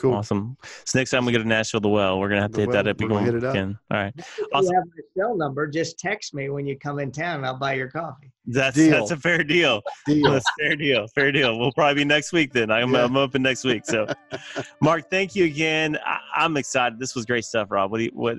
Cool. 0.01 0.15
Awesome. 0.15 0.57
So 0.85 0.99
next 0.99 1.13
time 1.13 1.25
we 1.25 1.31
go 1.31 1.39
to 1.39 1.45
Nashville, 1.47 1.79
the 1.81 1.89
well, 1.89 2.19
we're 2.19 2.29
gonna 2.29 2.41
have 2.43 2.51
to 2.51 2.57
The 2.57 2.63
hit 2.63 2.73
that 2.73 2.89
up 2.89 3.01
we're 3.01 3.07
gonna 3.07 3.25
hit 3.27 3.37
it 3.37 3.45
up. 3.45 3.53
again. 3.55 3.79
All 3.93 3.97
right, 3.99 4.13
If 4.17 4.29
Awesome. 4.53 4.69
you 4.73 4.75
have 4.77 4.85
my 4.89 5.03
cell 5.17 5.37
number, 5.37 5.69
just 5.69 6.01
text 6.01 6.35
me 6.35 6.49
when 6.49 6.67
you 6.67 6.77
come 6.77 6.99
in 6.99 7.13
town 7.13 7.37
and 7.37 7.47
I'll 7.47 7.57
buy 7.61 7.75
your 7.75 7.89
coffee. 7.89 8.33
that's 8.47 8.75
Deal. 8.75 8.91
that's 8.91 9.13
a 9.13 9.17
fair 9.17 9.45
deal. 9.45 9.83
Deal. 10.05 10.33
That's 10.33 10.45
fair 10.59 10.75
deal. 10.75 11.07
Fair 11.15 11.31
deal. 11.31 11.57
We'll 11.61 11.71
probably 11.71 11.95
be 12.03 12.05
next 12.07 12.33
week 12.33 12.53
then. 12.53 12.73
I'm, 12.73 12.93
Yeah. 12.93 13.05
I'm 13.05 13.17
open 13.17 13.41
next 13.43 13.63
week. 13.63 13.87
So, 13.87 14.07
Mark, 14.81 15.09
thank 15.11 15.37
you 15.37 15.45
again. 15.45 15.97
I, 16.05 16.19
I'm 16.35 16.57
excited. 16.57 16.99
This 16.99 17.15
was 17.15 17.25
great 17.25 17.45
stuff, 17.45 17.71
Rob. 17.71 17.93
What 17.93 17.99
do 17.99 18.05
you, 18.05 18.11
what? 18.15 18.39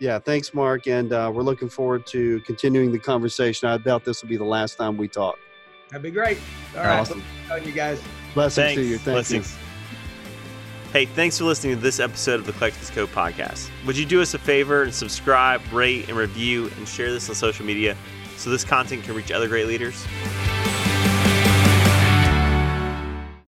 Yeah, 0.00 0.18
thanks, 0.18 0.54
Mark. 0.54 0.86
And 0.86 1.12
uh, 1.12 1.30
we're 1.32 1.42
looking 1.42 1.68
forward 1.68 2.06
to 2.06 2.40
continuing 2.40 2.90
the 2.90 2.98
conversation. 2.98 3.68
I 3.68 3.76
doubt 3.76 4.04
this 4.04 4.22
will 4.22 4.30
be 4.30 4.38
the 4.38 4.44
last 4.44 4.76
time 4.76 4.96
we 4.96 5.06
talk. 5.06 5.38
That'd 5.90 6.02
be 6.02 6.10
great. 6.10 6.38
All 6.74 6.84
right. 6.84 7.00
Awesome. 7.00 7.22
On 7.52 7.62
you 7.62 7.72
guys. 7.72 8.02
Blessings 8.34 8.64
Thanks. 8.64 8.80
to 8.80 8.82
you. 8.82 8.96
Thank 8.96 9.14
Blessings. 9.16 9.56
Hey, 10.92 11.04
thanks 11.04 11.38
for 11.38 11.44
listening 11.44 11.76
to 11.76 11.80
this 11.80 12.00
episode 12.00 12.40
of 12.40 12.46
the 12.46 12.52
Collections 12.52 12.90
Code 12.90 13.10
podcast. 13.10 13.70
Would 13.86 13.96
you 13.96 14.06
do 14.06 14.22
us 14.22 14.34
a 14.34 14.38
favor 14.38 14.82
and 14.82 14.92
subscribe, 14.92 15.60
rate, 15.70 16.08
and 16.08 16.16
review, 16.16 16.70
and 16.76 16.88
share 16.88 17.12
this 17.12 17.28
on 17.28 17.34
social 17.34 17.66
media 17.66 17.96
so 18.36 18.50
this 18.50 18.64
content 18.64 19.04
can 19.04 19.14
reach 19.14 19.30
other 19.30 19.48
great 19.48 19.66
leaders? 19.66 20.04